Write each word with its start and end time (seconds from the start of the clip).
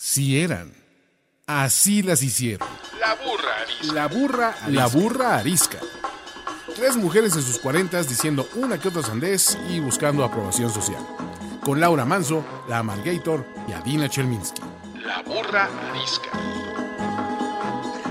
Si 0.00 0.40
eran. 0.40 0.72
Así 1.48 2.04
las 2.04 2.22
hicieron. 2.22 2.68
La 3.00 3.14
burra 3.16 3.62
arisca. 3.62 3.92
La 3.92 4.06
burra, 4.06 4.54
la 4.68 4.86
burra 4.86 5.38
arisca. 5.38 5.78
Tres 6.76 6.96
mujeres 6.96 7.34
en 7.34 7.42
sus 7.42 7.58
cuarentas 7.58 8.08
diciendo 8.08 8.48
una 8.54 8.78
que 8.78 8.86
otra 8.86 9.02
sandez 9.02 9.58
y 9.68 9.80
buscando 9.80 10.22
aprobación 10.22 10.70
social. 10.70 11.04
Con 11.64 11.80
Laura 11.80 12.04
Manso, 12.04 12.44
la 12.68 12.78
Amalgator 12.78 13.44
y 13.66 13.72
Adina 13.72 14.08
Chelminsky. 14.08 14.62
La 15.04 15.20
burra 15.22 15.68
arisca. 15.90 16.30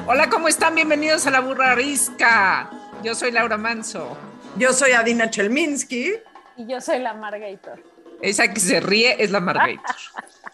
Hola, 0.07 0.29
¿cómo 0.29 0.49
están? 0.49 0.75
Bienvenidos 0.75 1.25
a 1.25 1.31
La 1.31 1.39
Burra 1.39 1.71
Arisca. 1.71 2.69
Yo 3.01 3.15
soy 3.15 3.31
Laura 3.31 3.55
Manso. 3.55 4.17
Yo 4.57 4.73
soy 4.73 4.91
Adina 4.91 5.29
Chelminsky. 5.29 6.15
Y 6.57 6.67
yo 6.67 6.81
soy 6.81 6.99
la 6.99 7.13
Margator. 7.13 7.81
Esa 8.21 8.54
que 8.54 8.59
se 8.59 8.81
ríe 8.81 9.23
es 9.23 9.31
la 9.31 9.39
Margator. 9.39 9.79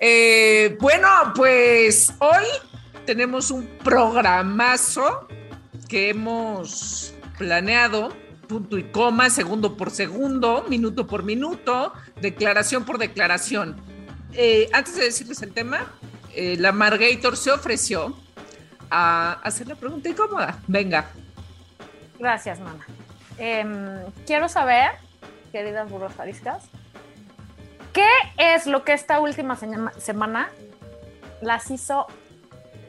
Eh, 0.00 0.76
bueno, 0.80 1.08
pues 1.34 2.12
hoy 2.18 2.44
tenemos 3.06 3.50
un 3.50 3.66
programazo 3.82 5.28
que 5.88 6.10
hemos 6.10 7.14
planeado, 7.38 8.12
punto 8.48 8.78
y 8.78 8.84
coma, 8.84 9.30
segundo 9.30 9.76
por 9.76 9.90
segundo, 9.90 10.64
minuto 10.68 11.06
por 11.06 11.22
minuto, 11.22 11.92
declaración 12.20 12.84
por 12.84 12.98
declaración. 12.98 13.76
Eh, 14.32 14.68
antes 14.72 14.96
de 14.96 15.04
decirles 15.04 15.42
el 15.42 15.52
tema, 15.52 15.92
eh, 16.34 16.56
la 16.58 16.72
Margator 16.72 17.36
se 17.36 17.50
ofreció 17.52 18.16
a 18.90 19.32
hacer 19.42 19.68
la 19.68 19.74
pregunta 19.74 20.08
incómoda. 20.08 20.60
Venga. 20.66 21.10
Gracias, 22.18 22.58
mamá. 22.60 22.84
Em, 23.38 24.04
quiero 24.26 24.48
saber, 24.48 24.92
queridas 25.52 25.88
burros 25.90 26.18
ariscas, 26.18 26.64
¿qué 27.94 28.06
es 28.36 28.66
lo 28.66 28.84
que 28.84 28.92
esta 28.92 29.20
última 29.20 29.56
semana 29.56 30.50
las 31.40 31.70
hizo, 31.70 32.06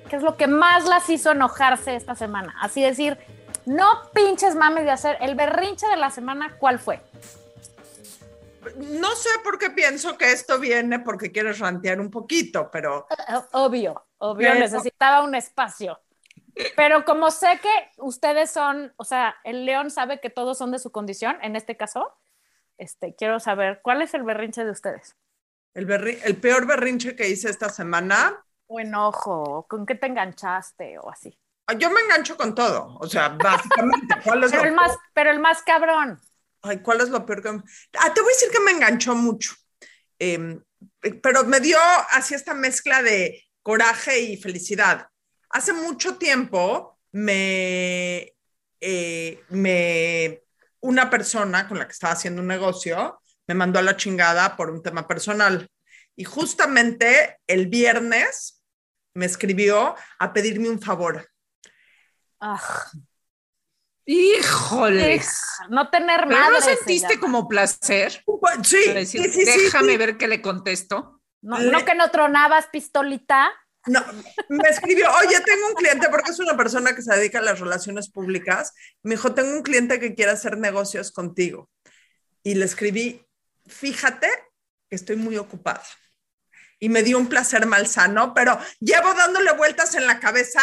qué 0.10 0.18
es 0.18 0.24
lo 0.24 0.36
que 0.36 0.48
más 0.48 0.84
las 0.86 1.10
hizo 1.10 1.32
enojarse 1.32 1.96
esta 1.96 2.16
semana? 2.16 2.54
Así 2.60 2.82
decir, 2.82 3.18
no 3.66 3.88
pinches 4.14 4.56
mames 4.56 4.84
de 4.84 4.92
hacer 4.92 5.18
el 5.22 5.36
berrinche 5.36 5.88
de 5.88 5.96
la 5.96 6.10
semana, 6.12 6.58
¿cuál 6.60 6.80
fue? 6.80 7.02
No 8.78 9.16
sé 9.16 9.30
por 9.44 9.60
qué 9.60 9.70
pienso 9.70 10.18
que 10.18 10.32
esto 10.32 10.60
viene 10.60 11.00
porque 11.00 11.32
quieres 11.32 11.60
rantear 11.60 12.00
un 12.02 12.10
poquito, 12.10 12.70
pero... 12.72 13.08
Eh, 13.12 13.34
Obvio, 13.52 14.06
obvio, 14.18 14.48
Pero- 14.50 14.60
necesitaba 14.60 15.22
un 15.24 15.36
espacio. 15.36 16.02
Pero 16.76 17.04
como 17.04 17.32
sé 17.32 17.60
que 17.62 17.92
ustedes 17.98 18.50
son, 18.50 18.94
o 18.96 19.04
sea, 19.04 19.36
el 19.44 19.66
león 19.66 19.92
sabe 19.92 20.20
que 20.22 20.30
todos 20.30 20.58
son 20.58 20.72
de 20.72 20.80
su 20.80 20.90
condición, 20.92 21.38
en 21.42 21.56
este 21.58 21.76
caso, 21.78 22.12
este, 22.78 23.16
quiero 23.16 23.40
saber, 23.40 23.82
¿cuál 23.84 24.02
es 24.02 24.14
el 24.14 24.24
berrinche 24.24 24.64
de 24.66 24.72
ustedes? 24.72 25.16
El, 25.82 25.86
berri- 25.92 26.18
el 26.24 26.38
peor 26.38 26.66
berrinche 26.66 27.16
que 27.16 27.30
hice 27.30 27.52
esta 27.52 27.70
semana, 27.70 28.44
O 28.68 28.80
enojo, 28.80 29.66
¿con 29.68 29.88
qué 29.88 29.96
te 29.96 30.06
enganchaste 30.06 31.00
o 31.00 31.10
así? 31.10 31.36
yo 31.80 31.90
me 31.92 32.02
engancho 32.02 32.38
con 32.38 32.54
todo. 32.56 32.98
O 33.00 33.08
sea, 33.08 33.30
básicamente, 33.30 34.20
¿cuál 34.24 34.44
es, 34.44 34.52
Pero 34.52 34.66
el 34.66 34.74
más, 34.74 34.98
pero 35.14 35.32
el 35.32 35.40
más 35.40 35.62
cabrón. 35.64 36.20
ay, 36.62 36.80
¿cuál 36.82 37.02
es 37.02 37.10
lo 37.10 37.26
peor 37.26 37.42
que... 37.42 37.50
Ah, 37.50 38.14
te 38.14 38.22
voy 38.22 38.32
a 38.32 38.34
decir 38.36 38.50
que 38.52 38.60
me 38.60 38.72
enganchó 38.72 39.16
mucho. 39.16 39.54
Eh, 40.20 40.60
pero 41.24 41.46
me 41.46 41.62
dio 41.62 41.78
así 42.12 42.36
esta 42.36 42.56
mezcla 42.56 43.04
de 43.04 43.44
coraje 43.64 44.20
y 44.22 44.38
felicidad. 44.38 45.10
Hace 45.52 45.74
mucho 45.74 46.18
tiempo 46.18 47.00
me, 47.14 48.34
eh, 48.82 49.46
me 49.50 50.44
una 50.86 51.10
persona 51.10 51.68
con 51.68 51.80
la 51.80 51.86
que 51.88 51.94
estaba 51.94 52.14
haciendo 52.14 52.42
un 52.42 52.48
negocio 52.48 53.20
me 53.48 53.56
mandó 53.56 53.80
a 53.80 53.82
la 53.82 53.98
chingada 53.98 54.56
por 54.56 54.70
un 54.70 54.84
tema 54.84 55.08
personal. 55.08 55.68
Y 56.16 56.24
justamente 56.24 57.40
el 57.48 57.68
viernes 57.68 58.64
me 59.16 59.26
escribió 59.26 59.96
a 60.20 60.34
pedirme 60.34 60.70
un 60.70 60.80
favor. 60.80 61.28
Ah, 62.40 62.62
Híjoles. 64.06 65.42
no 65.70 65.90
tener 65.90 66.26
¿Pero 66.28 66.40
madre. 66.40 66.54
no 66.54 66.62
se 66.62 66.76
sentiste 66.76 67.20
como 67.20 67.48
placer? 67.48 68.24
Sí, 68.64 68.94
decir, 68.94 69.24
sí, 69.32 69.46
sí, 69.46 69.62
déjame 69.64 69.94
sí. 69.94 69.98
ver 69.98 70.18
qué 70.18 70.28
le 70.28 70.42
contesto. 70.42 71.22
No, 71.42 71.60
no 71.60 71.84
que 71.84 71.96
no 71.96 72.12
tronabas 72.12 72.68
pistolita. 72.68 73.52
No, 73.88 74.04
me 74.50 74.70
escribió, 74.70 75.08
oye, 75.12 75.40
tengo 75.42 75.68
un 75.68 75.74
cliente, 75.76 76.10
porque 76.10 76.32
es 76.32 76.40
una 76.40 76.58
persona 76.58 76.96
que 76.96 77.02
se 77.02 77.16
dedica 77.16 77.40
a 77.40 77.44
las 77.44 77.60
relaciones 77.60 78.10
públicas. 78.10 78.74
Me 79.04 79.16
dijo, 79.16 79.34
tengo 79.34 79.52
un 79.52 79.62
cliente 79.62 80.00
que 80.00 80.16
quiere 80.16 80.32
hacer 80.32 80.58
negocios 80.58 81.12
contigo. 81.12 81.70
Y 82.42 82.56
le 82.56 82.66
escribí, 82.66 83.26
fíjate 83.68 84.30
que 84.90 84.96
estoy 84.96 85.16
muy 85.16 85.38
ocupada. 85.38 85.84
Y 86.80 86.90
me 86.90 87.04
dio 87.04 87.18
un 87.18 87.28
placer 87.28 87.66
malsano, 87.66 88.34
pero 88.34 88.58
llevo 88.80 89.14
dándole 89.14 89.52
vueltas 89.54 89.96
en 89.96 90.08
la 90.08 90.20
cabeza, 90.20 90.62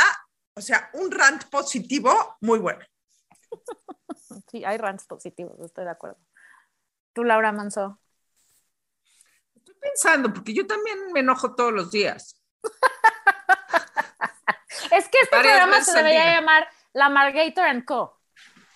o 0.54 0.60
sea, 0.60 0.90
un 0.94 1.10
rant 1.10 1.44
positivo 1.44 2.36
muy 2.40 2.58
bueno. 2.58 2.84
Sí, 4.50 4.64
hay 4.64 4.78
rants 4.78 5.06
positivos, 5.06 5.58
estoy 5.64 5.84
de 5.84 5.90
acuerdo. 5.90 6.18
Tú, 7.12 7.24
Laura 7.24 7.52
Manso. 7.52 7.98
Estoy 9.54 9.74
pensando, 9.80 10.32
porque 10.32 10.54
yo 10.54 10.66
también 10.66 11.12
me 11.12 11.20
enojo 11.20 11.54
todos 11.54 11.72
los 11.72 11.90
días. 11.90 12.42
Es 14.96 15.08
que 15.08 15.18
este 15.22 15.36
programa 15.36 15.82
se 15.82 15.92
debería 15.96 16.34
llamar 16.34 16.68
La 16.92 17.08
Margator 17.08 17.64
and 17.64 17.84
Co. 17.84 18.20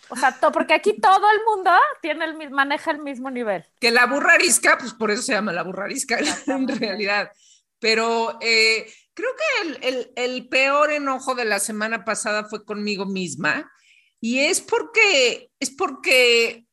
O 0.09 0.17
sea, 0.17 0.33
to- 0.39 0.53
porque 0.53 0.75
aquí 0.75 1.01
todo 1.01 1.31
el 1.31 1.41
mundo 1.45 1.71
tiene 2.01 2.25
el, 2.27 2.51
maneja 2.51 2.93
el 2.93 2.99
mismo 3.01 3.31
nivel. 3.31 3.65
Que 3.81 3.91
la 3.91 4.07
burra 4.07 4.35
arisca, 4.35 4.79
pues 4.79 4.95
por 4.95 5.11
eso 5.11 5.23
se 5.23 5.33
llama 5.33 5.53
la 5.53 5.63
burra 5.63 5.85
arisca 5.85 6.19
en 6.47 6.69
realidad. 6.69 7.31
Pero 7.81 8.39
eh, 8.41 8.87
creo 9.15 9.31
que 9.37 9.69
el, 9.69 9.79
el- 9.95 10.13
el 10.17 10.49
peor 10.49 10.93
enojo 10.93 11.35
de 11.35 11.45
la 11.45 11.59
semana 11.59 12.05
pasada 12.05 12.45
fue 12.45 12.65
conmigo 12.65 13.05
misma. 13.07 13.71
Y 14.21 14.39
es 14.41 14.61
porque, 14.61 15.51
es 15.61 15.71
porque, 15.71 16.65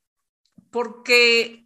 porque, 0.71 1.62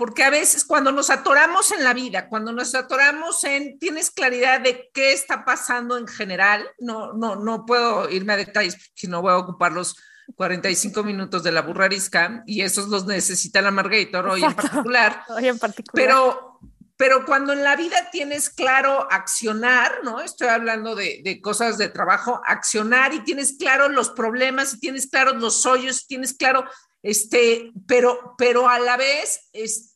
porque 0.00 0.24
a 0.24 0.30
veces 0.30 0.64
cuando 0.64 0.92
nos 0.92 1.10
atoramos 1.10 1.72
en 1.72 1.84
la 1.84 1.92
vida, 1.92 2.26
cuando 2.30 2.52
nos 2.52 2.74
atoramos 2.74 3.44
en, 3.44 3.78
tienes 3.78 4.10
claridad 4.10 4.58
de 4.58 4.88
qué 4.94 5.12
está 5.12 5.44
pasando 5.44 5.98
en 5.98 6.06
general, 6.06 6.66
no, 6.78 7.12
no, 7.12 7.36
no 7.36 7.66
puedo 7.66 8.08
irme 8.08 8.32
a 8.32 8.38
detalles 8.38 8.76
porque 8.76 9.08
no 9.08 9.20
voy 9.20 9.32
a 9.32 9.36
ocupar 9.36 9.72
los 9.72 9.94
45 10.36 11.04
minutos 11.04 11.42
de 11.42 11.52
la 11.52 11.60
burra 11.60 11.84
arisca 11.84 12.42
y 12.46 12.62
esos 12.62 12.88
los 12.88 13.04
necesita 13.04 13.60
la 13.60 13.72
Margator 13.72 14.26
hoy 14.26 14.42
en 14.42 14.54
particular. 14.54 15.22
Hoy 15.28 15.48
en 15.48 15.58
particular. 15.58 15.92
Pero, 15.92 16.60
pero 16.96 17.26
cuando 17.26 17.52
en 17.52 17.62
la 17.62 17.76
vida 17.76 18.08
tienes 18.10 18.48
claro 18.48 19.06
accionar, 19.10 20.00
¿no? 20.02 20.22
Estoy 20.22 20.48
hablando 20.48 20.94
de, 20.94 21.20
de 21.22 21.42
cosas 21.42 21.76
de 21.76 21.90
trabajo, 21.90 22.40
accionar 22.46 23.12
y 23.12 23.20
tienes 23.20 23.56
claro 23.58 23.90
los 23.90 24.08
problemas, 24.08 24.72
y 24.72 24.80
tienes 24.80 25.08
claro 25.08 25.34
los 25.34 25.66
hoyos, 25.66 26.04
y 26.04 26.06
tienes 26.06 26.32
claro, 26.32 26.64
este, 27.02 27.72
pero, 27.86 28.34
pero 28.36 28.68
a 28.68 28.78
la 28.78 28.96
vez 28.96 29.48
es, 29.52 29.89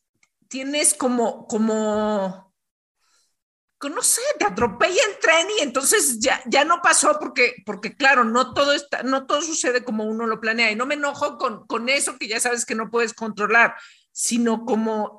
tienes 0.48 0.94
como, 0.94 1.46
como, 1.46 2.54
que 3.80 3.90
no 3.90 4.02
sé, 4.02 4.22
te 4.38 4.46
atropella 4.46 5.02
el 5.10 5.18
tren 5.20 5.46
y 5.58 5.62
entonces 5.62 6.18
ya, 6.20 6.40
ya 6.46 6.64
no 6.64 6.80
pasó 6.80 7.18
porque, 7.20 7.54
porque 7.66 7.96
claro, 7.96 8.24
no 8.24 8.54
todo, 8.54 8.72
está, 8.72 9.02
no 9.02 9.26
todo 9.26 9.42
sucede 9.42 9.84
como 9.84 10.04
uno 10.04 10.26
lo 10.26 10.40
planea 10.40 10.70
y 10.70 10.76
no 10.76 10.86
me 10.86 10.94
enojo 10.94 11.36
con, 11.36 11.66
con 11.66 11.88
eso 11.90 12.16
que 12.18 12.28
ya 12.28 12.40
sabes 12.40 12.64
que 12.64 12.74
no 12.74 12.90
puedes 12.90 13.12
controlar, 13.12 13.74
sino 14.10 14.64
como 14.64 15.18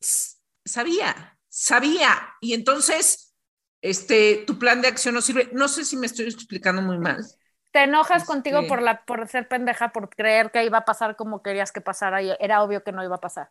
s- 0.00 0.36
sabía, 0.64 1.38
sabía 1.48 2.34
y 2.40 2.54
entonces 2.54 3.34
este, 3.82 4.44
tu 4.46 4.58
plan 4.58 4.80
de 4.82 4.88
acción 4.88 5.14
no 5.14 5.20
sirve. 5.20 5.50
No 5.52 5.68
sé 5.68 5.84
si 5.84 5.96
me 5.96 6.06
estoy 6.06 6.26
explicando 6.26 6.80
muy 6.82 6.98
mal. 6.98 7.24
Te 7.72 7.82
enojas 7.82 8.24
contigo 8.24 8.66
Sí. 8.66 8.66
por, 8.66 8.80
la, 8.82 9.04
por 9.04 9.28
ser 9.28 9.48
pendeja, 9.48 9.90
por 9.92 10.08
creer 10.08 10.50
que 10.50 10.64
iba 10.64 10.78
a 10.78 10.84
pasar 10.86 11.14
como 11.16 11.42
querías 11.42 11.72
que 11.72 11.80
pasara 11.82 12.22
y 12.22 12.30
era 12.40 12.62
obvio 12.62 12.82
que 12.84 12.92
no 12.92 13.04
iba 13.04 13.16
a 13.16 13.20
pasar. 13.20 13.50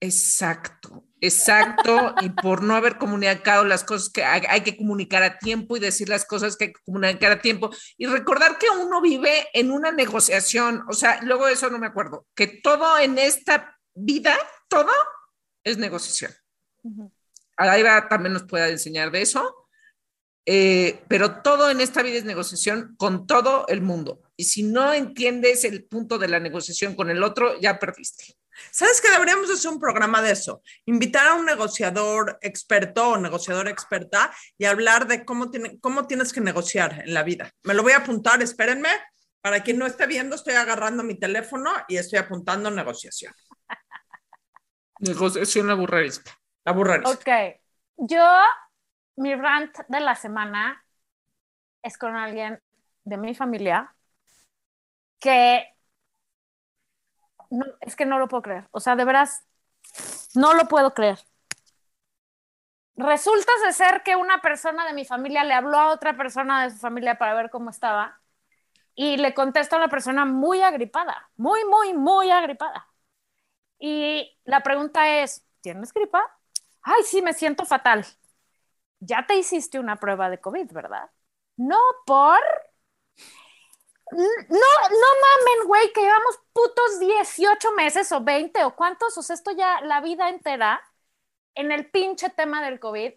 Exacto, 0.00 1.04
exacto, 1.20 2.14
y 2.20 2.30
por 2.30 2.62
no 2.62 2.76
haber 2.76 2.98
comunicado 2.98 3.64
las 3.64 3.82
cosas 3.82 4.10
que 4.10 4.22
hay, 4.22 4.42
hay 4.48 4.60
que 4.60 4.76
comunicar 4.76 5.24
a 5.24 5.38
tiempo 5.38 5.76
y 5.76 5.80
decir 5.80 6.08
las 6.08 6.24
cosas 6.24 6.56
que 6.56 6.66
hay 6.66 6.72
que 6.72 6.82
comunicar 6.84 7.32
a 7.32 7.40
tiempo 7.40 7.70
y 7.96 8.06
recordar 8.06 8.58
que 8.58 8.66
uno 8.70 9.00
vive 9.00 9.48
en 9.52 9.72
una 9.72 9.90
negociación, 9.90 10.84
o 10.88 10.92
sea, 10.92 11.20
luego 11.22 11.48
eso 11.48 11.68
no 11.68 11.80
me 11.80 11.88
acuerdo, 11.88 12.28
que 12.36 12.46
todo 12.46 12.96
en 13.00 13.18
esta 13.18 13.76
vida, 13.92 14.36
todo 14.68 14.92
es 15.64 15.78
negociación. 15.78 16.32
Aira 17.56 18.08
también 18.08 18.34
nos 18.34 18.44
puede 18.44 18.70
enseñar 18.70 19.10
de 19.10 19.22
eso, 19.22 19.68
eh, 20.46 21.02
pero 21.08 21.42
todo 21.42 21.70
en 21.70 21.80
esta 21.80 22.02
vida 22.02 22.18
es 22.18 22.24
negociación 22.24 22.94
con 22.96 23.26
todo 23.26 23.66
el 23.66 23.82
mundo. 23.82 24.22
Y 24.36 24.44
si 24.44 24.62
no 24.62 24.94
entiendes 24.94 25.64
el 25.64 25.84
punto 25.84 26.18
de 26.18 26.28
la 26.28 26.38
negociación 26.38 26.94
con 26.94 27.10
el 27.10 27.24
otro, 27.24 27.58
ya 27.60 27.80
perdiste. 27.80 28.38
¿Sabes 28.70 29.00
que 29.00 29.10
deberíamos 29.10 29.50
hacer 29.50 29.70
un 29.70 29.80
programa 29.80 30.22
de 30.22 30.32
eso? 30.32 30.62
Invitar 30.86 31.26
a 31.26 31.34
un 31.34 31.46
negociador 31.46 32.38
experto 32.42 33.10
o 33.10 33.16
negociadora 33.18 33.70
experta 33.70 34.32
y 34.56 34.64
hablar 34.64 35.06
de 35.06 35.24
cómo, 35.24 35.50
tiene, 35.50 35.78
cómo 35.80 36.06
tienes 36.06 36.32
que 36.32 36.40
negociar 36.40 37.02
en 37.04 37.14
la 37.14 37.22
vida. 37.22 37.50
Me 37.62 37.74
lo 37.74 37.82
voy 37.82 37.92
a 37.92 37.98
apuntar, 37.98 38.42
espérenme. 38.42 38.90
Para 39.40 39.62
quien 39.62 39.78
no 39.78 39.86
esté 39.86 40.06
viendo, 40.06 40.36
estoy 40.36 40.54
agarrando 40.54 41.02
mi 41.02 41.14
teléfono 41.14 41.70
y 41.88 41.96
estoy 41.96 42.18
apuntando 42.18 42.70
negociación. 42.70 43.32
Negociación 44.98 45.70
aburridísima. 45.70 46.32
La 46.64 46.72
burraris. 46.72 47.08
Ok, 47.08 47.28
yo 47.96 48.24
mi 49.16 49.34
rant 49.34 49.76
de 49.88 50.00
la 50.00 50.14
semana 50.14 50.84
es 51.82 51.96
con 51.96 52.16
alguien 52.16 52.60
de 53.04 53.16
mi 53.16 53.34
familia 53.34 53.94
que 55.18 55.66
es 57.80 57.96
que 57.96 58.06
no 58.06 58.18
lo 58.18 58.28
puedo 58.28 58.42
creer. 58.42 58.68
O 58.70 58.80
sea, 58.80 58.96
de 58.96 59.04
veras, 59.04 59.44
no 60.34 60.54
lo 60.54 60.68
puedo 60.68 60.94
creer. 60.94 61.18
Resulta 62.96 63.52
ser 63.72 64.02
que 64.02 64.16
una 64.16 64.40
persona 64.40 64.84
de 64.86 64.92
mi 64.92 65.04
familia 65.04 65.44
le 65.44 65.54
habló 65.54 65.78
a 65.78 65.92
otra 65.92 66.16
persona 66.16 66.64
de 66.64 66.70
su 66.70 66.78
familia 66.78 67.16
para 67.16 67.34
ver 67.34 67.48
cómo 67.50 67.70
estaba 67.70 68.20
y 68.96 69.16
le 69.16 69.34
contesta 69.34 69.76
a 69.76 69.78
la 69.78 69.88
persona 69.88 70.24
muy 70.24 70.62
agripada, 70.62 71.30
muy, 71.36 71.64
muy, 71.64 71.94
muy 71.94 72.30
agripada. 72.32 72.88
Y 73.78 74.36
la 74.44 74.62
pregunta 74.64 75.20
es, 75.22 75.46
¿tienes 75.60 75.92
gripa? 75.92 76.24
Ay, 76.82 77.02
sí, 77.04 77.22
me 77.22 77.32
siento 77.32 77.64
fatal. 77.64 78.04
Ya 79.00 79.24
te 79.26 79.36
hiciste 79.36 79.78
una 79.78 79.96
prueba 80.00 80.28
de 80.30 80.40
COVID, 80.40 80.72
¿verdad? 80.72 81.10
No 81.56 81.78
por... 82.06 82.40
No, 84.10 84.18
no 84.18 84.26
mamen, 84.48 85.66
güey, 85.66 85.92
que 85.92 86.00
llevamos 86.00 86.40
putos 86.52 86.98
18 87.00 87.72
meses 87.72 88.10
o 88.12 88.22
20 88.22 88.64
o 88.64 88.74
cuántos, 88.74 89.16
o 89.18 89.22
sea, 89.22 89.34
esto 89.34 89.50
ya 89.52 89.80
la 89.82 90.00
vida 90.00 90.28
entera 90.28 90.80
en 91.54 91.72
el 91.72 91.90
pinche 91.90 92.30
tema 92.30 92.62
del 92.62 92.80
COVID 92.80 93.12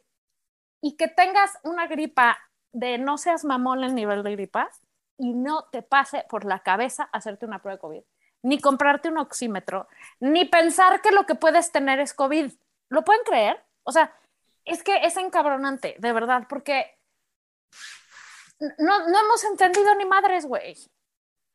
y 0.81 0.97
que 0.97 1.07
tengas 1.07 1.57
una 1.63 1.87
gripa 1.87 2.37
de 2.73 2.97
no 2.97 3.17
seas 3.17 3.45
mamón 3.45 3.83
el 3.83 3.95
nivel 3.95 4.23
de 4.23 4.31
gripa 4.31 4.69
y 5.17 5.33
no 5.33 5.65
te 5.71 5.81
pase 5.83 6.25
por 6.29 6.45
la 6.45 6.59
cabeza 6.59 7.03
hacerte 7.11 7.45
una 7.45 7.61
prueba 7.61 7.75
de 7.75 7.81
COVID, 7.81 8.03
ni 8.43 8.59
comprarte 8.59 9.09
un 9.09 9.19
oxímetro, 9.19 9.87
ni 10.19 10.45
pensar 10.45 11.01
que 11.01 11.11
lo 11.11 11.25
que 11.25 11.35
puedes 11.35 11.71
tener 11.71 11.99
es 11.99 12.13
COVID. 12.13 12.51
¿Lo 12.89 13.03
pueden 13.03 13.23
creer? 13.23 13.63
O 13.83 13.91
sea, 13.91 14.13
es 14.65 14.83
que 14.83 14.97
es 15.03 15.17
encabronante, 15.17 15.95
de 15.99 16.11
verdad, 16.13 16.47
porque 16.49 16.97
no, 18.77 19.07
no 19.07 19.19
hemos 19.19 19.43
entendido 19.43 19.93
ni 19.95 20.05
madres, 20.05 20.45
güey. 20.45 20.77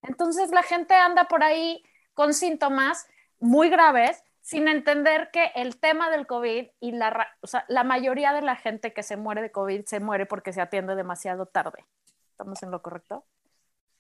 Entonces 0.02 0.50
la 0.50 0.62
gente 0.62 0.94
anda 0.94 1.24
por 1.24 1.42
ahí 1.42 1.82
con 2.14 2.34
síntomas 2.34 3.06
muy 3.38 3.68
graves 3.68 4.22
sin 4.40 4.68
entender 4.68 5.30
que 5.32 5.50
el 5.56 5.78
tema 5.78 6.08
del 6.10 6.26
COVID 6.26 6.68
y 6.78 6.92
la, 6.92 7.28
o 7.40 7.46
sea, 7.46 7.64
la 7.68 7.82
mayoría 7.82 8.32
de 8.32 8.42
la 8.42 8.54
gente 8.54 8.92
que 8.92 9.02
se 9.02 9.16
muere 9.16 9.42
de 9.42 9.50
COVID 9.50 9.84
se 9.86 9.98
muere 9.98 10.26
porque 10.26 10.52
se 10.52 10.60
atiende 10.60 10.94
demasiado 10.94 11.46
tarde. 11.46 11.84
¿Estamos 12.30 12.62
en 12.62 12.70
lo 12.70 12.80
correcto? 12.80 13.24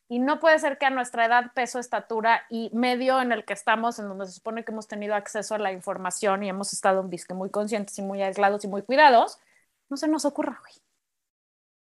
Y 0.08 0.20
no 0.20 0.38
puede 0.38 0.58
ser 0.60 0.78
que 0.78 0.86
a 0.86 0.90
nuestra 0.90 1.26
edad, 1.26 1.52
peso, 1.52 1.80
estatura 1.80 2.46
y 2.48 2.70
medio 2.72 3.20
en 3.20 3.32
el 3.32 3.44
que 3.44 3.54
estamos, 3.54 3.98
en 3.98 4.06
donde 4.06 4.26
se 4.26 4.32
supone 4.32 4.64
que 4.64 4.70
hemos 4.70 4.86
tenido 4.86 5.16
acceso 5.16 5.56
a 5.56 5.58
la 5.58 5.72
información 5.72 6.44
y 6.44 6.48
hemos 6.48 6.72
estado 6.72 7.00
en 7.00 7.10
disque 7.10 7.34
muy 7.34 7.50
conscientes 7.50 7.98
y 7.98 8.02
muy 8.02 8.22
aislados 8.22 8.62
y 8.64 8.68
muy 8.68 8.82
cuidados, 8.82 9.40
no 9.88 9.96
se 9.96 10.06
nos 10.06 10.24
ocurra, 10.24 10.60
güey. 10.60 10.74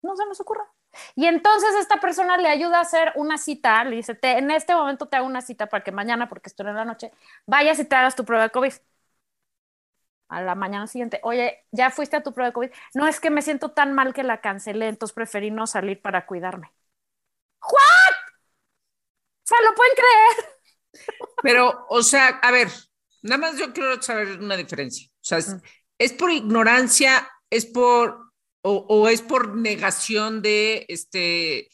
No 0.00 0.17
se 0.17 0.25
nos 0.25 0.41
ocurra. 0.41 0.65
Y 1.14 1.26
entonces 1.26 1.75
esta 1.76 1.99
persona 2.00 2.37
le 2.37 2.49
ayuda 2.49 2.79
a 2.79 2.82
hacer 2.82 3.12
una 3.17 3.38
cita, 3.38 3.85
le 3.85 3.96
dice, 3.96 4.14
te, 4.14 4.38
en 4.38 4.50
este 4.50 4.75
momento 4.75 5.06
te 5.06 5.17
hago 5.17 5.26
una 5.26 5.41
cita 5.43 5.67
para 5.69 5.85
que 5.85 5.93
mañana, 5.93 6.29
porque 6.29 6.49
estoy 6.49 6.67
en 6.69 6.76
la 6.76 6.85
noche, 6.85 7.12
vayas 7.46 7.79
y 7.79 7.85
te 7.85 7.96
hagas 7.96 8.17
tu 8.17 8.25
prueba 8.25 8.44
de 8.44 8.50
COVID. 8.50 8.73
A 10.29 10.43
la 10.43 10.55
mañana 10.55 10.87
siguiente, 10.87 11.20
oye, 11.23 11.64
¿ya 11.70 11.91
fuiste 11.91 12.17
a 12.17 12.23
tu 12.23 12.32
prueba 12.35 12.49
de 12.49 12.55
COVID? 12.55 12.70
No, 12.94 13.06
es 13.06 13.20
que 13.20 13.31
me 13.31 13.43
siento 13.43 13.70
tan 13.73 13.93
mal 13.94 14.12
que 14.14 14.23
la 14.25 14.41
cancelé, 14.41 14.88
entonces 14.88 15.14
preferí 15.14 15.50
no 15.50 15.67
salir 15.67 16.00
para 16.02 16.26
cuidarme. 16.26 16.73
¿What? 17.62 18.14
O 19.44 19.46
sea, 19.46 19.58
¿lo 19.69 19.75
pueden 19.75 19.93
creer? 19.94 20.55
Pero, 21.41 21.87
o 21.88 22.02
sea, 22.02 22.29
a 22.43 22.50
ver, 22.50 22.69
nada 23.23 23.38
más 23.38 23.58
yo 23.58 23.73
quiero 23.73 24.00
saber 24.02 24.41
una 24.41 24.56
diferencia. 24.56 25.08
O 25.08 25.25
sea, 25.25 25.38
es, 25.38 25.56
Mm. 25.56 25.61
es 25.99 26.12
por 26.14 26.31
ignorancia, 26.31 27.29
es 27.50 27.67
por, 27.67 28.32
o, 28.66 28.87
o 28.88 29.08
es 29.08 29.20
por 29.20 29.55
negación 29.56 30.40
de, 30.40 30.87
este, 30.88 31.69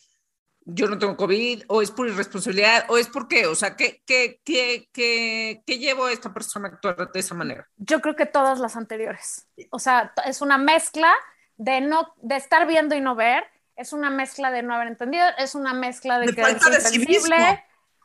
yo 0.64 0.88
no 0.88 0.98
tengo 0.98 1.16
COVID, 1.16 1.62
o 1.69 1.82
es 1.82 1.92
por 1.92 2.08
irresponsabilidad, 2.08 2.84
o 2.88 2.98
es 2.98 3.06
por 3.06 3.28
qué, 3.28 3.46
o 3.46 3.54
sea, 3.54 3.76
¿qué, 3.76 4.02
qué, 4.04 4.40
qué, 4.44 4.88
qué, 4.92 5.62
qué 5.64 5.78
llevó 5.78 6.06
a 6.06 6.12
esta 6.12 6.34
persona 6.34 6.69
a 6.69 6.72
actuar 6.72 7.12
de 7.12 7.20
esa 7.20 7.34
manera? 7.37 7.69
Yo 7.76 8.00
creo 8.00 8.16
que 8.16 8.26
todas 8.26 8.58
las 8.58 8.76
anteriores. 8.76 9.46
O 9.70 9.78
sea, 9.78 10.12
es 10.26 10.42
una 10.42 10.58
mezcla 10.58 11.14
de 11.56 11.81
no, 11.81 12.12
de 12.16 12.34
estar 12.34 12.66
viendo 12.66 12.96
y 12.96 13.00
no 13.00 13.14
ver, 13.14 13.44
es 13.76 13.93
una 13.93 14.10
mezcla 14.10 14.50
de 14.50 14.64
no 14.64 14.75
haber 14.75 14.88
entendido, 14.88 15.25
es 15.38 15.54
una 15.54 15.72
mezcla 15.72 16.19
de, 16.19 16.26
De 16.26 16.34
que 16.34 16.43
falta 16.43 16.70
de 16.70 16.81
civismo. 16.81 17.36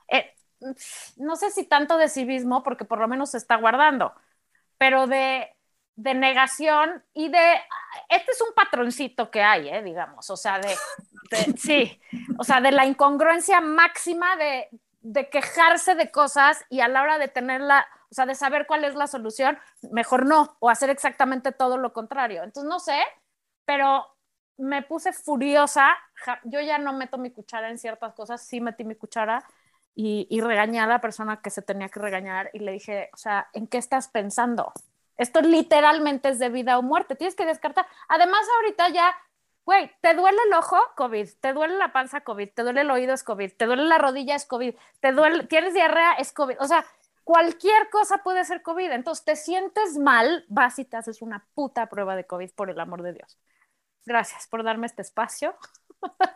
Eh, 0.09 0.31
no 1.17 1.35
sé 1.37 1.49
si 1.49 1.63
tanto 1.63 1.97
de 1.97 2.07
civismo, 2.07 2.61
porque 2.61 2.85
por 2.85 2.99
lo 2.99 3.07
menos 3.07 3.31
se 3.31 3.37
está 3.37 3.55
guardando, 3.55 4.13
pero 4.77 5.07
de, 5.07 5.54
de 5.95 6.13
negación 6.13 7.03
y 7.13 7.29
de, 7.29 7.53
este 8.09 8.31
es 8.31 8.41
un 8.41 8.53
patroncito 8.53 9.31
que 9.31 9.41
hay, 9.41 9.69
eh, 9.69 9.81
digamos, 9.83 10.29
o 10.29 10.37
sea, 10.37 10.59
de, 10.59 10.83
de- 11.29 11.51
sí, 11.55 11.99
o 12.37 12.43
sea, 12.43 12.61
de 12.61 12.71
la 12.71 12.85
incongruencia 12.85 13.61
máxima 13.61 14.35
de, 14.35 14.67
de 15.01 15.29
quejarse 15.29 15.95
de 15.95 16.11
cosas 16.11 16.65
y 16.69 16.81
a 16.81 16.87
la 16.87 17.01
hora 17.01 17.17
de 17.17 17.27
tenerla, 17.29 17.87
o 18.11 18.13
sea, 18.13 18.25
de 18.25 18.35
saber 18.35 18.67
cuál 18.67 18.83
es 18.83 18.95
la 18.95 19.07
solución, 19.07 19.57
mejor 19.91 20.25
no, 20.25 20.57
o 20.59 20.69
hacer 20.69 20.89
exactamente 20.89 21.51
todo 21.51 21.77
lo 21.77 21.93
contrario. 21.93 22.43
Entonces, 22.43 22.69
no 22.69 22.79
sé, 22.79 22.99
pero 23.65 24.05
me 24.57 24.81
puse 24.83 25.13
furiosa, 25.13 25.95
yo 26.45 26.61
ya 26.61 26.77
no 26.77 26.93
meto 26.93 27.17
mi 27.17 27.31
cuchara 27.31 27.69
en 27.69 27.77
ciertas 27.77 28.13
cosas, 28.13 28.41
sí 28.41 28.61
metí 28.61 28.83
mi 28.83 28.95
cuchara 28.95 29.43
y, 29.95 30.27
y 30.29 30.41
regañé 30.41 30.79
a 30.79 30.87
la 30.87 31.01
persona 31.01 31.41
que 31.41 31.49
se 31.49 31.61
tenía 31.61 31.89
que 31.89 31.99
regañar 31.99 32.49
y 32.53 32.59
le 32.59 32.71
dije, 32.73 33.09
o 33.13 33.17
sea, 33.17 33.49
¿en 33.53 33.67
qué 33.67 33.77
estás 33.77 34.07
pensando? 34.09 34.71
Esto 35.17 35.41
literalmente 35.41 36.29
es 36.29 36.39
de 36.39 36.49
vida 36.49 36.77
o 36.77 36.81
muerte, 36.81 37.15
tienes 37.15 37.35
que 37.35 37.45
descartar. 37.45 37.85
Además, 38.07 38.41
ahorita 38.57 38.89
ya, 38.89 39.15
güey, 39.65 39.91
te 40.01 40.13
duele 40.13 40.37
el 40.47 40.53
ojo, 40.53 40.77
COVID, 40.97 41.27
te 41.39 41.53
duele 41.53 41.77
la 41.77 41.93
panza, 41.93 42.21
COVID, 42.21 42.49
te 42.53 42.63
duele 42.63 42.81
el 42.81 42.91
oído, 42.91 43.13
es 43.13 43.23
COVID, 43.23 43.51
te 43.53 43.65
duele 43.65 43.83
la 43.83 43.97
rodilla, 43.97 44.35
es 44.35 44.45
COVID, 44.45 44.75
te 44.99 45.11
duele, 45.11 45.43
tienes 45.45 45.73
diarrea, 45.73 46.13
es 46.13 46.31
COVID. 46.33 46.57
O 46.59 46.67
sea, 46.67 46.85
cualquier 47.23 47.89
cosa 47.89 48.19
puede 48.19 48.43
ser 48.45 48.61
COVID. 48.61 48.91
Entonces, 48.91 49.23
te 49.25 49.35
sientes 49.35 49.97
mal, 49.97 50.45
vas 50.49 50.77
y 50.79 50.85
te 50.85 50.97
haces 50.97 51.21
una 51.21 51.47
puta 51.53 51.87
prueba 51.87 52.15
de 52.15 52.25
COVID, 52.25 52.51
por 52.51 52.69
el 52.69 52.79
amor 52.79 53.01
de 53.01 53.13
Dios. 53.13 53.37
Gracias 54.05 54.47
por 54.47 54.63
darme 54.63 54.85
este 54.85 55.01
espacio. 55.01 55.55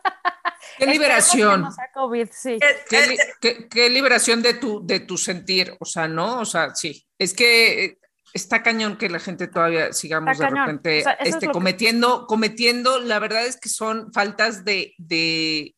¿Qué 0.78 0.86
liberación? 0.86 1.56
que 1.56 1.62
no 1.62 1.72
sea 1.72 1.92
COVID, 1.92 2.28
sí. 2.32 2.58
Eh, 2.60 2.76
¿Qué, 2.88 2.98
eh, 3.04 3.18
qué- 3.40 3.68
qué 3.68 3.88
liberación 3.90 4.42
de 4.42 4.54
tu, 4.54 4.84
de 4.86 5.00
tu 5.00 5.16
sentir? 5.16 5.76
O 5.78 5.84
sea, 5.84 6.08
¿no? 6.08 6.40
O 6.40 6.44
sea, 6.44 6.74
sí. 6.74 7.06
Es 7.18 7.34
que 7.34 7.84
eh, 7.84 7.98
está 8.32 8.62
cañón 8.62 8.96
que 8.96 9.08
la 9.08 9.18
gente 9.18 9.48
todavía 9.48 9.92
sigamos 9.92 10.38
de 10.38 10.48
repente 10.48 11.00
O 11.00 11.02
sea, 11.02 11.12
eso 11.12 11.22
es 11.22 11.28
este, 11.34 11.46
lo 11.46 11.52
que- 11.52 11.54
cometiendo, 11.54 12.26
cometiendo, 12.26 13.00
la 13.00 13.18
verdad 13.18 13.46
es 13.46 13.58
que 13.58 13.68
son 13.68 14.12
faltas 14.12 14.64
de, 14.64 14.94
de, 14.98 15.74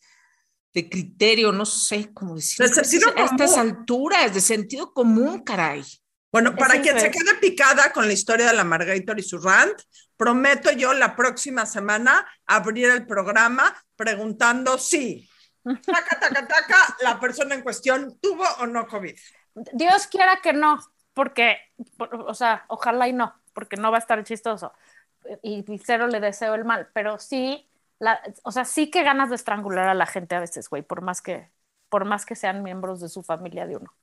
de 0.74 0.88
criterio, 0.88 1.52
no 1.52 1.64
sé 1.66 2.12
cómo 2.12 2.34
decirlo. 2.36 2.68
De 2.68 2.74
sentido 2.74 3.12
a 3.16 3.24
estas 3.24 3.52
común. 3.52 3.68
alturas, 3.70 4.34
de 4.34 4.40
sentido 4.40 4.92
común, 4.92 5.42
caray. 5.44 5.84
Bueno, 6.30 6.56
para 6.56 6.74
Es 6.76 6.80
quien 6.80 6.98
se 6.98 7.10
quede 7.10 7.34
picada 7.40 7.92
con 7.92 8.06
la 8.06 8.12
historia 8.14 8.46
de 8.46 8.54
la 8.54 8.64
Margator 8.64 9.18
y 9.18 9.22
su 9.22 9.38
rant, 9.38 9.78
prometo 10.16 10.70
yo 10.72 10.94
la 10.94 11.14
próxima 11.14 11.66
semana 11.66 12.26
abrir 12.46 12.88
el 12.90 13.06
programa 13.06 13.74
preguntando 13.96 14.78
si, 14.78 15.28
taca, 15.62 16.18
taca, 16.20 16.48
taca, 16.48 16.96
la 17.02 17.20
persona 17.20 17.54
en 17.54 17.60
cuestión 17.62 18.18
tuvo 18.20 18.44
o 18.60 18.66
no 18.66 18.86
COVID. 18.86 19.14
Dios 19.74 20.06
quiera 20.06 20.40
que 20.42 20.54
no, 20.54 20.78
porque, 21.14 21.58
por- 21.96 22.14
o 22.14 22.34
sea, 22.34 22.64
ojalá 22.68 23.08
y 23.08 23.12
no, 23.12 23.34
porque 23.54 23.76
no 23.76 23.90
va 23.90 23.98
a 23.98 24.00
estar 24.00 24.22
chistoso. 24.24 24.72
Y, 25.42 25.64
y 25.72 25.78
cero 25.78 26.08
le 26.08 26.20
deseo 26.20 26.54
el 26.54 26.64
mal, 26.64 26.88
pero 26.94 27.18
sí, 27.18 27.68
la, 27.98 28.20
o 28.42 28.52
sea, 28.52 28.64
sí 28.64 28.90
que 28.90 29.02
ganas 29.04 29.30
de 29.30 29.36
estrangular 29.36 29.88
a 29.88 29.94
la 29.94 30.06
gente 30.06 30.34
a 30.34 30.40
veces, 30.40 30.68
güey, 30.68 30.82
por 30.82 31.02
más 31.02 31.22
que, 31.22 31.50
por 31.88 32.04
más 32.04 32.26
que 32.26 32.34
sean 32.36 32.62
miembros 32.62 33.00
de 33.00 33.08
su 33.08 33.22
familia 33.22 33.66
de 33.66 33.76
uno. 33.76 33.94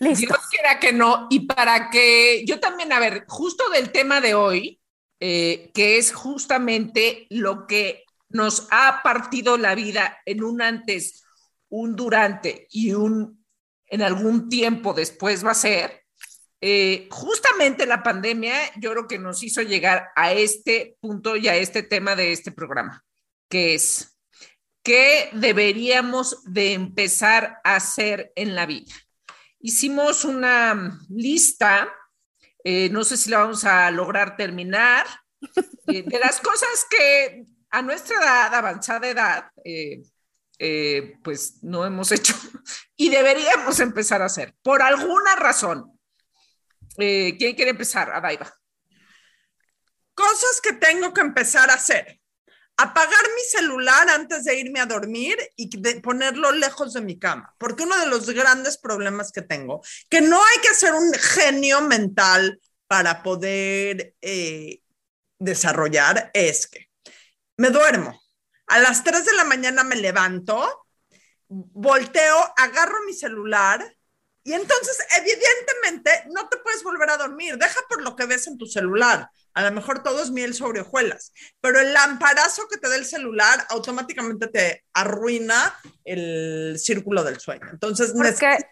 Listo. 0.00 0.26
Dios 0.26 0.40
quiera 0.50 0.78
que 0.78 0.92
no. 0.92 1.26
Y 1.30 1.40
para 1.46 1.90
que 1.90 2.44
yo 2.46 2.60
también, 2.60 2.92
a 2.92 3.00
ver, 3.00 3.24
justo 3.28 3.68
del 3.70 3.90
tema 3.90 4.20
de 4.20 4.34
hoy, 4.34 4.80
eh, 5.20 5.70
que 5.74 5.98
es 5.98 6.12
justamente 6.12 7.26
lo 7.30 7.66
que 7.66 8.04
nos 8.28 8.68
ha 8.70 9.00
partido 9.02 9.56
la 9.56 9.74
vida 9.74 10.18
en 10.26 10.42
un 10.44 10.62
antes, 10.62 11.24
un 11.70 11.96
durante 11.96 12.66
y 12.70 12.92
un 12.92 13.44
en 13.86 14.02
algún 14.02 14.50
tiempo 14.50 14.92
después 14.92 15.44
va 15.44 15.52
a 15.52 15.54
ser, 15.54 16.04
eh, 16.60 17.06
justamente 17.10 17.86
la 17.86 18.02
pandemia 18.02 18.54
yo 18.76 18.90
creo 18.90 19.06
que 19.06 19.18
nos 19.18 19.44
hizo 19.44 19.62
llegar 19.62 20.08
a 20.16 20.32
este 20.32 20.96
punto 21.00 21.36
y 21.36 21.46
a 21.46 21.54
este 21.54 21.84
tema 21.84 22.16
de 22.16 22.32
este 22.32 22.50
programa, 22.50 23.04
que 23.48 23.74
es, 23.74 24.18
¿qué 24.82 25.30
deberíamos 25.34 26.42
de 26.44 26.72
empezar 26.72 27.58
a 27.62 27.76
hacer 27.76 28.32
en 28.34 28.56
la 28.56 28.66
vida? 28.66 28.92
Hicimos 29.60 30.24
una 30.24 30.98
lista, 31.08 31.92
eh, 32.64 32.88
no 32.90 33.04
sé 33.04 33.16
si 33.16 33.30
la 33.30 33.38
vamos 33.38 33.64
a 33.64 33.88
lograr 33.92 34.36
terminar, 34.36 35.06
eh, 35.86 36.02
de 36.02 36.18
las 36.18 36.40
cosas 36.40 36.86
que 36.90 37.44
a 37.70 37.82
nuestra 37.82 38.16
edad, 38.18 38.54
avanzada 38.54 39.08
edad, 39.08 39.52
pues 41.22 41.62
no 41.62 41.86
hemos 41.86 42.10
hecho 42.10 42.34
y 42.96 43.10
deberíamos 43.10 43.78
empezar 43.78 44.22
a 44.22 44.26
hacer, 44.26 44.56
por 44.60 44.82
alguna 44.82 45.36
razón. 45.36 45.97
Eh, 46.98 47.36
¿Quién 47.38 47.54
quiere 47.54 47.70
empezar? 47.70 48.10
Adaiva. 48.10 48.52
Cosas 50.14 50.60
que 50.60 50.72
tengo 50.72 51.14
que 51.14 51.20
empezar 51.20 51.70
a 51.70 51.74
hacer. 51.74 52.20
Apagar 52.76 53.22
mi 53.34 53.42
celular 53.42 54.08
antes 54.10 54.44
de 54.44 54.58
irme 54.58 54.80
a 54.80 54.86
dormir 54.86 55.36
y 55.56 55.68
ponerlo 56.00 56.52
lejos 56.52 56.92
de 56.92 57.00
mi 57.00 57.18
cama. 57.18 57.54
Porque 57.58 57.84
uno 57.84 57.98
de 57.98 58.06
los 58.06 58.28
grandes 58.30 58.78
problemas 58.78 59.32
que 59.32 59.42
tengo, 59.42 59.80
que 60.08 60.20
no 60.20 60.42
hay 60.42 60.58
que 60.60 60.74
ser 60.74 60.94
un 60.94 61.12
genio 61.12 61.80
mental 61.82 62.60
para 62.86 63.22
poder 63.22 64.14
eh, 64.22 64.80
desarrollar, 65.38 66.30
es 66.34 66.66
que 66.66 66.88
me 67.56 67.70
duermo. 67.70 68.20
A 68.66 68.78
las 68.78 69.02
3 69.02 69.24
de 69.24 69.34
la 69.34 69.44
mañana 69.44 69.82
me 69.82 69.96
levanto, 69.96 70.86
volteo, 71.48 72.54
agarro 72.56 73.04
mi 73.06 73.14
celular 73.14 73.97
y 74.48 74.54
entonces 74.54 74.96
evidentemente 75.14 76.30
no 76.32 76.48
te 76.48 76.56
puedes 76.56 76.82
volver 76.82 77.10
a 77.10 77.18
dormir. 77.18 77.58
Deja 77.58 77.80
por 77.86 78.00
lo 78.00 78.16
que 78.16 78.24
ves 78.24 78.46
en 78.46 78.56
tu 78.56 78.64
celular. 78.64 79.28
A 79.52 79.62
lo 79.62 79.70
mejor 79.72 80.02
todo 80.02 80.22
es 80.22 80.30
miel 80.30 80.54
sobre 80.54 80.80
hojuelas, 80.80 81.34
pero 81.60 81.78
el 81.80 81.92
lamparazo 81.92 82.66
que 82.66 82.78
te 82.78 82.88
da 82.88 82.96
el 82.96 83.04
celular 83.04 83.66
automáticamente 83.68 84.46
te 84.46 84.86
arruina 84.94 85.78
el 86.02 86.78
círculo 86.78 87.24
del 87.24 87.38
sueño. 87.40 87.66
Entonces, 87.70 88.14
necesito 88.14 88.64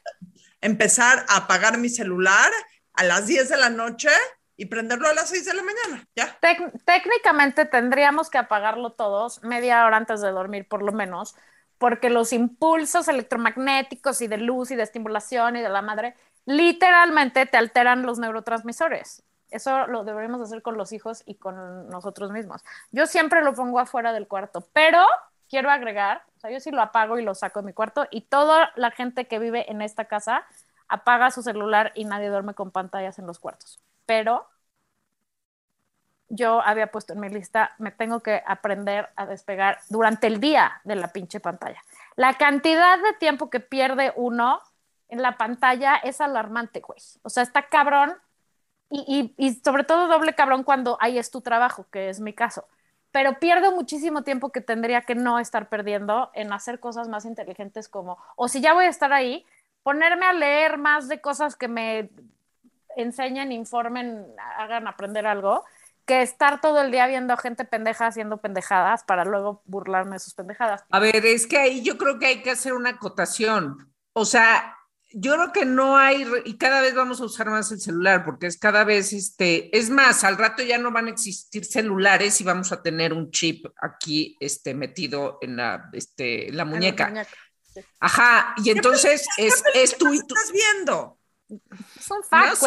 empezar 0.62 1.26
a 1.28 1.37
apagar 1.37 1.76
mi 1.76 1.90
celular 1.90 2.50
a 2.95 3.04
las 3.04 3.26
10 3.26 3.50
de 3.50 3.56
la 3.59 3.68
noche 3.68 4.09
y 4.56 4.64
prenderlo 4.64 5.09
a 5.09 5.12
las 5.12 5.28
6 5.28 5.45
de 5.45 5.52
la 5.52 5.62
mañana, 5.62 6.09
¿ya? 6.16 6.38
técnicamente 6.87 7.66
tendríamos 7.66 8.30
que 8.30 8.38
apagarlo 8.38 8.95
todos 8.95 9.42
media 9.42 9.85
hora 9.85 9.99
antes 9.99 10.23
de 10.23 10.30
dormir, 10.30 10.66
por 10.66 10.83
lo 10.83 10.92
menos, 10.92 11.37
porque 11.78 12.11
los 12.11 12.33
impulsos 12.33 13.09
electromagnéticos 13.09 14.21
y 14.21 14.26
de 14.26 14.38
luz 14.38 14.71
y 14.71 14.76
de 14.76 14.83
estimulación 14.83 15.56
y 15.56 15.61
de 15.61 15.68
la 15.68 15.83
madre 15.83 16.14
literalmente 16.45 17.47
te 17.47 17.56
alteran 17.56 18.02
los 18.02 18.18
neurotransmisores. 18.18 19.23
Eso 19.50 19.87
lo 19.87 20.04
deberíamos 20.04 20.40
hacer 20.40 20.62
con 20.62 20.76
los 20.76 20.92
hijos 20.92 21.23
y 21.26 21.37
con 21.37 21.88
nosotros 21.88 22.30
mismos. 22.30 22.62
Yo 22.90 23.06
siempre 23.06 23.42
lo 23.42 23.54
pongo 23.54 23.78
afuera 23.78 24.12
del 24.12 24.26
cuarto, 24.26 24.66
pero 24.73 25.04
quiero 25.49 25.71
agregar, 25.71 26.23
o 26.37 26.40
sea, 26.40 26.50
yo 26.50 26.61
sí 26.61 26.71
lo 26.71 26.83
apago 26.83 27.18
y 27.18 27.23
lo 27.23 27.35
saco 27.35 27.61
de 27.61 27.66
mi 27.66 27.73
cuarto 27.73 28.06
y 28.11 28.23
toda 28.23 28.73
la 28.76 28.90
gente 28.90 29.26
que 29.26 29.38
vive 29.38 29.71
en 29.71 29.83
esta 29.83 30.06
casa 30.06 30.45
apaga 30.88 31.30
su 31.30 31.42
celular 31.42 31.92
y 31.95 32.04
nadie 32.04 32.28
duerme 32.28 32.54
con 32.54 32.71
pantallas 32.71 33.18
en 33.18 33.26
los 33.26 33.38
cuartos. 33.38 33.80
Pero 34.04 34.49
yo 36.28 36.61
había 36.61 36.88
puesto 36.88 37.12
en 37.12 37.21
mi 37.21 37.28
lista, 37.28 37.75
me 37.78 37.90
tengo 37.90 38.21
que 38.21 38.42
aprender 38.47 39.11
a 39.16 39.26
despegar 39.26 39.78
durante 39.88 40.26
el 40.26 40.40
día 40.40 40.80
de 40.85 40.97
la 40.97 41.09
pinche 41.09 41.40
pantalla. 41.40 41.83
La 42.16 42.35
cantidad 42.35 42.99
de 42.99 43.12
tiempo 43.14 43.50
que 43.50 43.61
pierde 43.61 44.12
uno 44.16 44.61
en 45.09 45.23
la 45.23 45.37
pantalla 45.37 45.97
es 45.97 46.21
alarmante, 46.21 46.80
güey. 46.80 46.99
O 47.23 47.30
sea, 47.30 47.42
está 47.42 47.68
cabrón 47.68 48.14
y, 48.90 49.35
y, 49.37 49.54
sobre 49.54 49.85
todo 49.85 50.09
doble 50.09 50.35
cabrón 50.35 50.62
cuando 50.62 50.97
ahí 51.00 51.18
es 51.18 51.30
tu 51.30 51.40
trabajo, 51.40 51.87
que 51.90 52.09
es 52.09 52.21
mi 52.21 52.33
caso. 52.33 52.66
Pero 53.12 53.38
pierdo 53.38 53.73
muchísimo 53.73 54.23
tiempo 54.23 54.50
que 54.50 54.61
tendría 54.61 55.02
que 55.02 55.14
no 55.14 55.38
estar 55.38 55.68
perdiendo 55.68 56.30
en 56.35 56.52
hacer 56.52 56.80
cosas 56.80 57.09
más 57.09 57.25
inteligentes 57.25 57.88
como, 57.88 58.18
o 58.37 58.49
si 58.49 58.61
ya 58.61 58.75
voy 58.75 58.85
a 58.85 58.88
estar 58.88 59.12
ahí, 59.12 59.45
ponerme 59.83 60.26
a 60.26 60.33
leer 60.33 60.78
más 60.78 61.09
de 61.09 61.21
cosas 61.21 61.56
que 61.56 61.68
me 61.68 62.11
enseñen, 62.97 63.52
informen, 63.52 64.26
hagan 64.59 64.88
aprender 64.88 65.26
algo, 65.26 65.64
que 66.07 66.23
estar 66.23 66.61
todo 66.61 66.81
el 66.81 66.91
día 66.91 67.07
viendo 67.07 67.37
gente 67.37 67.65
pendeja 67.65 68.07
haciendo 68.07 68.39
pendejadas 68.39 69.05
para 69.05 69.25
luego 69.25 69.63
burlarme 69.67 70.15
de 70.15 70.21
sus 70.21 70.35
pendejadas. 70.35 70.85
A 70.91 71.01
ver, 71.01 71.27
es 71.27 71.47
que 71.47 71.59
ahí 71.59 71.83
yo 71.83 71.99
creo 71.99 72.19
que 72.19 72.27
hay 72.27 72.43
que 72.43 72.51
hacer 72.51 72.73
una 72.73 72.91
acotación. 72.91 73.93
O 74.13 74.25
sea, 74.25 74.77
yo 75.13 75.35
creo 75.35 75.53
que 75.53 75.65
no 75.65 75.97
hay, 75.97 76.27
y 76.45 76.59
cada 76.59 76.81
vez 76.81 76.95
vamos 76.95 77.21
a 77.21 77.25
usar 77.25 77.49
más 77.49 77.71
el 77.73 77.81
celular, 77.81 78.25
porque 78.25 78.47
es 78.47 78.59
cada 78.59 78.85
vez, 78.85 79.13
este, 79.13 79.77
es 79.77 79.91
más, 79.91 80.25
al 80.25 80.37
rato 80.37 80.63
ya 80.63 80.79
no 80.79 80.93
van 80.93 81.07
a 81.07 81.11
existir 81.11 81.65
celulares 81.65 82.41
y 82.41 82.45
vamos 82.45 82.71
a 82.73 82.83
tener 82.83 83.13
un 83.13 83.31
chip 83.31 83.67
aquí, 83.81 84.37
este, 84.41 84.75
metido 84.75 85.39
en 85.41 85.57
la, 85.57 85.89
este, 85.93 86.53
la 86.53 86.65
muñeca. 86.65 87.27
Ajá, 88.01 88.55
y 88.63 88.71
entonces 88.71 89.27
es, 89.37 89.63
es 89.75 89.97
tú 89.99 90.13
y 90.13 90.19
tú. 90.21 90.35
estás 90.35 90.53
viendo? 90.53 91.19
Es 91.49 92.11
un 92.11 92.23
fact, 92.25 92.63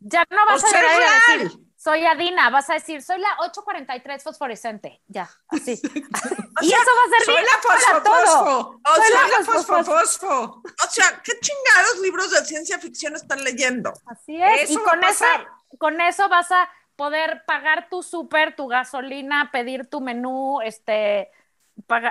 Ya 0.00 0.24
no 0.30 0.46
vas 0.46 0.64
a 0.64 0.72
ver 0.72 0.84
a 0.84 1.44
decir, 1.44 1.60
soy 1.82 2.04
Adina, 2.04 2.50
vas 2.50 2.68
a 2.68 2.74
decir, 2.74 3.00
soy 3.00 3.18
la 3.20 3.36
843 3.38 4.22
fosforescente. 4.22 5.00
Ya, 5.06 5.30
así. 5.48 5.80
y 6.60 6.68
eso 6.68 6.90
va 6.90 7.06
a 7.06 7.18
ser 7.18 7.24
soy 7.24 7.42
la 7.42 7.58
fosfo, 7.62 8.02
todo. 8.02 8.80
O 8.84 8.94
soy 8.96 9.12
la 9.12 9.44
fosfo, 9.46 9.84
fosfo. 9.84 10.62
O 10.62 10.90
sea, 10.90 11.22
¿qué 11.24 11.32
chingados 11.40 12.00
libros 12.02 12.30
de 12.32 12.44
ciencia 12.44 12.78
ficción 12.78 13.16
están 13.16 13.42
leyendo? 13.42 13.94
Así 14.04 14.42
es. 14.42 14.70
y 14.70 14.76
con 14.76 15.02
eso, 15.02 15.24
con 15.78 16.00
eso 16.02 16.28
vas 16.28 16.52
a 16.52 16.68
poder 16.96 17.44
pagar 17.46 17.88
tu 17.88 18.02
súper, 18.02 18.54
tu 18.54 18.68
gasolina, 18.68 19.48
pedir 19.50 19.86
tu 19.86 20.02
menú, 20.02 20.60
este, 20.60 21.30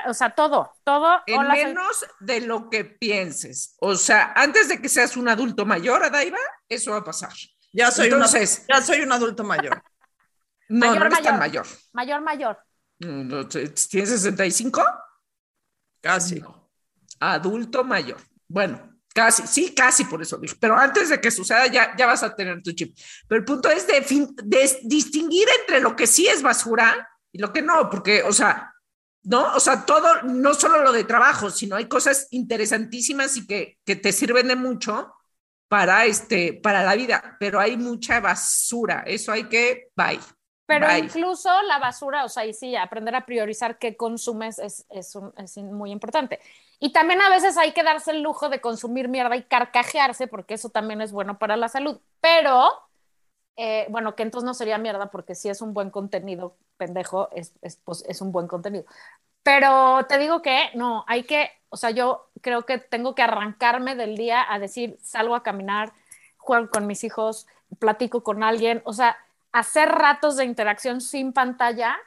o 0.08 0.14
sea, 0.16 0.32
todo, 0.32 0.74
todo. 0.84 1.22
En 1.28 1.48
menos 1.48 2.08
de 2.20 2.42
lo 2.42 2.72
que 2.72 2.86
pienses. 2.86 3.76
O 3.80 3.94
sea, 3.94 4.34
antes 4.36 4.68
de 4.68 4.82
que 4.82 4.90
seas 4.90 5.16
un 5.16 5.30
adulto 5.30 5.64
mayor, 5.68 6.04
Adaiva, 6.04 6.40
eso 6.68 6.94
va 6.94 6.98
a 6.98 7.04
pasar. 7.04 7.34
Ya 7.72 7.92
soy, 7.92 8.08
Entonces, 8.08 8.66
ya 8.68 8.82
soy 8.82 9.02
un 9.02 9.12
adulto 9.12 9.44
mayor. 9.44 9.82
No, 10.70 10.88
mayor, 10.88 11.00
no 11.00 11.06
eres 11.06 11.22
tan 11.22 11.40
mayor. 11.40 11.68
Mayor, 11.94 12.22
mayor. 12.22 12.58
¿Tienes 13.00 14.10
65? 14.10 14.84
Casi. 16.02 16.44
Adulto 17.20 17.84
mayor. 17.84 18.18
Bueno, 18.48 19.00
casi, 19.14 19.46
sí, 19.48 19.74
casi 19.74 20.06
por 20.06 20.22
eso 20.22 20.38
dije. 20.38 20.56
Pero 20.60 20.78
antes 20.78 21.10
de 21.10 21.22
que 21.22 21.32
suceda, 21.32 21.68
ya, 21.68 21.96
ya 21.96 22.06
vas 22.06 22.24
a 22.24 22.36
tener 22.36 22.62
tu 22.62 22.72
chip. 22.72 22.98
Pero 23.28 23.40
el 23.40 23.46
punto 23.46 23.70
es 23.70 23.86
de, 23.88 24.02
de 24.44 24.80
distinguir 24.84 25.48
entre 25.62 25.80
lo 25.80 25.96
que 25.96 26.08
sí 26.08 26.28
es 26.28 26.42
basura 26.42 27.10
y 27.32 27.40
lo 27.40 27.54
que 27.54 27.62
no, 27.62 27.90
porque, 27.90 28.24
o 28.24 28.34
sea, 28.34 28.74
¿no? 29.24 29.54
O 29.54 29.60
sea, 29.60 29.86
todo, 29.86 30.24
no 30.24 30.54
solo 30.54 30.84
lo 30.84 30.92
de 30.92 31.04
trabajo, 31.04 31.50
sino 31.50 31.76
hay 31.76 31.88
cosas 31.88 32.28
interesantísimas 32.32 33.38
y 33.38 33.46
que, 33.46 33.78
que 33.86 33.96
te 33.96 34.12
sirven 34.12 34.48
de 34.48 34.56
mucho 34.56 35.14
para, 35.70 36.06
este, 36.06 36.54
para 36.54 36.84
la 36.84 36.96
vida, 36.96 37.38
pero 37.40 37.60
hay 37.60 37.78
mucha 37.78 38.20
basura, 38.20 39.04
eso 39.06 39.32
hay 39.32 39.46
que, 39.46 39.90
bye. 39.96 40.20
Pero 40.66 40.86
incluso 40.98 41.50
la 41.64 41.80
basura, 41.80 42.26
o 42.26 42.30
sea, 42.30 42.46
y 42.46 42.54
sí, 42.54 42.76
aprender 42.76 43.16
a 43.16 43.26
priorizar 43.26 43.80
qué 43.80 43.98
consumes 43.98 44.60
es, 44.60 44.86
es, 44.90 45.18
es, 45.38 45.58
muy 45.58 45.92
importante. 45.92 46.40
Y 46.80 46.92
también 46.92 47.22
a 47.22 47.30
veces 47.30 47.58
hay 47.58 47.72
que 47.72 47.82
darse 47.82 48.12
el 48.12 48.22
lujo 48.22 48.50
de 48.50 48.62
consumir 48.62 49.08
mierda 49.08 49.36
y 49.36 49.44
carcajearse, 49.44 50.28
porque 50.28 50.54
eso 50.54 50.70
también 50.70 51.02
es 51.02 51.12
bueno 51.12 51.40
para 51.40 51.58
la 51.58 51.70
salud. 51.70 52.00
Pero, 52.22 52.70
eh, 53.56 53.88
bueno, 53.90 54.16
que 54.16 54.22
entonces 54.22 54.46
no 54.46 54.54
sería 54.54 54.78
mierda, 54.78 55.10
porque 55.10 55.34
si 55.34 55.50
es 55.50 55.64
un 55.64 55.74
buen 55.74 55.90
contenido 55.90 56.56
pendejo, 56.78 57.30
es, 57.32 57.54
es, 57.64 57.78
pues, 57.78 58.04
es 58.08 58.22
un 58.22 58.32
buen 58.32 58.48
contenido. 58.48 58.86
Pero 59.42 60.06
te 60.08 60.20
digo 60.20 60.44
que 60.44 60.70
no, 60.76 61.04
hay 61.08 61.24
que, 61.24 61.50
o 61.70 61.78
sea, 61.78 61.92
yo 61.92 62.30
creo 62.42 62.66
que 62.66 62.78
tengo 62.80 63.16
que 63.16 63.22
arrancarme 63.24 63.96
del 63.96 64.18
día 64.18 64.46
a 64.52 64.60
decir, 64.60 64.98
salgo 65.02 65.36
a 65.36 65.44
caminar, 65.44 65.94
juego 66.38 66.70
con 66.70 66.88
mis 66.88 67.04
hijos, 67.04 67.48
platico 67.80 68.24
con 68.24 68.44
alguien, 68.44 68.82
o 68.86 68.94
sea, 68.94 69.18
hacer 69.52 69.90
ratos 69.90 70.38
de 70.38 70.46
interacción 70.46 71.02
sin 71.02 71.34
pantalla, 71.34 71.98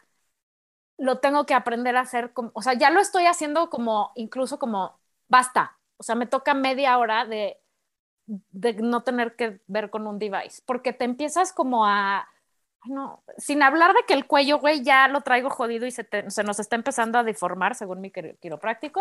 lo 0.99 1.19
tengo 1.19 1.47
que 1.47 1.55
aprender 1.55 1.97
a 1.97 2.01
hacer, 2.01 2.33
como, 2.33 2.51
o 2.55 2.63
sea, 2.63 2.75
ya 2.75 2.91
lo 2.91 3.01
estoy 3.01 3.27
haciendo 3.27 3.71
como, 3.71 4.13
incluso 4.15 4.59
como, 4.59 4.99
basta, 5.29 5.79
o 5.97 6.03
sea, 6.03 6.15
me 6.15 6.27
toca 6.27 6.55
media 6.55 6.99
hora 6.99 7.25
de, 7.27 7.59
de 8.27 8.75
no 8.75 9.03
tener 9.03 9.37
que 9.37 9.61
ver 9.67 9.91
con 9.91 10.07
un 10.07 10.19
device, 10.19 10.63
porque 10.67 10.93
te 10.93 11.05
empiezas 11.05 11.53
como 11.53 11.87
a 11.87 12.29
no, 12.87 13.23
sin 13.39 13.63
hablar 13.63 13.95
de 13.95 14.01
que 14.09 14.15
el 14.15 14.27
cuello, 14.27 14.59
güey, 14.59 14.83
ya 14.83 15.09
lo 15.09 15.23
traigo 15.23 15.51
jodido 15.51 15.87
y 15.87 15.93
se, 15.93 16.07
se 16.29 16.45
nos 16.45 16.61
está 16.61 16.77
empezando 16.77 17.19
a 17.19 17.25
deformar, 17.25 17.75
según 17.77 18.01
mi 18.01 18.11
quiropráctico. 18.11 19.01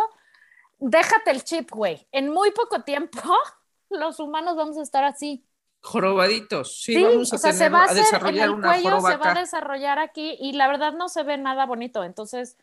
Déjate 0.82 1.30
el 1.30 1.44
chip, 1.44 1.70
güey. 1.70 2.08
En 2.12 2.30
muy 2.30 2.50
poco 2.52 2.82
tiempo, 2.82 3.22
los 3.90 4.20
humanos 4.20 4.56
vamos 4.56 4.78
a 4.78 4.82
estar 4.82 5.04
así. 5.04 5.46
Jorobaditos, 5.84 6.80
sí, 6.82 7.02
vamos 7.02 7.34
a, 7.34 7.38
se 7.38 7.70
va 7.70 7.86
a, 7.86 7.94
desarrollar 7.94 8.50
el 8.50 8.62
cuello, 8.62 9.02
se 9.02 9.18
va 9.18 9.32
a 9.32 9.34
desarrollar 9.34 9.98
aquí 9.98 10.38
y 10.40 10.54
la 10.54 10.68
verdad 10.68 10.94
no 10.94 11.10
se 11.10 11.24
ve 11.24 11.38
nada 11.38 11.66
bonito. 11.66 12.04
Entonces, 12.04 12.56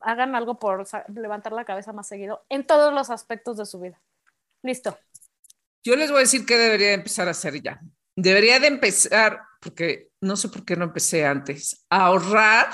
hagan 0.00 0.34
algo 0.34 0.58
por 0.58 0.86
levantar 1.14 1.52
la 1.52 1.64
cabeza 1.64 1.94
más 1.94 2.08
seguido 2.08 2.44
en 2.50 2.66
todos 2.66 2.92
los 2.92 3.08
aspectos 3.08 3.56
de 3.56 3.64
su 3.64 3.80
vida. 3.80 4.02
Listo. 4.62 4.98
Yo 5.82 5.96
les 5.96 6.10
voy 6.10 6.18
a 6.18 6.20
decir 6.20 6.44
qué 6.44 6.58
debería 6.58 6.92
empezar 6.92 7.28
a 7.28 7.32
hacer 7.32 7.60
ya. 7.62 7.80
Debería 8.16 8.60
de 8.60 8.66
empezar, 8.66 9.40
porque 9.60 10.10
no 10.20 10.36
sé 10.36 10.48
por 10.48 10.64
qué 10.64 10.76
no 10.76 10.84
empecé 10.84 11.24
antes, 11.24 11.86
a 11.88 12.06
ahorrar 12.06 12.70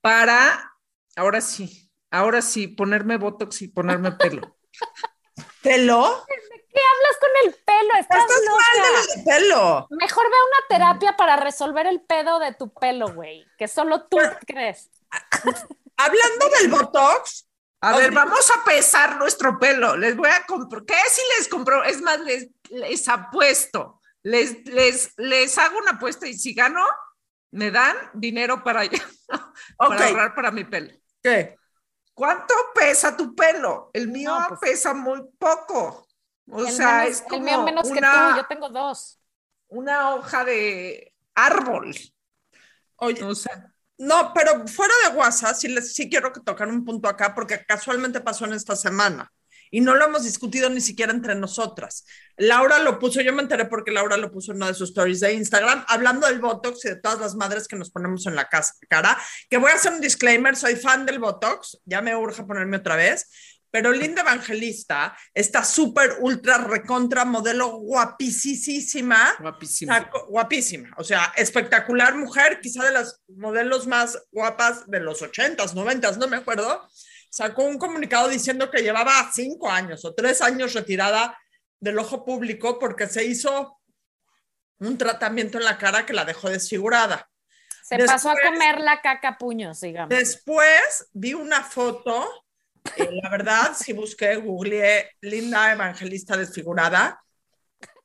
para, 0.00 0.72
ahora 1.16 1.40
sí, 1.40 1.83
ahora 2.14 2.42
sí, 2.42 2.68
ponerme 2.68 3.16
Botox 3.16 3.62
y 3.62 3.68
ponerme 3.68 4.12
pelo. 4.12 4.56
¿Pelo? 5.62 6.24
qué 6.26 6.80
hablas 6.80 7.16
con 7.20 7.30
el 7.44 7.54
pelo? 7.54 7.94
Estás, 8.00 8.18
mal 8.18 9.16
del 9.16 9.24
pelo. 9.24 9.86
Mejor 9.90 10.24
ve 10.24 10.36
a 10.36 10.46
una 10.46 10.66
terapia 10.68 11.16
para 11.16 11.36
resolver 11.36 11.86
el 11.86 12.02
pedo 12.02 12.38
de 12.38 12.52
tu 12.54 12.72
pelo, 12.72 13.14
güey, 13.14 13.46
que 13.56 13.68
solo 13.68 14.06
tú 14.06 14.18
crees. 14.46 14.90
Hablando 15.96 16.48
del 16.58 16.70
Botox. 16.70 17.48
A 17.80 17.96
ver, 17.96 18.12
vamos 18.12 18.50
a 18.50 18.64
pesar 18.64 19.16
nuestro 19.18 19.58
pelo. 19.58 19.96
Les 19.96 20.16
voy 20.16 20.28
a 20.28 20.44
comprar. 20.46 20.84
¿Qué 20.84 20.94
si 21.10 21.20
les 21.38 21.48
compro? 21.48 21.84
Es 21.84 22.00
más, 22.00 22.18
les, 22.20 22.48
les 22.70 23.08
apuesto 23.08 24.00
les, 24.24 24.64
les, 24.66 25.12
les 25.18 25.56
hago 25.58 25.78
una 25.78 25.92
apuesta 25.92 26.26
y 26.26 26.34
si 26.34 26.54
gano, 26.54 26.84
me 27.52 27.70
dan 27.70 27.96
dinero 28.14 28.64
para 28.64 28.82
ahorrar 29.78 30.34
para 30.34 30.50
mi 30.50 30.64
pelo. 30.64 30.92
¿Qué? 31.22 31.56
¿Cuánto 32.14 32.54
pesa 32.74 33.16
tu 33.16 33.34
pelo? 33.34 33.90
El 33.92 34.08
mío 34.08 34.30
No, 34.38 34.48
pues- 34.48 34.60
pesa 34.60 34.94
muy 34.94 35.22
poco. 35.38 36.06
O 36.50 36.60
el, 36.60 36.70
sea, 36.72 36.98
menos- 37.00 37.10
es 37.10 37.20
el 37.22 37.26
como 37.28 37.44
mío 37.44 37.62
menos 37.62 37.86
que 37.90 37.98
una, 37.98 38.30
tú, 38.34 38.36
yo 38.42 38.46
tengo 38.46 38.68
dos. 38.68 39.18
una 39.68 40.14
hoja 40.14 40.44
de 40.44 41.12
árbol. 41.34 41.94
Oye, 42.96 43.22
O 43.24 43.34
sea, 43.34 43.72
no, 43.98 44.32
pero 44.34 44.66
fuera 44.68 44.94
de 45.08 45.16
WhatsApp, 45.16 45.54
sí, 45.56 45.68
les, 45.68 45.92
sí 45.94 46.08
quiero 46.08 46.32
que 46.32 46.40
tocar 46.40 46.68
un 46.68 46.84
punto 46.84 47.08
acá 47.08 47.34
porque 47.34 47.64
casualmente 47.66 48.20
pasó 48.20 48.44
en 48.44 48.52
esta 48.52 48.76
semana 48.76 49.32
y 49.76 49.80
no 49.80 49.96
lo 49.96 50.04
hemos 50.04 50.22
discutido 50.22 50.70
ni 50.70 50.80
siquiera 50.80 51.12
entre 51.12 51.34
nosotras. 51.34 52.04
Laura 52.36 52.78
lo 52.78 53.00
puso, 53.00 53.20
yo 53.20 53.32
me 53.32 53.42
enteré 53.42 53.64
porque 53.64 53.90
Laura 53.90 54.16
lo 54.16 54.30
puso 54.30 54.52
en 54.52 54.58
una 54.58 54.68
de 54.68 54.74
sus 54.74 54.90
stories 54.90 55.18
de 55.18 55.32
Instagram, 55.32 55.84
hablando 55.88 56.28
del 56.28 56.38
Botox 56.38 56.84
y 56.84 56.90
de 56.90 56.96
todas 56.96 57.18
las 57.18 57.34
madres 57.34 57.66
que 57.66 57.74
nos 57.74 57.90
ponemos 57.90 58.24
en 58.26 58.36
la 58.36 58.48
casa- 58.48 58.74
cara, 58.88 59.18
que 59.50 59.56
voy 59.56 59.72
a 59.72 59.74
hacer 59.74 59.92
un 59.92 60.00
disclaimer, 60.00 60.54
soy 60.54 60.76
fan 60.76 61.04
del 61.06 61.18
Botox, 61.18 61.80
ya 61.84 62.00
me 62.02 62.14
urge 62.14 62.44
ponerme 62.44 62.76
otra 62.76 62.94
vez, 62.94 63.28
pero 63.72 63.90
Linda 63.90 64.22
Evangelista 64.22 65.16
está 65.34 65.64
súper, 65.64 66.18
ultra, 66.20 66.58
recontra, 66.58 67.24
modelo 67.24 67.70
guapísima. 67.78 69.34
guapísimo. 69.40 69.92
Sacó- 69.92 70.26
guapísima, 70.28 70.90
o 70.96 71.02
sea, 71.04 71.32
espectacular 71.36 72.14
mujer, 72.14 72.60
quizá 72.60 72.84
de 72.84 72.92
las 72.92 73.20
modelos 73.36 73.86
más 73.88 74.18
guapas 74.30 74.88
de 74.88 75.00
los 75.00 75.22
80s, 75.22 75.74
90s, 75.74 76.16
no 76.18 76.28
me 76.28 76.36
acuerdo. 76.36 76.88
Sacó 77.34 77.64
un 77.64 77.78
comunicado 77.78 78.28
diciendo 78.28 78.70
que 78.70 78.80
llevaba 78.80 79.28
cinco 79.34 79.68
años 79.68 80.04
o 80.04 80.14
tres 80.14 80.40
años 80.40 80.72
retirada 80.72 81.36
del 81.80 81.98
ojo 81.98 82.24
público 82.24 82.78
porque 82.78 83.08
se 83.08 83.24
hizo 83.24 83.80
un 84.78 84.96
tratamiento 84.96 85.58
en 85.58 85.64
la 85.64 85.76
cara 85.76 86.06
que 86.06 86.12
la 86.12 86.24
dejó 86.24 86.48
desfigurada. 86.48 87.28
Se 87.82 87.96
Después- 87.96 88.22
pasó 88.22 88.30
a 88.30 88.36
comer 88.40 88.78
la 88.78 89.00
caca 89.00 89.36
puños, 89.36 89.80
digamos. 89.80 90.10
Después 90.10 91.08
vi 91.12 91.34
una 91.34 91.64
foto, 91.64 92.24
eh, 92.94 93.08
la 93.20 93.28
verdad, 93.30 93.72
si 93.76 93.92
busqué, 93.92 94.36
googleé 94.36 95.10
Linda 95.20 95.72
Evangelista 95.72 96.36
desfigurada 96.36 97.20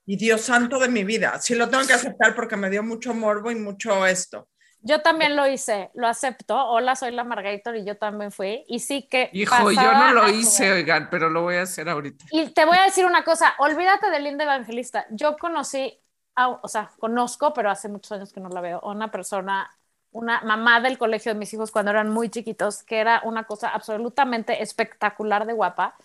y 0.08 0.18
Dios 0.18 0.42
santo 0.42 0.80
de 0.80 0.90
mi 0.90 1.04
vida, 1.04 1.40
sí 1.40 1.54
lo 1.54 1.70
tengo 1.70 1.86
que 1.86 1.94
aceptar 1.94 2.34
porque 2.34 2.58
me 2.58 2.72
dio 2.72 2.82
mucho 2.82 3.14
morbo 3.14 3.52
y 3.52 3.56
mucho 3.56 4.08
esto. 4.08 4.50
Yo 4.82 5.02
también 5.02 5.36
lo 5.36 5.48
hice, 5.48 5.92
lo 5.94 6.08
acepto. 6.08 6.56
Hola, 6.68 6.96
soy 6.96 7.12
la 7.12 7.24
Margator 7.24 7.76
y 7.76 7.86
yo 7.86 7.98
también 7.98 8.32
fui. 8.32 8.64
Y 8.68 8.80
sí 8.80 9.08
que. 9.10 9.30
Hijo, 9.34 9.72
yo 9.72 9.82
no 9.94 10.14
lo 10.14 10.30
hice, 10.30 10.72
oigan, 10.72 11.10
pero 11.10 11.30
lo 11.30 11.42
voy 11.42 11.56
a 11.56 11.64
hacer 11.64 11.90
ahorita. 11.90 12.26
Y 12.32 12.50
te 12.54 12.66
voy 12.66 12.78
a 12.78 12.84
decir 12.84 13.06
una 13.06 13.24
cosa, 13.24 13.54
olvídate 13.60 14.10
de 14.10 14.20
Linda 14.20 14.44
Evangelista. 14.46 15.06
Yo 15.12 15.38
conocí, 15.38 16.00
a- 16.36 16.50
o 16.50 16.68
sea, 16.68 16.92
conozco, 17.00 17.54
pero 17.54 17.70
hace 17.70 17.90
muchos 17.90 18.12
años 18.14 18.32
que 18.32 18.40
no 18.40 18.50
la 18.50 18.62
veo, 18.62 18.80
a 18.84 18.92
una 18.92 19.12
persona, 19.12 19.70
una 20.12 20.42
mamá 20.42 20.80
del 20.82 20.98
colegio 20.98 21.34
de 21.34 21.40
mis 21.40 21.54
hijos 21.54 21.72
cuando 21.72 21.92
eran 21.92 22.10
muy 22.10 22.30
chiquitos, 22.30 22.84
que 22.84 23.00
era 23.00 23.22
una 23.26 23.44
cosa 23.44 23.70
absolutamente 23.70 24.62
espectacular 24.64 25.46
de 25.46 25.54
guapa 25.54 25.96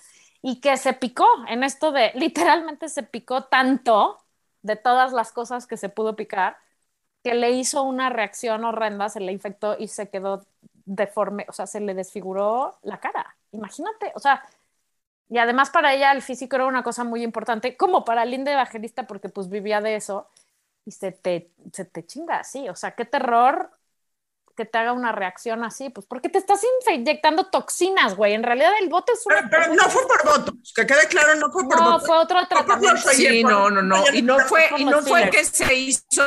y 0.43 0.61
que 0.61 0.77
se 0.77 0.93
picó 0.93 1.27
en 1.49 1.63
esto 1.65 1.93
de, 1.93 2.13
literalmente 2.15 2.89
se 2.89 3.03
picó 3.03 3.45
tanto 3.45 4.19
de 4.63 4.77
todas 4.77 5.13
las 5.13 5.33
cosas 5.33 5.67
que 5.67 5.77
se 5.77 5.89
pudo 5.89 6.17
picar, 6.17 6.57
que 7.25 7.35
le 7.35 7.53
hizo 7.53 7.83
una 7.83 8.11
reacción 8.11 8.65
horrenda, 8.65 9.09
se 9.09 9.21
le 9.21 9.33
infectó 9.33 9.77
y 9.79 9.89
se 9.89 10.11
quedó 10.11 10.47
deforme, 10.85 11.47
o 11.49 11.53
sea, 11.53 11.67
se 11.67 11.81
le 11.81 11.95
desfiguró 11.95 12.79
la 12.83 13.01
cara. 13.01 13.37
Imagínate, 13.53 14.13
o 14.15 14.21
sea, 14.21 14.45
y 15.31 15.39
además 15.39 15.71
para 15.71 15.95
ella 15.95 16.13
el 16.13 16.23
físico 16.23 16.57
era 16.57 16.67
una 16.67 16.83
cosa 16.83 17.03
muy 17.05 17.23
importante, 17.23 17.77
como 17.77 18.05
para 18.05 18.27
Linda 18.27 18.53
Evangelista, 18.53 19.07
porque 19.07 19.31
pues 19.31 19.49
vivía 19.49 19.81
de 19.81 19.97
eso, 19.97 20.29
y 20.85 20.93
se 20.93 21.13
te, 21.13 21.51
se 21.73 21.87
te 21.87 22.05
chinga 22.07 22.39
así, 22.41 22.69
o 22.69 22.77
sea, 22.77 22.93
qué 22.95 23.07
terror 23.07 23.71
que 24.55 24.65
te 24.65 24.79
haga 24.79 24.93
una 24.93 25.13
reacción 25.13 25.65
así, 25.65 25.91
pues 25.91 26.07
porque 26.07 26.29
te 26.29 26.39
estás 26.39 26.61
inyectando 26.93 27.47
toxinas, 27.51 28.15
güey, 28.17 28.35
en 28.35 28.43
realidad 28.43 28.73
el 28.81 28.89
bote 28.89 29.13
es 29.13 29.27
una... 29.27 29.37
Pero, 29.51 29.65
pero 29.65 29.75
no 29.75 29.83
fue 29.91 30.03
por 30.07 30.25
Botox, 30.25 30.73
que 30.75 30.87
quede 30.87 31.07
claro, 31.09 31.35
no 31.37 31.51
fue 31.53 31.65
por 31.65 31.77
no, 31.79 31.85
Botox. 31.93 32.07
fue 32.07 32.17
otro 32.19 32.47
tratamiento. 32.49 33.09
Oye, 33.09 33.17
Sí, 33.31 33.43
por- 33.43 33.51
no, 33.53 33.71
no, 33.71 33.83
no. 33.83 34.05
Y 34.13 34.23
no 34.23 34.39
fue, 34.41 34.67
y 34.79 34.85
no 34.85 35.03
fue 35.03 35.29
que 35.31 35.45
se 35.45 35.75
hizo 35.75 36.23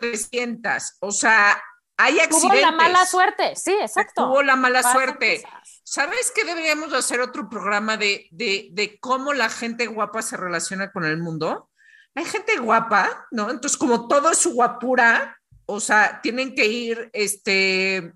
300. 0.00 0.96
O 1.00 1.10
sea, 1.10 1.62
hay 1.96 2.14
Tuvo 2.14 2.24
accidentes. 2.24 2.60
la 2.62 2.72
mala 2.72 3.06
suerte, 3.06 3.54
sí, 3.56 3.72
exacto. 3.80 4.24
Tuvo 4.26 4.42
la 4.42 4.56
mala 4.56 4.82
Pasan 4.82 4.92
suerte. 4.92 5.42
cosas. 5.42 5.80
¿Sabes 5.84 6.32
que 6.34 6.44
deberíamos 6.44 6.92
hacer 6.92 7.20
otro 7.20 7.48
programa 7.48 7.96
de, 7.96 8.26
de, 8.30 8.68
de 8.72 8.98
cómo 9.00 9.32
la 9.32 9.48
gente 9.48 9.86
guapa 9.86 10.22
se 10.22 10.36
relaciona 10.36 10.90
con 10.92 11.04
el 11.04 11.18
mundo? 11.18 11.70
Hay 12.16 12.24
gente 12.24 12.56
guapa, 12.58 13.26
¿no? 13.30 13.50
Entonces, 13.50 13.76
como 13.76 14.08
todo 14.08 14.30
es 14.30 14.38
su 14.38 14.54
guapura, 14.54 15.36
o 15.66 15.80
sea, 15.80 16.20
tienen 16.22 16.54
que 16.54 16.66
ir 16.66 17.10
este, 17.12 18.12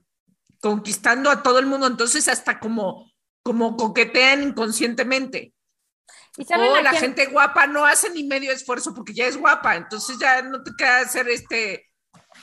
conquistando 0.61 1.31
a 1.31 1.43
todo 1.43 1.59
el 1.59 1.67
mundo, 1.67 1.87
entonces 1.87 2.29
hasta 2.29 2.59
como, 2.61 3.11
como 3.43 3.77
coquetean 3.77 4.43
inconscientemente. 4.43 5.55
¿Y 6.37 6.45
saben 6.45 6.71
O 6.71 6.81
la 6.83 6.91
quién- 6.91 7.03
gente 7.03 7.27
guapa 7.27 7.67
no 7.67 7.85
hace 7.85 8.11
ni 8.11 8.25
medio 8.25 8.53
esfuerzo 8.53 8.95
porque 8.95 9.13
ya 9.15 9.27
es 9.27 9.37
guapa, 9.37 9.77
entonces 9.77 10.19
ya 10.21 10.43
no 10.43 10.63
te 10.63 10.71
queda 10.79 11.01
hacer 11.01 11.29
este, 11.29 11.87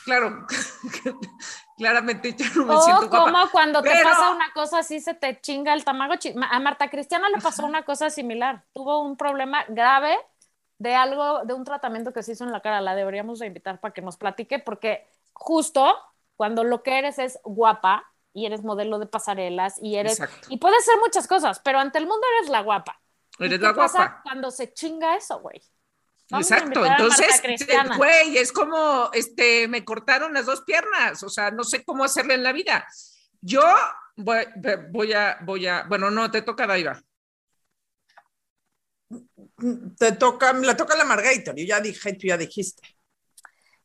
claro, 0.03 0.45
claramente 1.77 2.33
ya 2.37 2.49
no 2.55 2.65
me 2.65 2.73
O 2.73 2.81
siento 2.81 3.09
guapa. 3.09 3.31
como 3.31 3.51
cuando 3.51 3.81
te 3.81 4.03
pasa 4.03 4.31
una 4.31 4.51
cosa 4.53 4.79
así, 4.79 4.99
se 4.99 5.13
te 5.13 5.39
chinga 5.41 5.73
el 5.73 5.83
tamagotchi. 5.83 6.33
Ma- 6.33 6.49
A 6.49 6.59
Marta 6.59 6.89
Cristiana 6.89 7.29
le 7.29 7.39
pasó 7.41 7.65
una 7.65 7.83
cosa 7.83 8.09
similar. 8.09 8.65
Tuvo 8.73 9.01
un 9.01 9.17
problema 9.17 9.63
grave 9.69 10.17
de 10.77 10.93
algo, 10.95 11.43
de 11.45 11.53
un 11.53 11.63
tratamiento 11.63 12.13
que 12.13 12.23
se 12.23 12.33
hizo 12.33 12.43
en 12.43 12.51
la 12.51 12.61
cara. 12.61 12.81
La 12.81 12.95
deberíamos 12.95 13.39
de 13.39 13.47
invitar 13.47 13.79
para 13.79 13.93
que 13.93 14.01
nos 14.01 14.17
platique, 14.17 14.59
porque 14.59 15.07
justo 15.33 15.95
cuando 16.35 16.63
lo 16.63 16.83
que 16.83 16.97
eres 16.97 17.19
es 17.19 17.39
guapa 17.43 18.11
y 18.33 18.45
eres 18.45 18.63
modelo 18.63 18.99
de 18.99 19.07
pasarelas 19.07 19.77
y 19.81 19.95
eres... 19.95 20.19
Exacto. 20.19 20.47
Y 20.49 20.57
puedes 20.57 20.83
ser 20.83 20.95
muchas 20.99 21.27
cosas, 21.27 21.61
pero 21.63 21.79
ante 21.79 21.97
el 21.97 22.07
mundo 22.07 22.25
eres 22.37 22.49
la 22.49 22.61
guapa. 22.61 22.99
¿Y 23.39 23.45
Eres 23.45 23.59
qué 23.59 23.65
la 23.65 23.73
pasa 23.73 23.97
guapa. 23.97 24.21
cuando 24.23 24.51
se 24.51 24.73
chinga 24.73 25.15
eso, 25.15 25.39
güey? 25.39 25.61
Vamos 26.29 26.49
Exacto, 26.49 26.83
entonces, 26.83 27.41
güey, 27.97 28.37
es 28.37 28.51
como, 28.51 29.11
este, 29.13 29.67
me 29.67 29.85
cortaron 29.85 30.33
las 30.33 30.47
dos 30.47 30.61
piernas, 30.61 31.21
o 31.21 31.29
sea, 31.29 31.51
no 31.51 31.63
sé 31.63 31.83
cómo 31.85 32.03
hacerle 32.03 32.33
en 32.33 32.41
la 32.41 32.51
vida. 32.51 32.87
Yo 33.41 33.61
voy, 34.15 34.43
voy 34.91 35.13
a, 35.13 35.37
voy 35.43 35.67
a, 35.67 35.85
bueno, 35.87 36.09
no, 36.09 36.31
te 36.31 36.41
toca 36.41 36.65
Daiva. 36.65 36.99
Te 39.97 40.11
toca, 40.13 40.53
le 40.53 40.75
toca 40.75 40.95
la 40.95 41.05
Margator, 41.05 41.55
yo 41.55 41.65
ya 41.65 41.79
dije, 41.81 42.13
tú 42.13 42.27
ya 42.27 42.37
dijiste. 42.37 42.81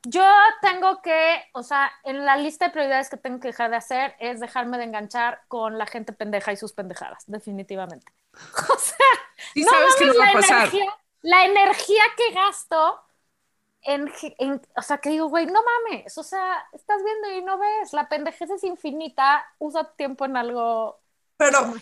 Yo 0.03 0.23
tengo 0.63 1.03
que, 1.03 1.43
o 1.53 1.63
sea, 1.63 1.91
en 2.05 2.25
la 2.25 2.37
lista 2.39 2.67
de 2.67 2.71
prioridades 2.73 3.11
que 3.11 3.19
tengo 3.19 3.39
que 3.39 3.49
dejar 3.49 3.69
de 3.71 3.77
hacer 3.77 4.15
es 4.19 4.41
dejarme 4.41 4.79
de 4.79 4.85
enganchar 4.85 5.43
con 5.47 5.77
la 5.77 5.87
gente 5.87 6.13
pendeja 6.15 6.53
y 6.53 6.57
sus 6.57 6.73
pendejadas, 6.73 7.25
definitivamente. 7.27 8.13
O 8.71 8.79
sea, 8.79 9.07
Sí 9.55 9.65
no 9.65 9.73
sabes 9.73 9.97
que 9.97 10.07
no 10.07 10.15
mames 10.15 10.19
va 10.19 10.25
a 10.25 10.29
la 10.29 10.33
pasar. 10.33 10.71
energía, 10.73 10.87
la 11.23 11.45
energía 11.47 12.03
que 12.17 12.33
gasto 12.35 13.01
en, 13.83 14.11
en- 14.39 14.63
o 14.77 14.83
sea, 14.83 14.99
que 14.99 15.11
digo, 15.11 15.29
güey, 15.29 15.47
no 15.47 15.61
mames, 15.63 16.19
o 16.19 16.23
sea, 16.25 16.65
estás 16.73 17.03
viendo 17.05 17.31
y 17.39 17.43
no 17.45 17.59
ves, 17.59 17.93
la 17.95 18.09
pendejez 18.09 18.51
es 18.51 18.65
infinita, 18.65 19.47
usa 19.61 19.93
tiempo 19.97 20.25
en 20.27 20.37
algo. 20.39 21.01
Pero 21.37 21.75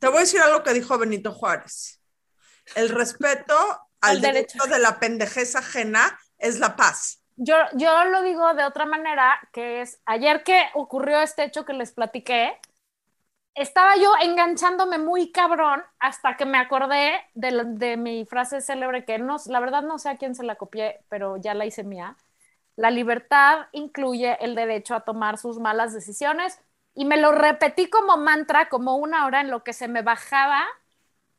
te 0.00 0.08
voy 0.08 0.18
a 0.18 0.20
decir 0.20 0.40
algo 0.40 0.62
que 0.64 0.72
dijo 0.74 0.98
Benito 0.98 1.32
Juárez. 1.32 2.01
El 2.74 2.88
respeto 2.90 3.54
al 4.00 4.20
derecho. 4.20 4.58
derecho 4.60 4.64
de 4.68 4.78
la 4.78 4.98
pendejez 5.00 5.56
ajena 5.56 6.18
es 6.38 6.58
la 6.58 6.76
paz. 6.76 7.22
Yo, 7.36 7.54
yo 7.74 8.04
lo 8.06 8.22
digo 8.22 8.54
de 8.54 8.64
otra 8.64 8.86
manera, 8.86 9.38
que 9.52 9.80
es 9.80 10.00
ayer 10.06 10.44
que 10.44 10.66
ocurrió 10.74 11.20
este 11.20 11.44
hecho 11.44 11.64
que 11.64 11.72
les 11.72 11.92
platiqué, 11.92 12.58
estaba 13.54 13.96
yo 13.96 14.12
enganchándome 14.22 14.98
muy 14.98 15.32
cabrón 15.32 15.82
hasta 15.98 16.36
que 16.36 16.46
me 16.46 16.58
acordé 16.58 17.12
de, 17.34 17.64
de 17.66 17.96
mi 17.96 18.24
frase 18.26 18.60
célebre 18.60 19.04
que 19.04 19.18
no, 19.18 19.36
la 19.46 19.60
verdad 19.60 19.82
no 19.82 19.98
sé 19.98 20.10
a 20.10 20.16
quién 20.16 20.34
se 20.34 20.44
la 20.44 20.56
copié, 20.56 21.04
pero 21.08 21.36
ya 21.38 21.54
la 21.54 21.66
hice 21.66 21.84
mía. 21.84 22.16
La 22.76 22.90
libertad 22.90 23.68
incluye 23.72 24.38
el 24.44 24.54
derecho 24.54 24.94
a 24.94 25.02
tomar 25.04 25.38
sus 25.38 25.58
malas 25.60 25.94
decisiones 25.94 26.60
y 26.94 27.04
me 27.06 27.18
lo 27.18 27.32
repetí 27.32 27.90
como 27.90 28.16
mantra, 28.18 28.68
como 28.70 28.96
una 28.96 29.26
hora 29.26 29.40
en 29.42 29.50
lo 29.50 29.64
que 29.64 29.72
se 29.74 29.88
me 29.88 30.02
bajaba 30.02 30.64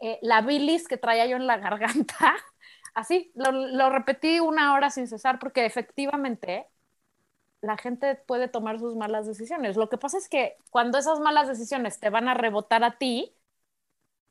eh, 0.03 0.19
la 0.21 0.41
bilis 0.41 0.87
que 0.89 0.97
traía 0.97 1.25
yo 1.27 1.37
en 1.37 1.47
la 1.47 1.57
garganta. 1.57 2.35
Así, 2.93 3.31
lo, 3.35 3.51
lo 3.51 3.89
repetí 3.89 4.41
una 4.41 4.73
hora 4.73 4.89
sin 4.89 5.07
cesar 5.07 5.39
porque 5.39 5.65
efectivamente 5.65 6.67
la 7.61 7.77
gente 7.77 8.15
puede 8.15 8.49
tomar 8.49 8.79
sus 8.79 8.97
malas 8.97 9.25
decisiones. 9.25 9.77
Lo 9.77 9.87
que 9.87 9.97
pasa 9.97 10.17
es 10.17 10.27
que 10.27 10.57
cuando 10.71 10.97
esas 10.97 11.21
malas 11.21 11.47
decisiones 11.47 12.01
te 12.01 12.09
van 12.09 12.27
a 12.27 12.33
rebotar 12.33 12.83
a 12.83 12.97
ti, 12.97 13.33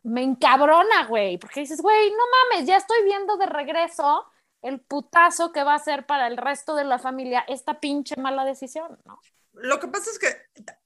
me 0.02 0.22
encabrona, 0.22 1.06
güey, 1.08 1.38
porque 1.38 1.60
dices, 1.60 1.80
güey, 1.80 2.10
no 2.10 2.24
mames, 2.50 2.66
ya 2.66 2.76
estoy 2.76 3.02
viendo 3.04 3.38
de 3.38 3.46
regreso 3.46 4.26
el 4.60 4.78
putazo 4.78 5.52
que 5.52 5.64
va 5.64 5.74
a 5.74 5.78
ser 5.78 6.04
para 6.04 6.26
el 6.26 6.36
resto 6.36 6.74
de 6.74 6.84
la 6.84 6.98
familia 6.98 7.46
esta 7.48 7.80
pinche 7.80 8.16
mala 8.16 8.44
decisión, 8.44 8.98
¿no? 9.06 9.18
Lo 9.54 9.80
que 9.80 9.88
pasa 9.88 10.10
es 10.10 10.18
que 10.18 10.28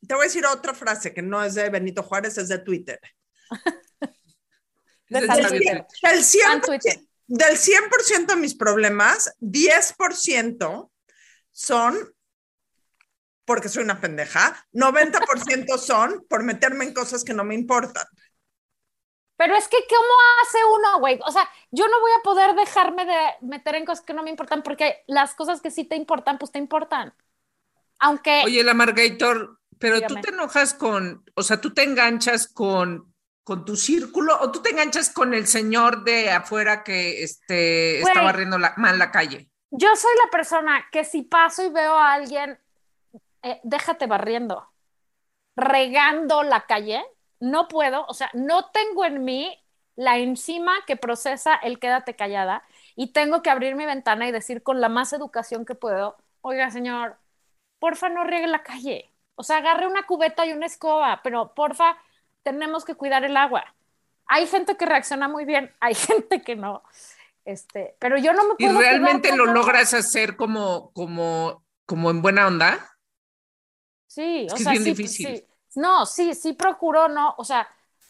te 0.06 0.14
voy 0.14 0.22
a 0.22 0.26
decir 0.26 0.46
otra 0.46 0.74
frase 0.74 1.12
que 1.12 1.22
no 1.22 1.42
es 1.42 1.54
de 1.54 1.70
Benito 1.70 2.04
Juárez, 2.04 2.38
es 2.38 2.48
de 2.48 2.58
Twitter. 2.60 3.00
Del 5.08 5.28
100%, 5.28 6.42
San 6.42 6.60
Twitter. 6.60 7.00
del 7.26 7.56
100% 7.56 8.26
de 8.26 8.36
mis 8.36 8.54
problemas, 8.54 9.34
10% 9.40 10.90
son 11.52 12.16
porque 13.46 13.68
soy 13.68 13.84
una 13.84 14.00
pendeja, 14.00 14.66
90% 14.72 15.78
son 15.78 16.26
por 16.28 16.42
meterme 16.42 16.84
en 16.84 16.92
cosas 16.92 17.24
que 17.24 17.32
no 17.32 17.44
me 17.44 17.54
importan. 17.54 18.04
Pero 19.36 19.54
es 19.54 19.68
que, 19.68 19.76
¿cómo 19.88 20.14
hace 20.42 20.58
uno, 20.64 20.98
güey? 20.98 21.20
O 21.26 21.30
sea, 21.30 21.48
yo 21.70 21.86
no 21.88 22.00
voy 22.00 22.10
a 22.18 22.22
poder 22.22 22.54
dejarme 22.54 23.04
de 23.04 23.16
meter 23.42 23.74
en 23.74 23.84
cosas 23.84 24.04
que 24.04 24.14
no 24.14 24.22
me 24.22 24.30
importan 24.30 24.62
porque 24.62 25.04
las 25.06 25.34
cosas 25.34 25.60
que 25.60 25.70
sí 25.70 25.84
te 25.84 25.94
importan, 25.94 26.38
pues 26.38 26.52
te 26.52 26.58
importan. 26.58 27.14
Aunque. 27.98 28.42
Oye, 28.44 28.64
la 28.64 28.74
Margator, 28.74 29.60
pero 29.78 29.96
Dígame. 29.96 30.14
tú 30.14 30.20
te 30.22 30.28
enojas 30.30 30.74
con, 30.74 31.24
o 31.34 31.42
sea, 31.42 31.60
tú 31.60 31.72
te 31.74 31.82
enganchas 31.82 32.48
con, 32.48 33.14
con 33.46 33.64
tu 33.64 33.76
círculo 33.76 34.36
o 34.40 34.50
tú 34.50 34.60
te 34.60 34.70
enganchas 34.70 35.08
con 35.08 35.32
el 35.32 35.46
señor 35.46 36.02
de 36.02 36.32
afuera 36.32 36.82
que 36.82 37.22
este, 37.22 38.00
está 38.00 38.20
barriendo 38.20 38.58
la, 38.58 38.74
mal 38.76 38.98
la 38.98 39.12
calle. 39.12 39.48
Yo 39.70 39.94
soy 39.94 40.10
la 40.24 40.30
persona 40.32 40.84
que 40.90 41.04
si 41.04 41.22
paso 41.22 41.64
y 41.64 41.70
veo 41.70 41.94
a 41.94 42.12
alguien, 42.12 42.58
eh, 43.44 43.60
déjate 43.62 44.08
barriendo, 44.08 44.68
regando 45.54 46.42
la 46.42 46.66
calle, 46.66 47.04
no 47.38 47.68
puedo, 47.68 48.04
o 48.06 48.14
sea, 48.14 48.30
no 48.34 48.72
tengo 48.72 49.04
en 49.04 49.24
mí 49.24 49.56
la 49.94 50.18
enzima 50.18 50.72
que 50.84 50.96
procesa 50.96 51.54
el 51.54 51.78
quédate 51.78 52.16
callada 52.16 52.64
y 52.96 53.12
tengo 53.12 53.42
que 53.42 53.50
abrir 53.50 53.76
mi 53.76 53.86
ventana 53.86 54.26
y 54.26 54.32
decir 54.32 54.64
con 54.64 54.80
la 54.80 54.88
más 54.88 55.12
educación 55.12 55.64
que 55.64 55.76
puedo, 55.76 56.16
oiga 56.40 56.72
señor, 56.72 57.16
porfa 57.78 58.08
no 58.08 58.24
riegue 58.24 58.48
la 58.48 58.64
calle, 58.64 59.12
o 59.36 59.44
sea, 59.44 59.58
agarre 59.58 59.86
una 59.86 60.02
cubeta 60.02 60.44
y 60.44 60.52
una 60.52 60.66
escoba, 60.66 61.20
pero 61.22 61.54
porfa, 61.54 61.96
tenemos 62.46 62.84
que 62.84 62.94
cuidar 62.94 63.24
el 63.24 63.36
agua. 63.36 63.74
Hay 64.26 64.46
gente 64.46 64.76
que 64.76 64.86
reacciona 64.86 65.28
muy 65.28 65.44
bien, 65.44 65.74
hay 65.80 65.94
gente 65.94 66.42
que 66.42 66.54
no. 66.56 66.82
Este, 67.44 67.96
pero 67.98 68.16
yo 68.18 68.32
no 68.32 68.44
me 68.48 68.54
¿Y 68.58 68.66
puedo 68.66 68.78
quedar 68.78 69.00
realmente 69.00 69.36
lo 69.36 69.46
logras 69.46 69.94
hacer 69.94 70.36
como, 70.36 70.92
como, 70.92 71.64
como 71.86 72.10
en 72.10 72.22
buena 72.22 72.46
onda? 72.46 72.96
Sí, 74.06 74.46
Es 74.46 74.52
o 74.52 74.56
que 74.56 74.62
es 74.62 74.68
bien 74.70 74.84
sí, 74.84 74.90
difícil. 74.94 75.26
sí. 75.28 75.46
No, 75.74 76.06
sí, 76.06 76.34
sí 76.34 76.54
procuro, 76.54 77.08
no, 77.08 77.34
o 77.36 77.44
sea, 77.44 77.68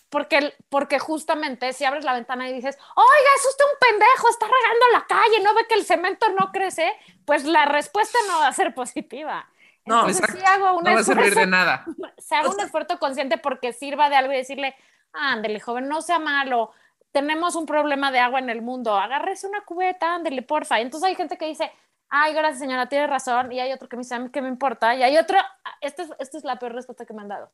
porque, 0.09 0.55
porque 0.69 0.99
justamente 1.01 1.73
si 1.73 1.85
abres 1.85 2.05
la 2.05 2.13
ventana 2.15 2.49
y 2.49 2.53
dices, 2.55 2.79
oiga, 2.95 3.31
es 3.37 3.47
usted 3.47 3.65
un 3.65 3.79
pendejo, 3.81 4.29
está 4.29 4.47
regando 4.47 4.87
la 4.93 5.07
calle, 5.07 5.41
no 5.43 5.55
ve 5.55 5.67
que 5.69 5.75
el 5.75 5.85
cemento 5.85 6.29
no 6.39 6.53
crece, 6.53 6.93
pues 7.25 7.45
la 7.45 7.65
respuesta 7.65 8.19
no 8.29 8.39
va 8.39 8.49
a 8.49 8.53
ser 8.53 8.75
positiva. 8.75 9.51
No, 9.87 10.09
Entonces 10.09 10.25
sí 10.33 10.45
hago 10.45 10.79
un 10.79 10.85
No 10.85 10.93
va 10.95 11.01
a 11.01 11.05
servir 11.05 11.35
de 11.35 11.47
nada. 11.47 11.85
se 12.19 12.35
haga 12.35 12.51
un 12.51 12.61
esfuerzo 12.61 12.99
consciente 12.99 13.39
porque 13.39 13.73
sirva 13.73 14.09
de 14.11 14.17
algo 14.17 14.33
y 14.33 14.37
decirle, 14.37 14.75
ándele, 15.13 15.61
joven, 15.61 15.89
no 15.89 16.03
sea 16.03 16.19
malo, 16.19 16.73
tenemos 17.13 17.55
un 17.57 17.65
problema 17.65 18.13
de 18.13 18.19
agua 18.19 18.41
en 18.41 18.51
el 18.51 18.61
mundo, 18.61 18.95
agárrese 18.95 19.47
una 19.47 19.63
cubeta, 19.63 20.15
ándele, 20.15 20.43
porfa. 20.43 20.79
Y 20.79 20.83
entonces 20.83 21.09
hay 21.09 21.15
gente 21.15 21.39
que 21.39 21.47
dice, 21.47 21.73
ay, 22.11 22.35
gracias 22.35 22.59
señora, 22.59 22.89
tiene 22.91 23.07
razón, 23.07 23.51
y 23.53 23.61
hay 23.61 23.73
otro 23.73 23.89
que 23.89 23.97
me 23.97 24.03
dice, 24.03 24.15
a 24.17 24.19
mí 24.19 24.31
qué 24.31 24.43
me 24.43 24.49
importa, 24.49 24.95
y 24.95 25.03
hay 25.03 25.17
otro, 25.17 25.39
esta 25.81 26.03
es, 26.03 26.11
esta 26.19 26.37
es 26.37 26.45
la 26.45 26.59
peor 26.59 26.75
respuesta 26.75 27.07
que 27.07 27.15
me 27.15 27.23
han 27.23 27.29
dado. 27.29 27.51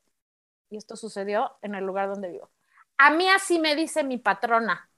Y 0.68 0.78
esto 0.78 0.96
sucedió 0.96 1.56
en 1.62 1.74
el 1.74 1.84
lugar 1.84 2.08
donde 2.08 2.30
vivo. 2.30 2.50
A 2.98 3.10
mí 3.10 3.28
así 3.28 3.58
me 3.58 3.76
dice 3.76 4.02
mi 4.04 4.18
patrona. 4.18 4.88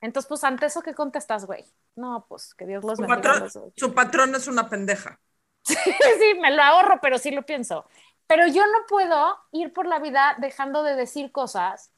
Entonces, 0.00 0.28
pues, 0.28 0.42
ante 0.42 0.66
eso, 0.66 0.82
¿qué 0.82 0.94
contestas, 0.94 1.44
güey? 1.44 1.64
No, 1.94 2.26
pues, 2.28 2.54
que 2.54 2.66
Dios 2.66 2.82
los 2.82 2.96
Su 2.96 3.02
bendiga. 3.02 3.22
patrón, 3.22 3.40
los 3.42 3.58
su 3.76 3.94
patrón 3.94 4.34
es 4.34 4.48
una 4.48 4.68
pendeja. 4.68 5.20
sí, 5.64 6.38
me 6.40 6.50
lo 6.50 6.62
ahorro, 6.62 7.00
pero 7.00 7.18
sí 7.18 7.30
lo 7.30 7.42
pienso. 7.42 7.86
Pero 8.26 8.46
yo 8.46 8.66
no 8.66 8.86
puedo 8.88 9.38
ir 9.52 9.72
por 9.72 9.86
la 9.86 9.98
vida 9.98 10.36
dejando 10.38 10.82
de 10.82 10.94
decir 10.94 11.32
cosas 11.32 11.92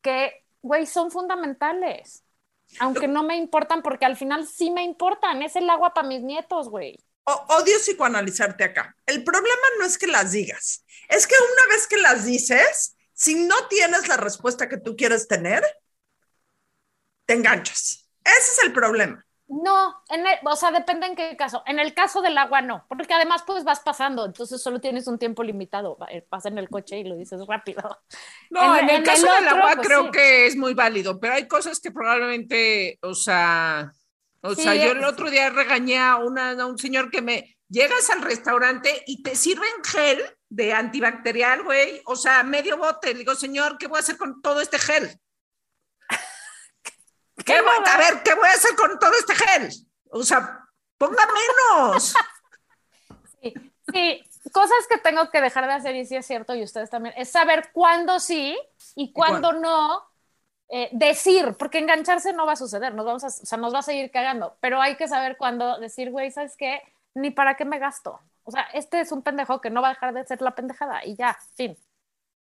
que, 0.00 0.44
güey, 0.62 0.86
son 0.86 1.10
fundamentales. 1.10 2.22
Aunque 2.80 3.08
no 3.08 3.22
me 3.22 3.36
importan, 3.36 3.82
porque 3.82 4.06
al 4.06 4.16
final 4.16 4.46
sí 4.46 4.70
me 4.70 4.82
importan. 4.82 5.42
Es 5.42 5.56
el 5.56 5.68
agua 5.70 5.94
para 5.94 6.08
mis 6.08 6.22
nietos, 6.22 6.68
güey. 6.68 6.98
Odio 7.24 7.78
psicoanalizarte 7.78 8.64
acá. 8.64 8.94
El 9.04 9.24
problema 9.24 9.62
no 9.78 9.86
es 9.86 9.98
que 9.98 10.06
las 10.06 10.32
digas, 10.32 10.84
es 11.08 11.26
que 11.26 11.34
una 11.34 11.74
vez 11.74 11.86
que 11.88 11.96
las 11.96 12.24
dices, 12.24 12.96
si 13.12 13.34
no 13.34 13.66
tienes 13.68 14.06
la 14.06 14.16
respuesta 14.16 14.68
que 14.68 14.76
tú 14.76 14.96
quieres 14.96 15.26
tener, 15.26 15.64
te 17.24 17.34
enganchas. 17.34 18.08
Ese 18.24 18.52
es 18.52 18.58
el 18.64 18.72
problema. 18.72 19.25
No, 19.48 19.94
en 20.08 20.26
el- 20.26 20.38
o 20.44 20.56
sea, 20.56 20.72
depende 20.72 21.06
en 21.06 21.14
qué 21.14 21.36
caso. 21.36 21.62
En 21.66 21.78
el 21.78 21.94
caso 21.94 22.20
del 22.20 22.36
agua, 22.36 22.62
no, 22.62 22.84
porque 22.88 23.14
además 23.14 23.44
pues 23.46 23.62
vas 23.62 23.78
pasando, 23.80 24.24
entonces 24.26 24.60
solo 24.60 24.80
tienes 24.80 25.06
un 25.06 25.18
tiempo 25.20 25.44
limitado. 25.44 25.96
Va- 25.96 26.08
eh, 26.10 26.26
Vas 26.28 26.46
en 26.46 26.58
el 26.58 26.68
coche 26.68 26.98
y 26.98 27.04
lo 27.04 27.16
dices 27.16 27.40
rápido. 27.46 27.82
No, 28.50 28.76
En- 28.76 28.84
en, 28.84 28.90
el 28.90 28.96
en 28.96 29.02
caso 29.04 29.26
el 29.26 29.44
del 29.44 29.52
otro, 29.52 29.58
agua 29.62 29.74
pues, 29.76 29.86
creo 29.86 30.04
sí. 30.06 30.10
que 30.10 30.46
es 30.46 30.56
muy 30.56 30.74
válido, 30.74 31.20
pero 31.20 31.34
hay 31.34 31.46
cosas 31.46 31.78
que 31.80 31.90
probablemente, 31.92 32.98
o 33.02 33.14
sea, 33.14 33.92
o 34.42 34.54
Sí, 34.54 34.62
sea, 34.62 34.74
yo 34.74 34.92
el 34.92 35.04
otro 35.04 35.30
día 35.30 35.50
regañé 35.50 35.98
a, 35.98 36.16
una, 36.16 36.50
a 36.50 36.66
un 36.66 36.78
señor 36.78 37.10
que 37.10 37.22
me 37.22 37.56
llegas 37.68 38.10
al 38.10 38.22
restaurante 38.22 39.02
y 39.06 39.22
te 39.22 39.34
sirven 39.36 39.68
gel 39.84 40.20
de 40.48 40.72
antibacterial, 40.72 41.62
güey, 41.64 42.00
o 42.06 42.14
sea, 42.16 42.42
medio 42.44 42.76
bote. 42.78 43.12
Le 43.12 43.20
digo, 43.20 43.34
señor, 43.34 43.78
¿qué 43.78 43.86
voy 43.88 43.96
a 43.96 44.00
hacer 44.00 44.16
con 44.16 44.40
todo 44.42 44.60
este 44.60 44.78
gel? 44.78 45.18
¿Qué 47.44 47.60
voy, 47.60 47.76
a 47.86 47.96
ver, 47.98 48.22
¿qué 48.22 48.34
voy 48.34 48.48
a 48.48 48.52
hacer 48.52 48.74
con 48.74 48.98
todo 48.98 49.12
este 49.12 49.34
gel? 49.34 49.70
O 50.10 50.22
sea, 50.22 50.66
ponga 50.98 51.26
menos. 51.26 52.14
Sí, 53.42 53.52
sí, 53.92 54.50
cosas 54.50 54.86
que 54.88 54.98
tengo 54.98 55.30
que 55.30 55.40
dejar 55.40 55.66
de 55.66 55.74
hacer, 55.74 55.94
y 55.94 56.06
sí 56.06 56.16
es 56.16 56.26
cierto, 56.26 56.54
y 56.54 56.62
ustedes 56.62 56.90
también, 56.90 57.14
es 57.16 57.30
saber 57.30 57.70
cuándo 57.72 58.18
sí 58.18 58.58
y 58.94 59.12
cuándo 59.12 59.52
no 59.52 60.02
eh, 60.68 60.88
decir, 60.92 61.54
porque 61.58 61.78
engancharse 61.78 62.32
no 62.32 62.46
va 62.46 62.52
a 62.52 62.56
suceder, 62.56 62.94
nos 62.94 63.06
vamos 63.06 63.22
a, 63.22 63.28
o 63.28 63.30
sea, 63.30 63.58
nos 63.58 63.72
va 63.72 63.80
a 63.80 63.82
seguir 63.82 64.10
cagando, 64.10 64.56
pero 64.60 64.80
hay 64.80 64.96
que 64.96 65.06
saber 65.06 65.36
cuándo 65.36 65.78
decir, 65.78 66.10
güey, 66.10 66.30
¿sabes 66.32 66.56
qué? 66.56 66.82
Ni 67.14 67.30
para 67.30 67.56
qué 67.56 67.64
me 67.64 67.78
gasto. 67.78 68.18
O 68.42 68.50
sea, 68.50 68.62
este 68.72 69.00
es 69.00 69.12
un 69.12 69.22
pendejo 69.22 69.60
que 69.60 69.70
no 69.70 69.82
va 69.82 69.88
a 69.88 69.94
dejar 69.94 70.14
de 70.14 70.26
ser 70.26 70.42
la 70.42 70.54
pendejada 70.54 71.04
y 71.04 71.14
ya, 71.16 71.38
fin. 71.54 71.76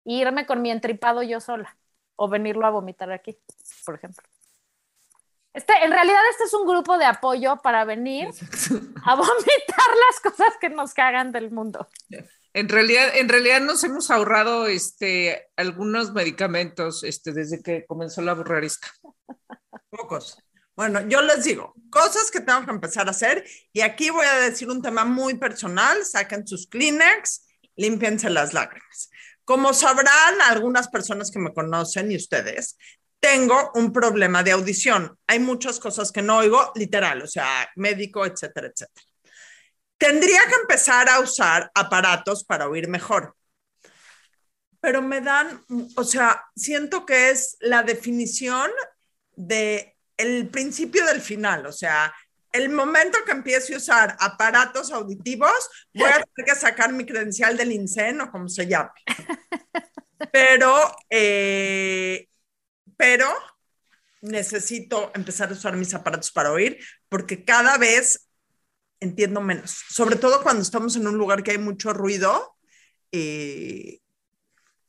Y 0.04 0.22
irme 0.22 0.46
con 0.46 0.62
mi 0.62 0.72
entripado 0.72 1.22
yo 1.24 1.40
sola 1.40 1.78
o 2.16 2.28
venirlo 2.28 2.66
a 2.66 2.72
vomitar 2.72 3.12
aquí, 3.12 3.38
por 3.86 3.96
ejemplo. 3.96 4.24
Este, 5.56 5.74
en 5.86 5.92
realidad 5.92 6.20
este 6.32 6.44
es 6.44 6.54
un 6.54 6.68
grupo 6.68 6.98
de 6.98 7.06
apoyo 7.06 7.56
para 7.64 7.86
venir 7.86 8.28
a 9.06 9.16
vomitar 9.16 9.90
las 10.12 10.20
cosas 10.22 10.54
que 10.60 10.70
nos 10.70 10.94
cagan 10.94 11.32
del 11.32 11.50
mundo. 11.50 11.88
En 12.54 12.68
realidad, 12.68 13.16
en 13.16 13.30
realidad 13.30 13.62
nos 13.62 13.82
hemos 13.86 14.12
ahorrado 14.12 14.68
este, 14.68 15.48
algunos 15.56 16.12
medicamentos 16.12 17.06
este, 17.06 17.32
desde 17.32 17.64
que 17.64 17.86
comenzó 17.86 18.22
la 18.22 18.34
burrarisca. 18.34 18.90
Pocos. 19.90 20.38
Bueno, 20.76 21.08
yo 21.08 21.22
les 21.22 21.46
digo, 21.46 21.74
cosas 21.90 22.32
que 22.32 22.42
tengo 22.42 22.66
que 22.66 22.72
empezar 22.72 23.08
a 23.08 23.12
hacer, 23.12 23.46
y 23.72 23.80
aquí 23.80 24.10
voy 24.10 24.26
a 24.26 24.40
decir 24.40 24.70
un 24.70 24.82
tema 24.82 25.06
muy 25.06 25.36
personal, 25.36 26.04
saquen 26.04 26.46
sus 26.46 26.68
Kleenex, 26.68 27.46
límpiense 27.78 28.30
las 28.30 28.54
lágrimas. 28.54 29.10
Como 29.46 29.74
sabrán 29.74 30.42
algunas 30.50 30.90
personas 30.90 31.32
que 31.32 31.40
me 31.40 31.54
conocen 31.54 32.12
y 32.12 32.18
ustedes, 32.18 32.78
tengo 33.20 33.72
un 33.76 33.92
problema 33.92 34.44
de 34.44 34.52
audición. 34.52 35.18
Hay 35.28 35.40
muchas 35.40 35.80
cosas 35.80 36.12
que 36.12 36.22
no 36.22 36.38
oigo, 36.38 36.72
literal, 36.76 37.22
o 37.22 37.28
sea, 37.28 37.70
médico, 37.76 38.26
etcétera, 38.26 38.68
etcétera. 38.68 39.06
Tendría 39.98 40.42
que 40.48 40.56
empezar 40.56 41.10
a 41.10 41.20
usar 41.20 41.72
aparatos 41.74 42.44
para 42.44 42.68
oír 42.68 42.88
mejor. 42.88 43.36
Pero 44.80 45.02
me 45.02 45.22
dan, 45.22 45.64
o 45.96 46.04
sea, 46.04 46.44
siento 46.56 47.06
que 47.06 47.32
es 47.32 47.58
la 47.60 47.82
definición 47.82 48.70
de 49.36 49.96
el 50.18 50.50
principio 50.50 51.06
del 51.06 51.22
final, 51.22 51.66
o 51.66 51.72
sea, 51.72 52.14
el 52.56 52.70
momento 52.70 53.18
que 53.26 53.34
empiece 53.34 53.74
a 53.74 53.78
usar 53.78 54.16
aparatos 54.20 54.92
auditivos, 54.92 55.70
voy 55.94 56.10
a 56.10 56.24
tener 56.24 56.54
que 56.54 56.56
sacar 56.56 56.94
mi 56.94 57.06
credencial 57.06 57.58
del 57.58 57.74
INSEN 57.74 58.22
o 58.22 58.32
como 58.32 58.48
se 58.48 58.66
llame. 58.66 58.92
Pero, 60.32 60.96
eh, 61.10 62.28
pero 62.98 63.28
necesito 64.22 65.12
empezar 65.14 65.50
a 65.50 65.54
usar 65.54 65.76
mis 65.76 65.94
aparatos 65.94 66.32
para 66.32 66.52
oír 66.52 66.80
porque 67.10 67.44
cada 67.44 67.78
vez 67.78 68.28
entiendo 69.00 69.42
menos, 69.42 69.84
sobre 69.90 70.16
todo 70.16 70.42
cuando 70.42 70.62
estamos 70.62 70.96
en 70.96 71.08
un 71.08 71.18
lugar 71.18 71.44
que 71.44 71.52
hay 71.52 71.58
mucho 71.58 71.94
ruido, 71.94 72.56
eh, 73.12 74.00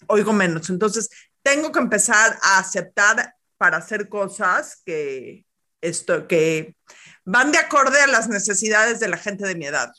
oigo 0.07 0.33
menos. 0.33 0.71
Entonces, 0.71 1.11
tengo 1.43 1.71
que 1.73 1.79
empezar 1.79 2.39
a 2.43 2.59
aceptar 2.59 3.35
para 3.59 3.79
hacer 3.79 4.09
cosas 4.09 4.83
que, 4.85 5.45
esto, 5.81 6.27
que 6.27 6.77
van 7.25 7.53
de 7.53 7.59
acorde 7.59 8.01
a 8.01 8.07
las 8.07 8.29
necesidades 8.29 9.01
de 9.01 9.09
la 9.09 9.17
gente 9.17 9.47
de 9.47 9.55
mi 9.55 9.67
edad. 9.67 9.93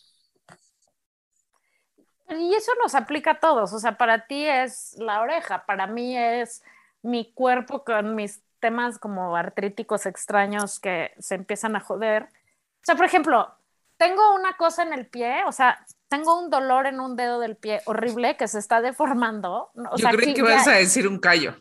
Y 2.30 2.54
eso 2.54 2.72
nos 2.82 2.94
aplica 2.94 3.32
a 3.32 3.40
todos, 3.40 3.72
o 3.72 3.80
sea, 3.80 3.98
para 3.98 4.28
ti 4.28 4.46
es 4.46 4.96
la 4.98 5.22
oreja, 5.22 5.66
para 5.66 5.88
mí 5.88 6.18
es 6.18 6.62
mi 7.02 7.32
cuerpo 7.34 7.84
con 7.84 8.16
mis 8.16 8.42
temas 8.60 8.98
como 9.00 9.36
artríticos 9.36 10.06
extraños 10.06 10.80
que 10.80 11.12
se 11.20 11.36
empiezan 11.36 11.76
a 11.76 11.80
joder. 11.80 12.24
O 12.24 12.84
sea, 12.84 12.96
por 12.96 13.06
ejemplo, 13.06 13.54
tengo 13.98 14.36
una 14.36 14.58
cosa 14.58 14.84
en 14.84 14.94
el 14.94 15.08
pie, 15.08 15.44
o 15.46 15.52
sea, 15.52 15.86
tengo 16.08 16.40
un 16.40 16.50
dolor 16.50 16.88
en 16.88 17.00
un 17.00 17.16
dedo 17.16 17.40
del 17.40 17.56
pie 17.56 17.82
horrible 17.86 18.38
que 18.38 18.48
se 18.48 18.60
está 18.60 18.82
deformando. 18.82 19.72
O 19.92 19.98
Yo 19.98 20.10
creí 20.10 20.34
que 20.34 20.40
ibas 20.42 20.66
ya- 20.66 20.72
a 20.74 20.76
decir 20.76 21.08
un 21.08 21.20
callo. 21.20 21.56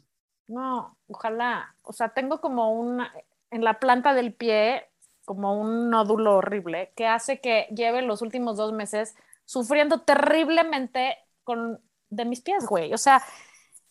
No, 0.48 0.96
ojalá. 1.08 1.74
O 1.82 1.92
sea, 1.92 2.10
tengo 2.10 2.40
como 2.40 2.72
una, 2.72 3.12
en 3.50 3.64
la 3.64 3.78
planta 3.80 4.14
del 4.14 4.32
pie, 4.32 4.88
como 5.24 5.60
un 5.60 5.90
nódulo 5.90 6.36
horrible 6.36 6.92
que 6.96 7.06
hace 7.08 7.40
que 7.40 7.66
lleve 7.74 8.02
los 8.02 8.22
últimos 8.22 8.56
dos 8.56 8.72
meses 8.72 9.16
sufriendo 9.44 10.02
terriblemente 10.02 11.18
con 11.42 11.80
de 12.10 12.24
mis 12.24 12.40
pies, 12.42 12.64
güey. 12.66 12.94
O 12.94 12.98
sea, 12.98 13.22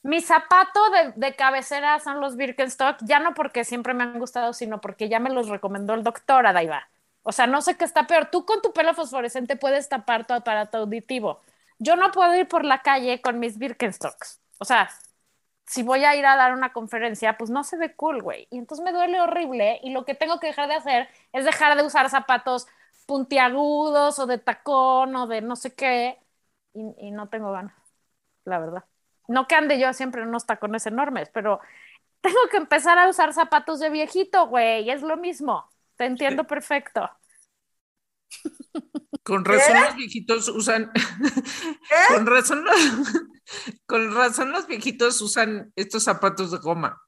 mi 0.05 0.21
zapato 0.21 0.79
de, 0.91 1.13
de, 1.15 1.35
cabecera 1.35 1.99
son 1.99 2.21
los 2.21 2.35
Birkenstock, 2.37 2.97
ya 3.01 3.19
no 3.19 3.33
porque 3.33 3.63
siempre 3.63 3.93
me 3.95 4.03
han 4.03 4.19
gustado, 4.19 4.53
sino 4.53 4.79
porque 4.79 5.09
ya 5.09 5.19
me 5.19 5.31
los 5.31 5.49
recomendó 5.49 5.95
el 5.95 6.03
doctor 6.03 6.45
Adaiva. 6.45 6.89
O 7.23 7.31
sea, 7.31 7.47
no 7.47 7.61
sé 7.61 7.75
qué 7.77 7.85
está 7.85 8.05
peor. 8.07 8.29
Tú 8.31 8.45
con 8.45 8.61
tu 8.61 8.71
pelo 8.71 8.93
fosforescente 8.93 9.55
puedes 9.57 9.89
tapar 9.89 10.27
tu 10.27 10.33
aparato 10.35 10.77
auditivo. 10.77 11.41
Yo 11.79 11.95
no 11.95 12.11
puedo 12.11 12.35
ir 12.35 12.47
por 12.47 12.65
la 12.65 12.83
calle 12.83 13.21
con 13.21 13.39
mis 13.39 13.57
Birkenstocks. 13.57 14.41
O 14.59 14.65
sea, 14.65 14.89
si 15.65 15.83
voy 15.83 16.05
a 16.05 16.15
ir 16.15 16.25
a 16.25 16.35
dar 16.35 16.53
una 16.53 16.71
conferencia, 16.73 17.37
pues 17.37 17.49
no 17.49 17.63
se 17.63 17.77
ve 17.77 17.95
cool, 17.95 18.21
güey. 18.21 18.47
Y 18.51 18.57
entonces 18.59 18.83
me 18.85 18.91
duele 18.93 19.19
horrible 19.21 19.79
y 19.83 19.91
lo 19.91 20.05
que 20.05 20.15
tengo 20.15 20.39
que 20.39 20.47
dejar 20.47 20.69
de 20.69 20.75
hacer 20.75 21.09
es 21.33 21.45
dejar 21.45 21.75
de 21.77 21.83
usar 21.83 22.09
zapatos 22.09 22.67
puntiagudos 23.07 24.19
o 24.19 24.27
de 24.27 24.37
tacón 24.37 25.15
o 25.15 25.27
de 25.27 25.41
no 25.41 25.55
sé 25.55 25.73
qué 25.75 26.19
y, 26.73 27.07
y 27.07 27.11
no 27.11 27.29
tengo 27.29 27.51
ganas, 27.51 27.75
la 28.45 28.59
verdad. 28.59 28.85
No 29.27 29.47
que 29.47 29.55
ande 29.55 29.79
yo 29.79 29.93
siempre 29.93 30.21
en 30.21 30.29
unos 30.29 30.45
tacones 30.45 30.85
enormes, 30.85 31.29
pero 31.33 31.59
tengo 32.21 32.39
que 32.49 32.57
empezar 32.57 32.97
a 32.97 33.09
usar 33.09 33.33
zapatos 33.33 33.79
de 33.79 33.89
viejito, 33.89 34.47
güey, 34.47 34.89
es 34.89 35.01
lo 35.01 35.17
mismo. 35.17 35.69
Te 35.95 36.05
entiendo 36.05 36.43
sí. 36.43 36.47
perfecto. 36.47 37.09
Con 39.23 39.45
razón 39.45 39.73
¿Qué? 39.73 39.81
los 39.81 39.95
viejitos 39.95 40.49
usan. 40.49 40.91
¿Qué? 40.93 42.13
Con 42.15 42.25
razón, 42.25 42.65
con 43.85 44.15
razón 44.15 44.51
los 44.51 44.67
viejitos 44.67 45.21
usan 45.21 45.71
estos 45.75 46.03
zapatos 46.03 46.51
de 46.51 46.57
goma. 46.57 47.01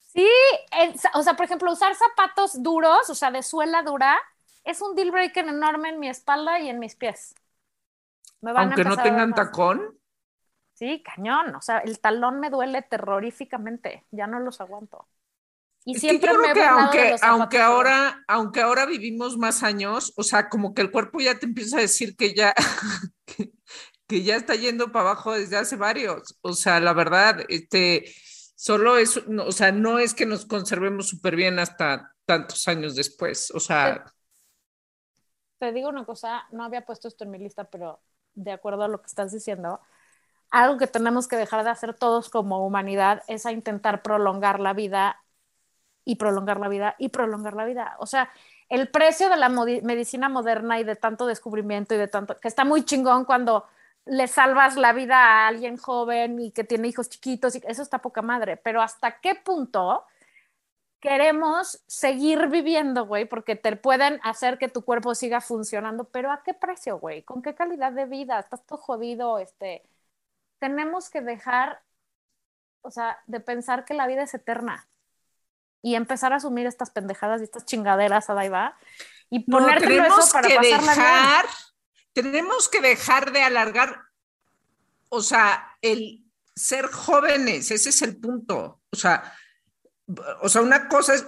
Sí, 0.00 0.28
el, 0.72 0.94
o 1.14 1.22
sea, 1.22 1.34
por 1.34 1.44
ejemplo, 1.44 1.72
usar 1.72 1.94
zapatos 1.94 2.62
duros, 2.62 3.08
o 3.08 3.14
sea, 3.14 3.30
de 3.30 3.42
suela 3.42 3.82
dura, 3.82 4.18
es 4.64 4.80
un 4.82 4.96
deal 4.96 5.10
breaker 5.10 5.46
enorme 5.46 5.90
en 5.90 6.00
mi 6.00 6.08
espalda 6.08 6.58
y 6.58 6.68
en 6.68 6.78
mis 6.78 6.96
pies. 6.96 7.34
Me 8.40 8.52
van 8.52 8.68
Aunque 8.68 8.84
no 8.84 8.96
tengan 8.96 9.34
tacón. 9.34 9.99
Sí, 10.80 11.02
cañón. 11.02 11.54
O 11.54 11.60
sea, 11.60 11.80
el 11.80 12.00
talón 12.00 12.40
me 12.40 12.48
duele 12.48 12.80
terroríficamente. 12.80 14.06
Ya 14.12 14.26
no 14.26 14.40
los 14.40 14.62
aguanto. 14.62 15.06
Y 15.84 15.94
es 15.94 16.00
siempre 16.00 16.30
que 16.30 16.34
yo 16.34 16.40
creo 16.40 16.54
que 16.54 16.64
aunque, 16.64 17.16
aunque 17.20 17.60
ahora, 17.60 18.24
aunque 18.26 18.62
ahora 18.62 18.86
vivimos 18.86 19.36
más 19.36 19.62
años, 19.62 20.14
o 20.16 20.22
sea, 20.22 20.48
como 20.48 20.72
que 20.72 20.80
el 20.80 20.90
cuerpo 20.90 21.20
ya 21.20 21.38
te 21.38 21.44
empieza 21.44 21.76
a 21.76 21.82
decir 21.82 22.16
que 22.16 22.32
ya, 22.32 22.54
que, 23.26 23.52
que 24.06 24.22
ya 24.22 24.36
está 24.36 24.54
yendo 24.54 24.90
para 24.90 25.10
abajo 25.10 25.34
desde 25.34 25.58
hace 25.58 25.76
varios. 25.76 26.38
O 26.40 26.54
sea, 26.54 26.80
la 26.80 26.94
verdad, 26.94 27.44
este, 27.48 28.10
solo 28.56 28.96
es, 28.96 29.18
o 29.18 29.52
sea, 29.52 29.72
no 29.72 29.98
es 29.98 30.14
que 30.14 30.24
nos 30.24 30.46
conservemos 30.46 31.08
súper 31.08 31.36
bien 31.36 31.58
hasta 31.58 32.14
tantos 32.24 32.66
años 32.68 32.96
después. 32.96 33.50
O 33.50 33.60
sea. 33.60 34.02
Te, 35.58 35.66
te 35.66 35.72
digo 35.74 35.90
una 35.90 36.06
cosa, 36.06 36.44
no 36.52 36.64
había 36.64 36.86
puesto 36.86 37.06
esto 37.06 37.24
en 37.24 37.32
mi 37.32 37.38
lista, 37.38 37.64
pero 37.64 38.00
de 38.32 38.52
acuerdo 38.52 38.84
a 38.84 38.88
lo 38.88 39.02
que 39.02 39.08
estás 39.08 39.30
diciendo, 39.30 39.78
algo 40.50 40.78
que 40.78 40.86
tenemos 40.86 41.28
que 41.28 41.36
dejar 41.36 41.64
de 41.64 41.70
hacer 41.70 41.94
todos 41.94 42.30
como 42.30 42.64
humanidad 42.66 43.22
es 43.28 43.46
a 43.46 43.52
intentar 43.52 44.02
prolongar 44.02 44.60
la 44.60 44.72
vida 44.72 45.22
y 46.04 46.16
prolongar 46.16 46.60
la 46.60 46.68
vida 46.68 46.94
y 46.98 47.10
prolongar 47.10 47.54
la 47.54 47.64
vida. 47.64 47.96
O 47.98 48.06
sea, 48.06 48.30
el 48.68 48.88
precio 48.88 49.28
de 49.28 49.36
la 49.36 49.48
medicina 49.48 50.28
moderna 50.28 50.80
y 50.80 50.84
de 50.84 50.96
tanto 50.96 51.26
descubrimiento 51.26 51.94
y 51.94 51.98
de 51.98 52.08
tanto, 52.08 52.36
que 52.38 52.48
está 52.48 52.64
muy 52.64 52.84
chingón 52.84 53.24
cuando 53.24 53.66
le 54.06 54.26
salvas 54.28 54.76
la 54.76 54.92
vida 54.92 55.16
a 55.16 55.48
alguien 55.48 55.76
joven 55.76 56.40
y 56.40 56.50
que 56.52 56.64
tiene 56.64 56.88
hijos 56.88 57.08
chiquitos, 57.08 57.56
y 57.56 57.62
eso 57.66 57.82
está 57.82 57.98
poca 57.98 58.22
madre, 58.22 58.56
pero 58.56 58.82
hasta 58.82 59.20
qué 59.20 59.34
punto 59.34 60.04
queremos 61.00 61.82
seguir 61.86 62.48
viviendo, 62.48 63.06
güey, 63.06 63.24
porque 63.26 63.56
te 63.56 63.76
pueden 63.76 64.20
hacer 64.22 64.58
que 64.58 64.68
tu 64.68 64.82
cuerpo 64.84 65.14
siga 65.14 65.40
funcionando, 65.40 66.04
pero 66.04 66.30
¿a 66.30 66.42
qué 66.42 66.54
precio, 66.54 66.98
güey? 66.98 67.22
¿Con 67.22 67.42
qué 67.42 67.54
calidad 67.54 67.92
de 67.92 68.04
vida? 68.06 68.38
Estás 68.40 68.64
todo 68.66 68.78
jodido, 68.78 69.38
este, 69.38 69.82
tenemos 70.60 71.10
que 71.10 71.22
dejar, 71.22 71.82
o 72.82 72.90
sea, 72.90 73.18
de 73.26 73.40
pensar 73.40 73.84
que 73.84 73.94
la 73.94 74.06
vida 74.06 74.22
es 74.22 74.34
eterna 74.34 74.86
y 75.82 75.96
empezar 75.96 76.32
a 76.32 76.36
asumir 76.36 76.66
estas 76.66 76.90
pendejadas 76.90 77.40
y 77.40 77.44
estas 77.44 77.64
chingaderas, 77.64 78.30
a 78.30 78.34
va, 78.34 78.78
y 79.30 79.50
ponértelo 79.50 80.08
no, 80.08 80.18
eso 80.18 80.32
para 80.32 80.48
que 80.48 80.56
pasarla 80.56 80.94
dejar, 80.94 81.46
bien. 81.46 82.32
Tenemos 82.32 82.68
que 82.68 82.80
dejar 82.80 83.32
de 83.32 83.42
alargar, 83.42 84.02
o 85.08 85.22
sea, 85.22 85.76
el 85.80 86.24
ser 86.54 86.86
jóvenes, 86.86 87.70
ese 87.70 87.88
es 87.88 88.02
el 88.02 88.18
punto. 88.18 88.82
O 88.92 88.96
sea, 88.96 89.32
o 90.42 90.48
sea, 90.48 90.60
una 90.60 90.88
cosa 90.88 91.14
es, 91.14 91.24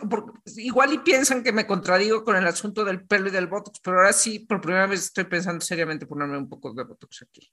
igual 0.57 0.93
y 0.93 0.99
piensan 0.99 1.43
que 1.43 1.53
me 1.53 1.67
contradigo 1.67 2.25
con 2.25 2.37
el 2.37 2.47
asunto 2.47 2.85
del 2.85 3.07
pelo 3.07 3.29
y 3.29 3.31
del 3.31 3.47
botox, 3.47 3.81
pero 3.81 3.99
ahora 3.99 4.13
sí, 4.13 4.41
por 4.41 4.61
primera 4.61 4.87
vez 4.87 5.05
estoy 5.05 5.25
pensando 5.25 5.65
seriamente 5.65 6.07
ponerme 6.07 6.37
un 6.37 6.49
poco 6.49 6.75
de 6.75 6.85
botox 6.85 7.23
aquí 7.23 7.51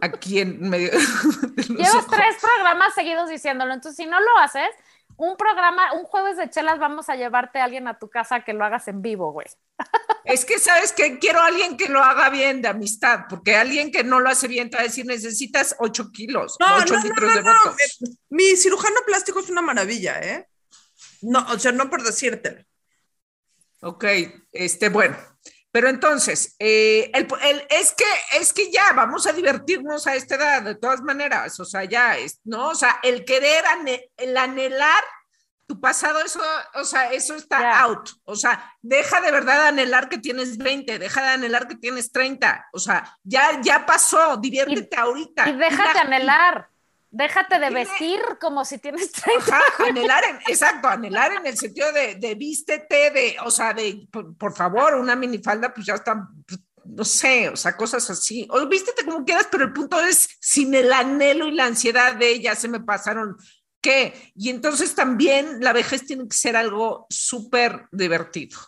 aquí 0.00 0.40
en 0.40 0.60
medio. 0.68 0.90
Llevas 1.68 2.06
tres 2.06 2.36
programas 2.40 2.94
seguidos 2.94 3.28
diciéndolo, 3.28 3.74
entonces 3.74 3.96
si 3.96 4.08
no 4.08 4.20
lo 4.20 4.38
haces, 4.38 4.68
un 5.16 5.36
programa, 5.36 5.92
un 5.92 6.04
jueves 6.04 6.36
de 6.36 6.50
chelas, 6.50 6.78
vamos 6.78 7.08
a 7.08 7.16
llevarte 7.16 7.60
a 7.60 7.64
alguien 7.64 7.86
a 7.86 7.98
tu 7.98 8.08
casa 8.10 8.40
que 8.40 8.52
lo 8.52 8.64
hagas 8.64 8.88
en 8.88 9.00
vivo, 9.00 9.32
güey. 9.32 9.46
Es 10.24 10.44
que, 10.44 10.58
¿sabes 10.58 10.92
que 10.92 11.18
Quiero 11.18 11.40
a 11.40 11.46
alguien 11.46 11.76
que 11.76 11.88
lo 11.88 12.02
haga 12.02 12.30
bien 12.30 12.62
de 12.62 12.68
amistad, 12.68 13.26
porque 13.28 13.56
alguien 13.56 13.92
que 13.92 14.02
no 14.02 14.20
lo 14.20 14.28
hace 14.28 14.48
bien 14.48 14.70
te 14.70 14.76
va 14.76 14.82
a 14.82 14.86
decir, 14.86 15.06
necesitas 15.06 15.76
8 15.78 16.10
kilos, 16.12 16.56
no, 16.58 16.66
8 16.76 16.94
no, 16.94 17.02
litros 17.02 17.30
no, 17.30 17.36
de 17.36 17.42
no. 17.42 17.54
Mi 18.30 18.56
cirujano 18.56 18.96
plástico 19.06 19.40
es 19.40 19.50
una 19.50 19.62
maravilla, 19.62 20.18
¿eh? 20.20 20.48
No, 21.22 21.46
o 21.50 21.58
sea, 21.58 21.72
no 21.72 21.88
por 21.88 22.02
decírtelo. 22.02 22.62
Ok, 23.82 24.04
este, 24.50 24.88
bueno, 24.88 25.16
pero 25.74 25.88
entonces, 25.88 26.54
eh, 26.60 27.10
el, 27.12 27.26
el, 27.42 27.66
es, 27.68 27.94
que, 27.94 28.04
es 28.38 28.52
que 28.52 28.70
ya 28.70 28.92
vamos 28.92 29.26
a 29.26 29.32
divertirnos 29.32 30.06
a 30.06 30.14
esta 30.14 30.36
edad, 30.36 30.62
de 30.62 30.76
todas 30.76 31.02
maneras, 31.02 31.58
o 31.58 31.64
sea, 31.64 31.82
ya, 31.82 32.16
es, 32.16 32.38
¿no? 32.44 32.68
O 32.68 32.74
sea, 32.76 33.00
el 33.02 33.24
querer, 33.24 33.66
ane, 33.66 34.08
el 34.16 34.36
anhelar 34.36 35.02
tu 35.66 35.80
pasado, 35.80 36.20
eso, 36.20 36.40
o 36.74 36.84
sea, 36.84 37.12
eso 37.12 37.34
está 37.34 37.58
yeah. 37.58 37.80
out. 37.80 38.08
O 38.22 38.36
sea, 38.36 38.72
deja 38.82 39.20
de 39.20 39.32
verdad 39.32 39.62
de 39.62 39.68
anhelar 39.70 40.08
que 40.08 40.18
tienes 40.18 40.58
20, 40.58 41.00
deja 41.00 41.22
de 41.22 41.28
anhelar 41.30 41.66
que 41.66 41.74
tienes 41.74 42.12
30. 42.12 42.68
O 42.72 42.78
sea, 42.78 43.18
ya, 43.24 43.60
ya 43.60 43.84
pasó, 43.84 44.36
diviértete 44.36 44.94
y, 44.96 45.00
ahorita. 45.00 45.48
Y 45.48 45.56
déjate 45.56 45.98
anhelar. 45.98 46.68
Déjate 47.16 47.60
de 47.60 47.70
vestir 47.70 48.20
como 48.40 48.64
si 48.64 48.78
tienes 48.78 49.12
30 49.12 49.56
Ajá, 49.56 49.62
anhelar, 49.88 50.24
en, 50.24 50.36
exacto, 50.48 50.88
anhelar 50.88 51.32
en 51.32 51.46
el 51.46 51.56
sentido 51.56 51.92
de, 51.92 52.16
de 52.16 52.34
vístete, 52.34 53.12
de, 53.12 53.36
o 53.44 53.52
sea, 53.52 53.72
de, 53.72 54.08
por, 54.10 54.36
por, 54.36 54.52
favor, 54.52 54.96
una 54.96 55.14
minifalda, 55.14 55.72
pues 55.72 55.86
ya 55.86 55.94
está, 55.94 56.28
no 56.84 57.04
sé, 57.04 57.50
o 57.50 57.54
sea, 57.54 57.76
cosas 57.76 58.10
así. 58.10 58.48
O 58.50 58.66
vístete 58.66 59.04
como 59.04 59.24
quieras, 59.24 59.46
pero 59.48 59.62
el 59.62 59.72
punto 59.72 60.00
es, 60.00 60.28
sin 60.40 60.74
el 60.74 60.92
anhelo 60.92 61.46
y 61.46 61.52
la 61.52 61.66
ansiedad 61.66 62.16
de 62.16 62.40
ya 62.40 62.56
se 62.56 62.66
me 62.66 62.80
pasaron, 62.80 63.36
¿qué? 63.80 64.32
Y 64.34 64.50
entonces 64.50 64.96
también 64.96 65.58
la 65.60 65.72
vejez 65.72 66.04
tiene 66.04 66.26
que 66.26 66.36
ser 66.36 66.56
algo 66.56 67.06
súper 67.10 67.86
divertido. 67.92 68.58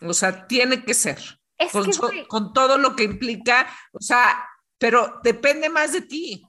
O 0.00 0.14
sea, 0.14 0.48
tiene 0.48 0.84
que 0.84 0.94
ser. 0.94 1.20
Es 1.56 1.70
con, 1.70 1.88
que, 1.88 2.26
con 2.26 2.52
todo 2.52 2.76
lo 2.76 2.96
que 2.96 3.04
implica, 3.04 3.68
o 3.92 4.00
sea, 4.00 4.48
pero 4.78 5.20
depende 5.22 5.68
más 5.68 5.92
de 5.92 6.02
ti. 6.02 6.42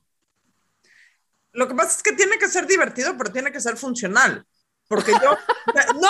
Lo 1.54 1.68
que 1.68 1.76
pasa 1.76 1.98
es 1.98 2.04
que 2.04 2.14
tiene 2.14 2.38
que 2.38 2.50
ser 2.50 2.68
divertido, 2.68 3.16
pero 3.18 3.32
tiene 3.32 3.52
que 3.52 3.62
ser 3.62 3.78
funcional. 3.78 4.46
Porque 4.88 5.12
yo, 5.12 5.38
no, 6.02 6.10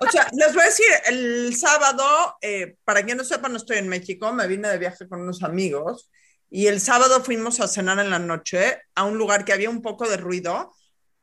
o 0.00 0.10
sea, 0.10 0.28
les 0.32 0.52
voy 0.52 0.62
a 0.62 0.66
decir, 0.66 0.86
el 1.06 1.56
sábado, 1.56 2.36
eh, 2.40 2.76
para 2.84 3.02
quien 3.02 3.16
no 3.16 3.24
sepa, 3.24 3.48
no 3.48 3.56
estoy 3.56 3.78
en 3.78 3.88
México, 3.88 4.32
me 4.32 4.46
vine 4.46 4.68
de 4.68 4.78
viaje 4.78 5.08
con 5.08 5.22
unos 5.22 5.42
amigos 5.42 6.10
y 6.50 6.66
el 6.66 6.80
sábado 6.80 7.24
fuimos 7.24 7.60
a 7.60 7.66
cenar 7.66 7.98
en 7.98 8.10
la 8.10 8.18
noche 8.18 8.82
a 8.94 9.04
un 9.04 9.16
lugar 9.16 9.46
que 9.46 9.54
había 9.54 9.70
un 9.70 9.80
poco 9.80 10.06
de 10.06 10.18
ruido. 10.18 10.74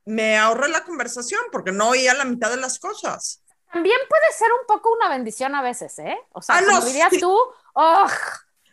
Me 0.05 0.37
ahorré 0.37 0.69
la 0.69 0.83
conversación 0.83 1.41
porque 1.51 1.71
no 1.71 1.89
oía 1.89 2.15
la 2.15 2.25
mitad 2.25 2.49
de 2.49 2.57
las 2.57 2.79
cosas. 2.79 3.43
También 3.71 3.99
puede 4.09 4.33
ser 4.35 4.51
un 4.51 4.65
poco 4.65 4.91
una 4.91 5.07
bendición 5.07 5.53
a 5.53 5.61
veces, 5.61 5.99
¿eh? 5.99 6.17
O 6.31 6.41
sea, 6.41 6.57
ah, 6.57 6.63
como 6.65 6.79
no, 6.79 6.85
dirías 6.85 7.11
sí. 7.11 7.19
tú, 7.19 7.37
¡oh! 7.75 8.07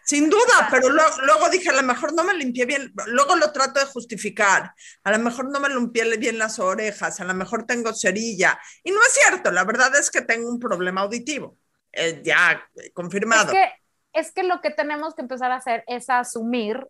Sin 0.06 0.30
duda, 0.30 0.68
pero 0.70 0.88
luego, 0.88 1.10
luego, 1.22 1.48
dije, 1.48 1.70
a 1.70 1.72
lo 1.72 1.82
mejor 1.82 2.14
no 2.14 2.22
me 2.22 2.32
limpié 2.32 2.64
bien, 2.64 2.92
luego 3.06 3.34
lo 3.34 3.50
trato 3.50 3.80
de 3.80 3.86
justificar, 3.86 4.72
a 5.02 5.10
lo 5.10 5.18
mejor 5.18 5.50
no 5.50 5.58
me 5.58 5.68
limpié 5.68 6.16
bien 6.16 6.38
las 6.38 6.60
orejas, 6.60 7.20
a 7.20 7.24
lo 7.24 7.34
mejor 7.34 7.66
tengo 7.66 7.92
cerilla, 7.92 8.56
y 8.84 8.92
no 8.92 8.98
es 8.98 9.12
cierto, 9.12 9.50
la 9.50 9.64
verdad 9.64 9.96
es 9.96 10.12
que 10.12 10.20
tengo 10.20 10.48
un 10.48 10.60
problema 10.60 11.00
auditivo, 11.00 11.58
eh, 11.90 12.20
ya 12.22 12.64
confirmado. 12.94 13.52
Es 13.52 13.58
que, 13.58 13.72
es 14.12 14.32
que 14.32 14.44
lo 14.44 14.60
que 14.60 14.70
tenemos 14.70 15.16
que 15.16 15.22
empezar 15.22 15.50
a 15.50 15.56
hacer 15.56 15.82
es 15.88 16.08
asumir 16.08 16.86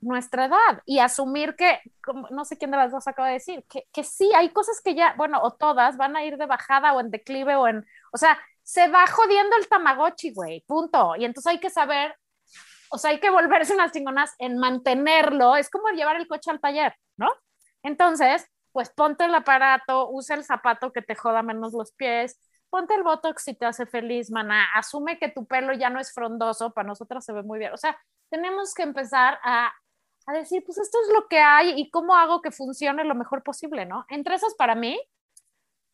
nuestra 0.00 0.46
edad 0.46 0.82
y 0.86 1.00
asumir 1.00 1.54
que, 1.54 1.80
no 2.30 2.46
sé 2.46 2.56
quién 2.56 2.70
de 2.70 2.78
las 2.78 2.92
dos 2.92 3.06
acaba 3.08 3.28
de 3.28 3.34
decir, 3.34 3.62
que, 3.68 3.86
que 3.92 4.04
sí, 4.04 4.32
hay 4.34 4.54
cosas 4.54 4.80
que 4.82 4.94
ya, 4.94 5.12
bueno, 5.18 5.42
o 5.42 5.52
todas 5.52 5.98
van 5.98 6.16
a 6.16 6.24
ir 6.24 6.38
de 6.38 6.46
bajada 6.46 6.94
o 6.94 7.00
en 7.00 7.10
declive 7.10 7.56
o 7.56 7.68
en, 7.68 7.84
o 8.10 8.16
sea, 8.16 8.38
se 8.66 8.88
va 8.88 9.06
jodiendo 9.06 9.54
el 9.56 9.68
Tamagotchi, 9.68 10.32
güey, 10.34 10.64
punto. 10.66 11.14
Y 11.16 11.24
entonces 11.24 11.52
hay 11.52 11.60
que 11.60 11.70
saber, 11.70 12.16
o 12.90 12.98
sea, 12.98 13.12
hay 13.12 13.20
que 13.20 13.30
volverse 13.30 13.74
unas 13.74 13.92
chingonas 13.92 14.34
en 14.40 14.58
mantenerlo. 14.58 15.54
Es 15.54 15.70
como 15.70 15.88
llevar 15.90 16.16
el 16.16 16.26
coche 16.26 16.50
al 16.50 16.60
taller, 16.60 16.92
¿no? 17.16 17.28
Entonces, 17.84 18.44
pues 18.72 18.90
ponte 18.90 19.24
el 19.24 19.34
aparato, 19.36 20.10
usa 20.10 20.34
el 20.34 20.42
zapato 20.42 20.92
que 20.92 21.00
te 21.00 21.14
joda 21.14 21.44
menos 21.44 21.74
los 21.74 21.92
pies, 21.92 22.40
ponte 22.68 22.96
el 22.96 23.04
Botox 23.04 23.44
si 23.44 23.54
te 23.54 23.66
hace 23.66 23.86
feliz, 23.86 24.32
mana, 24.32 24.66
asume 24.74 25.20
que 25.20 25.28
tu 25.28 25.46
pelo 25.46 25.72
ya 25.72 25.88
no 25.88 26.00
es 26.00 26.12
frondoso, 26.12 26.72
para 26.72 26.88
nosotras 26.88 27.24
se 27.24 27.32
ve 27.32 27.44
muy 27.44 27.60
bien. 27.60 27.72
O 27.72 27.76
sea, 27.76 27.96
tenemos 28.30 28.74
que 28.74 28.82
empezar 28.82 29.38
a, 29.44 29.72
a 30.26 30.32
decir, 30.32 30.64
pues 30.66 30.78
esto 30.78 30.98
es 31.06 31.14
lo 31.14 31.28
que 31.28 31.38
hay 31.38 31.80
y 31.80 31.88
cómo 31.92 32.16
hago 32.16 32.42
que 32.42 32.50
funcione 32.50 33.04
lo 33.04 33.14
mejor 33.14 33.44
posible, 33.44 33.86
¿no? 33.86 34.06
Entre 34.08 34.34
esas, 34.34 34.56
para 34.56 34.74
mí, 34.74 35.00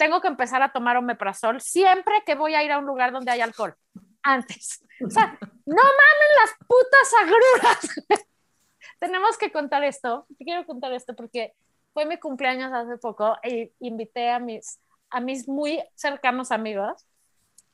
tengo 0.03 0.21
que 0.21 0.27
empezar 0.27 0.61
a 0.62 0.73
tomar 0.73 0.97
omeprazol 0.97 1.61
siempre 1.61 2.25
que 2.27 2.35
voy 2.35 2.57
a 2.57 2.65
ir 2.65 2.73
a 2.73 2.79
un 2.79 2.87
lugar 2.87 3.12
donde 3.12 3.31
hay 3.31 3.41
alcohol. 3.41 3.77
Antes. 4.25 4.85
O 5.01 5.09
sea, 5.09 5.38
no 5.65 5.83
mamen 5.83 6.33
las 6.41 6.55
putas 6.67 7.15
agruras. 7.21 8.27
Tenemos 8.99 9.38
que 9.38 9.53
contar 9.53 9.85
esto. 9.85 10.27
Te 10.37 10.45
quiero 10.45 10.67
contar 10.67 10.93
esto 10.93 11.15
porque 11.15 11.55
fue 11.95 12.05
mi 12.05 12.19
cumpleaños 12.19 12.73
hace 12.73 12.99
poco 12.99 13.37
e 13.45 13.71
invité 13.79 14.29
a 14.31 14.41
mis, 14.41 14.81
a 15.09 15.21
mis 15.21 15.47
muy 15.47 15.81
cercanos 15.95 16.51
amigos. 16.51 17.07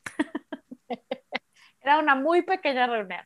Era 1.80 1.98
una 1.98 2.14
muy 2.14 2.42
pequeña 2.42 2.86
reunión. 2.88 3.24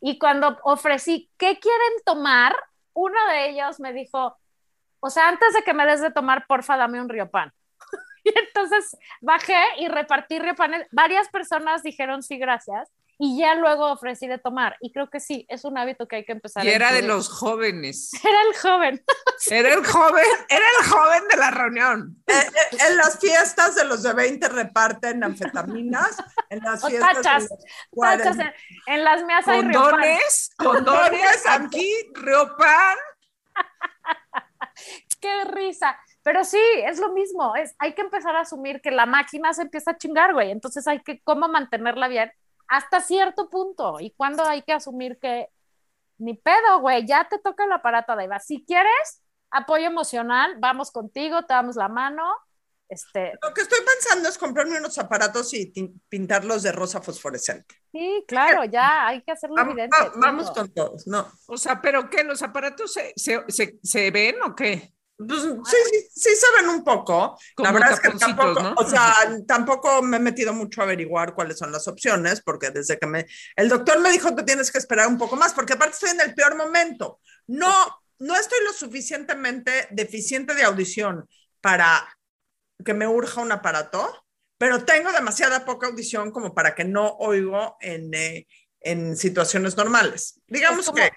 Y 0.00 0.18
cuando 0.18 0.58
ofrecí, 0.62 1.30
¿qué 1.36 1.58
quieren 1.58 1.92
tomar? 2.06 2.56
Uno 2.94 3.18
de 3.32 3.50
ellos 3.50 3.80
me 3.80 3.92
dijo, 3.92 4.38
o 5.00 5.10
sea, 5.10 5.28
antes 5.28 5.52
de 5.52 5.62
que 5.62 5.74
me 5.74 5.84
des 5.84 6.00
de 6.00 6.10
tomar, 6.10 6.46
porfa, 6.46 6.78
dame 6.78 7.02
un 7.02 7.10
riopan. 7.10 7.52
Y 8.30 8.38
entonces 8.46 8.96
bajé 9.20 9.62
y 9.78 9.88
repartí 9.88 10.38
riopanes. 10.38 10.86
Varias 10.90 11.28
personas 11.28 11.82
dijeron 11.82 12.22
sí, 12.22 12.38
gracias 12.38 12.90
y 13.22 13.36
ya 13.36 13.54
luego 13.54 13.92
ofrecí 13.92 14.26
de 14.26 14.38
tomar. 14.38 14.78
Y 14.80 14.92
creo 14.92 15.10
que 15.10 15.20
sí, 15.20 15.44
es 15.50 15.66
un 15.66 15.76
hábito 15.76 16.08
que 16.08 16.16
hay 16.16 16.24
que 16.24 16.32
empezar. 16.32 16.64
Y 16.64 16.70
era 16.70 16.90
de 16.90 17.02
los 17.02 17.28
jóvenes. 17.28 18.12
Era 18.24 18.42
el 18.48 18.56
joven. 18.56 19.04
Era 19.50 19.74
el 19.74 19.86
joven, 19.86 20.24
era 20.50 20.64
el 20.80 20.86
joven 20.86 21.22
de 21.30 21.36
la 21.38 21.50
reunión. 21.50 22.22
Eh, 22.26 22.32
eh, 22.34 22.76
en 22.88 22.96
las 22.98 23.18
fiestas 23.18 23.74
de 23.74 23.84
los 23.84 24.02
de 24.02 24.12
20 24.12 24.48
reparten 24.50 25.24
anfetaminas. 25.24 26.22
En 26.50 26.60
las 26.60 26.84
O 26.84 26.88
fiestas 26.88 27.16
tachas, 27.16 27.48
de 27.48 27.56
los 27.56 27.64
40. 27.90 28.24
Tachas 28.24 28.46
en, 28.86 28.94
en 28.94 29.04
las 29.04 29.24
mías 29.24 29.48
hay 29.48 29.62
riopan. 29.62 29.90
Condones, 29.90 30.50
condones, 30.58 31.46
aquí, 31.46 31.90
Riopan. 32.14 32.96
Qué 35.20 35.44
risa. 35.44 35.98
Pero 36.22 36.44
sí, 36.44 36.60
es 36.86 36.98
lo 37.00 37.12
mismo. 37.12 37.54
Es, 37.56 37.74
hay 37.78 37.94
que 37.94 38.02
empezar 38.02 38.36
a 38.36 38.40
asumir 38.40 38.80
que 38.80 38.90
la 38.90 39.06
máquina 39.06 39.52
se 39.54 39.62
empieza 39.62 39.92
a 39.92 39.96
chingar, 39.98 40.34
güey. 40.34 40.50
Entonces 40.50 40.86
hay 40.86 41.00
que 41.02 41.20
cómo 41.22 41.48
mantenerla 41.48 42.08
bien 42.08 42.30
hasta 42.68 43.00
cierto 43.00 43.48
punto. 43.48 43.98
Y 44.00 44.12
cuando 44.12 44.44
hay 44.44 44.62
que 44.62 44.72
asumir 44.72 45.18
que 45.18 45.48
ni 46.18 46.34
pedo, 46.34 46.80
güey, 46.80 47.06
ya 47.06 47.26
te 47.28 47.38
toca 47.38 47.64
el 47.64 47.72
aparato 47.72 48.14
de 48.14 48.28
Si 48.40 48.64
quieres 48.66 49.22
apoyo 49.50 49.86
emocional, 49.86 50.56
vamos 50.58 50.90
contigo, 50.90 51.44
te 51.46 51.54
damos 51.54 51.76
la 51.76 51.88
mano. 51.88 52.22
Este, 52.88 53.32
Lo 53.42 53.54
que 53.54 53.60
estoy 53.62 53.78
pensando 53.86 54.28
es 54.28 54.36
comprarme 54.36 54.78
unos 54.78 54.98
aparatos 54.98 55.54
y 55.54 55.72
pintarlos 56.08 56.62
de 56.64 56.72
rosa 56.72 57.00
fosforescente. 57.00 57.76
sí, 57.92 58.24
claro, 58.26 58.64
ya 58.64 59.06
hay 59.06 59.22
que 59.22 59.30
hacerlo 59.32 59.54
Vamos, 59.56 59.72
evidente. 59.72 59.96
va- 59.96 60.12
vamos 60.16 60.50
con 60.50 60.72
todos, 60.74 61.06
¿no? 61.06 61.26
O 61.46 61.56
sea, 61.56 61.80
¿pero 61.80 62.10
qué? 62.10 62.24
¿Los 62.24 62.42
aparatos 62.42 62.92
se, 62.92 63.12
se, 63.16 63.44
se, 63.48 63.78
se 63.82 64.10
ven 64.10 64.42
o 64.42 64.54
qué? 64.56 64.92
Pues, 65.26 65.42
sí, 65.42 65.76
sí, 65.90 66.08
sí 66.14 66.30
se 66.36 66.46
ven 66.60 66.70
un 66.70 66.82
poco. 66.82 67.38
La 67.58 67.70
Como 67.70 67.74
verdad 67.74 67.92
es 67.92 68.00
que 68.00 68.08
tampoco, 68.18 68.60
¿no? 68.60 68.74
o 68.74 68.88
sea, 68.88 69.14
tampoco 69.46 70.02
me 70.02 70.16
he 70.16 70.20
metido 70.20 70.52
mucho 70.54 70.80
a 70.80 70.84
averiguar 70.84 71.34
cuáles 71.34 71.58
son 71.58 71.70
las 71.72 71.86
opciones, 71.88 72.40
porque 72.42 72.70
desde 72.70 72.98
que 72.98 73.06
me, 73.06 73.26
el 73.56 73.68
doctor 73.68 74.00
me 74.00 74.10
dijo 74.12 74.34
que 74.34 74.44
tienes 74.44 74.70
que 74.72 74.78
esperar 74.78 75.08
un 75.08 75.18
poco 75.18 75.36
más, 75.36 75.52
porque 75.52 75.74
aparte 75.74 75.94
estoy 75.94 76.10
en 76.10 76.20
el 76.22 76.34
peor 76.34 76.56
momento. 76.56 77.20
No, 77.46 77.72
no 78.18 78.34
estoy 78.36 78.58
lo 78.64 78.72
suficientemente 78.72 79.88
deficiente 79.90 80.54
de 80.54 80.62
audición 80.64 81.28
para 81.60 82.16
que 82.84 82.94
me 82.94 83.06
urja 83.06 83.40
un 83.42 83.52
aparato, 83.52 84.26
pero 84.58 84.84
tengo 84.84 85.12
demasiada 85.12 85.64
poca 85.64 85.86
audición 85.88 86.30
como 86.30 86.54
para 86.54 86.74
que 86.74 86.84
no 86.84 87.08
oigo 87.18 87.76
en, 87.80 88.12
eh, 88.14 88.46
en 88.80 89.16
situaciones 89.16 89.76
normales. 89.76 90.40
Digamos 90.48 90.86
como- 90.86 90.98
que 90.98 91.10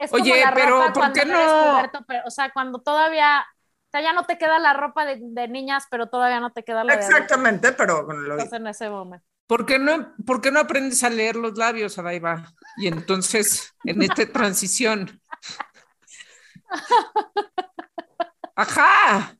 Es 0.00 0.12
Oye, 0.12 0.30
como 0.30 0.44
la 0.44 0.54
pero 0.54 0.70
ropa 0.70 0.92
¿por 0.92 1.02
cuando 1.02 1.20
qué 1.20 1.26
no 1.26 1.34
puberto, 1.72 2.04
pero, 2.08 2.22
o 2.26 2.30
sea, 2.30 2.50
cuando 2.52 2.80
todavía, 2.80 3.42
o 3.42 3.90
sea, 3.90 4.00
ya 4.00 4.12
no 4.12 4.24
te 4.24 4.38
queda 4.38 4.58
la 4.58 4.72
ropa 4.72 5.04
de, 5.04 5.18
de 5.20 5.48
niñas, 5.48 5.84
pero 5.90 6.08
todavía 6.08 6.40
no 6.40 6.52
te 6.52 6.64
queda 6.64 6.84
la 6.84 6.96
de 6.96 7.00
exactamente, 7.00 7.72
pero 7.72 8.06
con 8.06 8.26
lo, 8.26 8.38
Estás 8.38 8.54
en 8.54 8.66
ese 8.66 8.88
momento. 8.88 9.26
¿Por 9.46 9.66
qué 9.66 9.78
no, 9.78 10.14
por 10.24 10.40
qué 10.40 10.50
no 10.50 10.60
aprendes 10.60 11.02
a 11.04 11.10
leer 11.10 11.36
los 11.36 11.58
labios, 11.58 11.98
Adaiva? 11.98 12.52
Y 12.76 12.86
entonces, 12.86 13.74
en 13.84 14.00
esta 14.02 14.24
transición. 14.32 15.20
Ajá. 18.56 19.36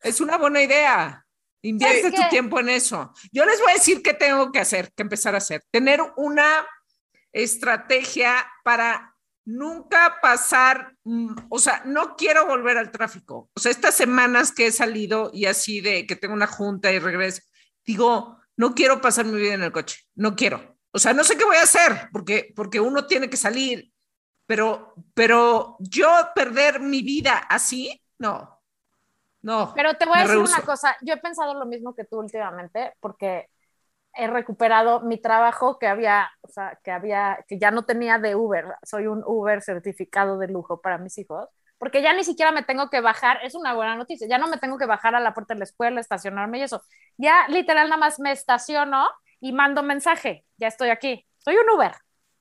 Es 0.00 0.20
una 0.20 0.36
buena 0.36 0.62
idea. 0.62 1.24
Invierte 1.62 2.02
¿Sabes 2.02 2.16
tu 2.16 2.22
qué? 2.22 2.28
tiempo 2.28 2.60
en 2.60 2.68
eso. 2.68 3.12
Yo 3.32 3.46
les 3.46 3.58
voy 3.60 3.70
a 3.70 3.74
decir 3.74 4.02
qué 4.02 4.12
tengo 4.12 4.52
que 4.52 4.60
hacer, 4.60 4.92
que 4.94 5.02
empezar 5.02 5.34
a 5.34 5.38
hacer. 5.38 5.64
Tener 5.70 6.00
una 6.16 6.66
estrategia 7.32 8.46
para 8.62 9.13
nunca 9.44 10.18
pasar, 10.22 10.94
mm, 11.04 11.34
o 11.48 11.58
sea, 11.58 11.82
no 11.84 12.16
quiero 12.16 12.46
volver 12.46 12.78
al 12.78 12.90
tráfico. 12.90 13.50
O 13.54 13.60
sea, 13.60 13.70
estas 13.70 13.94
semanas 13.94 14.52
que 14.52 14.66
he 14.66 14.72
salido 14.72 15.30
y 15.32 15.46
así 15.46 15.80
de 15.80 16.06
que 16.06 16.16
tengo 16.16 16.34
una 16.34 16.46
junta 16.46 16.92
y 16.92 16.98
regreso, 16.98 17.42
digo, 17.84 18.38
no 18.56 18.74
quiero 18.74 19.00
pasar 19.00 19.26
mi 19.26 19.38
vida 19.38 19.54
en 19.54 19.62
el 19.62 19.72
coche, 19.72 19.98
no 20.14 20.34
quiero. 20.36 20.76
O 20.92 20.98
sea, 20.98 21.12
no 21.12 21.24
sé 21.24 21.36
qué 21.36 21.44
voy 21.44 21.56
a 21.56 21.62
hacer 21.62 22.08
porque, 22.12 22.52
porque 22.54 22.80
uno 22.80 23.06
tiene 23.06 23.28
que 23.28 23.36
salir, 23.36 23.92
pero, 24.46 24.94
pero 25.12 25.76
yo 25.80 26.08
perder 26.34 26.80
mi 26.80 27.02
vida 27.02 27.38
así, 27.38 28.00
no, 28.18 28.62
no. 29.42 29.72
Pero 29.74 29.94
te 29.94 30.06
voy 30.06 30.18
a 30.18 30.22
decir 30.22 30.38
una 30.38 30.62
cosa, 30.62 30.96
yo 31.02 31.14
he 31.14 31.18
pensado 31.18 31.54
lo 31.54 31.66
mismo 31.66 31.94
que 31.94 32.04
tú 32.04 32.18
últimamente, 32.18 32.94
porque 33.00 33.48
he 34.16 34.26
recuperado 34.26 35.00
mi 35.00 35.18
trabajo 35.18 35.78
que 35.78 35.86
había, 35.86 36.30
o 36.42 36.48
sea, 36.48 36.78
que 36.82 36.90
había, 36.90 37.44
que 37.48 37.58
ya 37.58 37.70
no 37.70 37.84
tenía 37.84 38.18
de 38.18 38.36
Uber, 38.36 38.66
soy 38.82 39.06
un 39.06 39.22
Uber 39.26 39.62
certificado 39.62 40.38
de 40.38 40.48
lujo 40.48 40.80
para 40.80 40.98
mis 40.98 41.18
hijos, 41.18 41.48
porque 41.78 42.02
ya 42.02 42.12
ni 42.12 42.24
siquiera 42.24 42.52
me 42.52 42.62
tengo 42.62 42.90
que 42.90 43.00
bajar, 43.00 43.38
es 43.42 43.54
una 43.54 43.74
buena 43.74 43.96
noticia, 43.96 44.28
ya 44.28 44.38
no 44.38 44.48
me 44.48 44.58
tengo 44.58 44.78
que 44.78 44.86
bajar 44.86 45.14
a 45.14 45.20
la 45.20 45.34
puerta 45.34 45.54
de 45.54 45.58
la 45.58 45.64
escuela, 45.64 46.00
estacionarme 46.00 46.58
y 46.58 46.62
eso, 46.62 46.82
ya 47.16 47.46
literal 47.48 47.88
nada 47.88 47.98
más 47.98 48.20
me 48.20 48.32
estaciono 48.32 49.06
y 49.40 49.52
mando 49.52 49.82
mensaje, 49.82 50.44
ya 50.56 50.68
estoy 50.68 50.90
aquí, 50.90 51.26
soy 51.38 51.56
un 51.56 51.68
Uber, 51.70 51.92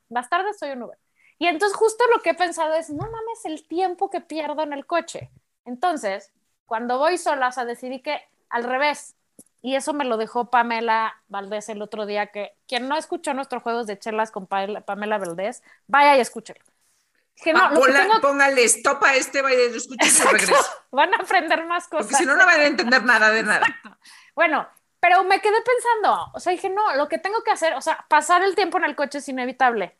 más 0.10 0.30
tarde 0.30 0.54
soy 0.54 0.72
un 0.72 0.84
Uber. 0.84 0.98
Y 1.40 1.48
entonces 1.48 1.78
justo 1.78 2.04
lo 2.16 2.22
que 2.22 2.30
he 2.30 2.36
pensado 2.36 2.74
es, 2.76 2.90
no 2.90 3.04
mames 3.04 3.46
el 3.46 3.68
tiempo 3.68 4.10
que 4.10 4.22
pierdo 4.22 4.62
en 4.62 4.72
el 4.72 4.86
coche. 4.86 5.30
Entonces, 5.66 6.32
cuando 6.66 6.98
voy 7.00 7.18
sola, 7.18 7.50
o 7.50 7.52
sea, 7.52 7.66
decidí 7.66 8.02
que 8.02 8.22
al 8.50 8.64
revés, 8.64 9.16
y 9.64 9.76
eso 9.76 9.94
me 9.94 10.04
lo 10.06 10.18
dejó 10.18 10.52
Pamela 10.52 11.16
Valdés 11.30 11.70
el 11.70 11.82
otro 11.82 12.06
día, 12.06 12.28
que 12.28 12.56
quien 12.68 12.88
no 12.88 12.96
escuchó 12.98 13.34
nuestros 13.34 13.64
juegos 13.64 13.88
de 13.88 13.98
chelas 13.98 14.30
con 14.30 14.46
Pa- 14.46 14.82
Pamela 14.86 15.18
Valdés, 15.18 15.64
vaya 15.88 16.16
y 16.18 16.20
escúchelo. 16.20 16.60
Que 17.38 17.52
no, 17.54 17.60
Ah, 17.64 17.72
lo 17.74 17.82
que 17.82 17.92
tengo- 17.94 18.22
Póngale 18.22 18.64
stop 18.66 19.04
a 19.06 19.16
este, 19.16 19.42
vaya, 19.42 19.58
y 19.64 19.80
se 19.80 19.94
Exacto, 19.96 20.32
regresa. 20.38 20.54
van 20.92 21.14
a 21.16 21.18
aprender 21.18 21.66
más 21.66 21.88
cosas. 21.88 22.06
Porque 22.06 22.18
si 22.18 22.26
no, 22.26 22.36
no 22.36 22.46
van 22.46 22.60
a 22.62 22.66
entender 22.66 23.04
nada 23.04 23.32
de 23.32 23.42
nada. 23.42 23.66
Bueno, 24.36 24.68
pero 25.00 25.24
me 25.24 25.40
quedé 25.42 25.56
pensando, 25.62 26.32
o 26.34 26.40
sea, 26.40 26.52
dije, 26.52 26.70
no, 26.70 26.96
lo 26.96 27.08
que 27.10 27.18
tengo 27.18 27.42
que 27.44 27.52
hacer, 27.52 27.74
o 27.74 27.82
sea, 27.82 28.06
pasar 28.10 28.44
el 28.44 28.56
tiempo 28.56 28.78
en 28.78 28.84
el 28.84 28.96
coche 28.96 29.18
es 29.20 29.28
inevitable. 29.30 29.98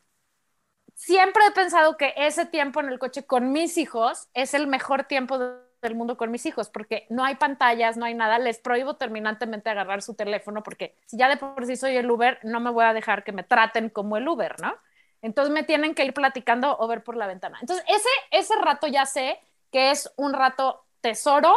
Siempre 0.94 1.44
he 1.46 1.50
pensado 1.50 1.96
que 1.96 2.14
ese 2.16 2.46
tiempo 2.46 2.80
en 2.80 2.88
el 2.88 2.98
coche 2.98 3.26
con 3.26 3.50
mis 3.52 3.78
hijos 3.78 4.28
es 4.34 4.54
el 4.54 4.66
mejor 4.66 5.04
tiempo 5.04 5.38
de- 5.38 5.63
del 5.84 5.94
mundo 5.94 6.16
con 6.16 6.30
mis 6.30 6.44
hijos, 6.46 6.68
porque 6.68 7.06
no 7.10 7.24
hay 7.24 7.36
pantallas, 7.36 7.96
no 7.96 8.04
hay 8.04 8.14
nada, 8.14 8.38
les 8.38 8.58
prohíbo 8.58 8.96
terminantemente 8.96 9.70
agarrar 9.70 10.02
su 10.02 10.14
teléfono, 10.14 10.62
porque 10.62 10.96
si 11.06 11.16
ya 11.16 11.28
de 11.28 11.36
por 11.36 11.64
sí 11.64 11.76
soy 11.76 11.96
el 11.96 12.10
Uber, 12.10 12.40
no 12.42 12.58
me 12.58 12.70
voy 12.70 12.84
a 12.84 12.92
dejar 12.92 13.22
que 13.22 13.32
me 13.32 13.44
traten 13.44 13.90
como 13.90 14.16
el 14.16 14.26
Uber, 14.26 14.60
¿no? 14.60 14.74
Entonces 15.22 15.54
me 15.54 15.62
tienen 15.62 15.94
que 15.94 16.04
ir 16.04 16.12
platicando 16.12 16.76
o 16.78 16.86
ver 16.88 17.02
por 17.02 17.16
la 17.16 17.26
ventana. 17.26 17.58
Entonces, 17.60 17.84
ese, 17.88 18.08
ese 18.30 18.54
rato 18.56 18.86
ya 18.86 19.06
sé 19.06 19.38
que 19.70 19.90
es 19.90 20.12
un 20.16 20.34
rato 20.34 20.84
tesoro 21.00 21.54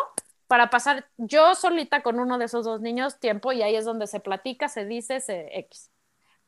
para 0.47 0.69
pasar 0.69 1.05
yo 1.17 1.55
solita 1.55 2.01
con 2.01 2.19
uno 2.19 2.37
de 2.37 2.45
esos 2.45 2.65
dos 2.65 2.79
niños 2.79 3.19
tiempo 3.19 3.51
y 3.51 3.61
ahí 3.61 3.75
es 3.75 3.86
donde 3.86 4.07
se 4.07 4.19
platica, 4.19 4.69
se 4.69 4.86
dice, 4.86 5.19
se 5.19 5.57
X. 5.59 5.91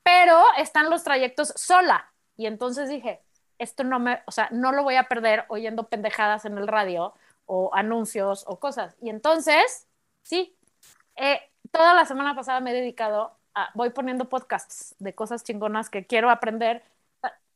Pero 0.04 0.42
están 0.58 0.90
los 0.90 1.04
trayectos 1.04 1.54
sola 1.56 2.12
y 2.38 2.46
entonces 2.46 2.88
dije, 2.90 3.22
esto 3.58 3.84
no 3.84 4.00
me, 4.00 4.24
o 4.26 4.32
sea, 4.32 4.48
no 4.52 4.72
lo 4.72 4.84
voy 4.84 4.96
a 4.96 5.04
perder 5.10 5.46
oyendo 5.50 5.90
pendejadas 5.90 6.46
en 6.46 6.58
el 6.58 6.68
radio 6.68 7.14
o 7.50 7.72
anuncios 7.74 8.44
o 8.48 8.60
cosas. 8.60 8.96
Y 9.02 9.10
entonces, 9.10 9.88
sí, 10.22 10.56
eh, 11.16 11.42
toda 11.72 11.96
la 11.96 12.06
semana 12.06 12.36
pasada 12.36 12.60
me 12.60 12.72
he 12.72 12.76
dedicado 12.76 13.36
a, 13.56 13.72
voy 13.74 13.90
poniendo 13.90 14.30
podcasts 14.30 14.96
de 15.00 15.16
cosas 15.16 15.44
chingonas 15.44 15.90
que 15.90 16.06
quiero 16.06 16.30
aprender. 16.30 16.84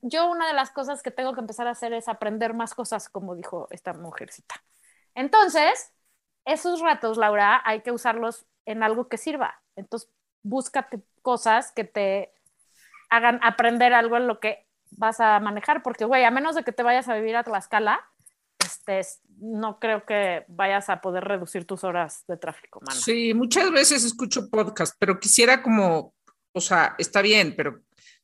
Yo 0.01 0.29
una 0.29 0.47
de 0.47 0.53
las 0.53 0.71
cosas 0.71 1.03
que 1.03 1.11
tengo 1.11 1.33
que 1.33 1.41
empezar 1.41 1.67
a 1.67 1.71
hacer 1.71 1.93
es 1.93 2.07
aprender 2.07 2.55
más 2.55 2.73
cosas, 2.73 3.07
como 3.07 3.35
dijo 3.35 3.67
esta 3.69 3.93
mujercita. 3.93 4.55
Entonces, 5.13 5.93
esos 6.43 6.81
ratos, 6.81 7.17
Laura, 7.17 7.61
hay 7.63 7.81
que 7.81 7.91
usarlos 7.91 8.47
en 8.65 8.81
algo 8.81 9.07
que 9.07 9.17
sirva. 9.17 9.61
Entonces, 9.75 10.09
búscate 10.41 11.03
cosas 11.21 11.71
que 11.71 11.83
te 11.83 12.33
hagan 13.11 13.39
aprender 13.43 13.93
algo 13.93 14.17
en 14.17 14.25
lo 14.27 14.39
que 14.39 14.65
vas 14.89 15.19
a 15.19 15.39
manejar, 15.39 15.83
porque, 15.83 16.05
güey, 16.05 16.23
a 16.23 16.31
menos 16.31 16.55
de 16.55 16.63
que 16.63 16.71
te 16.71 16.81
vayas 16.81 17.07
a 17.09 17.15
vivir 17.15 17.35
a 17.35 17.43
Tlaxcala, 17.43 18.01
este, 18.73 18.99
es- 18.99 19.21
no 19.39 19.79
creo 19.79 20.05
que 20.05 20.45
vayas 20.47 20.89
a 20.89 21.01
poder 21.01 21.23
reducir 21.23 21.65
tus 21.65 21.83
horas 21.83 22.23
de 22.27 22.37
tráfico, 22.37 22.79
mano. 22.81 22.99
Sí, 22.99 23.33
muchas 23.33 23.71
veces 23.71 24.03
escucho 24.03 24.49
podcast, 24.49 24.95
pero 24.99 25.19
quisiera 25.19 25.61
como, 25.61 26.13
o 26.53 26.61
sea, 26.61 26.95
está 26.97 27.21
bien, 27.21 27.53
pero 27.57 27.79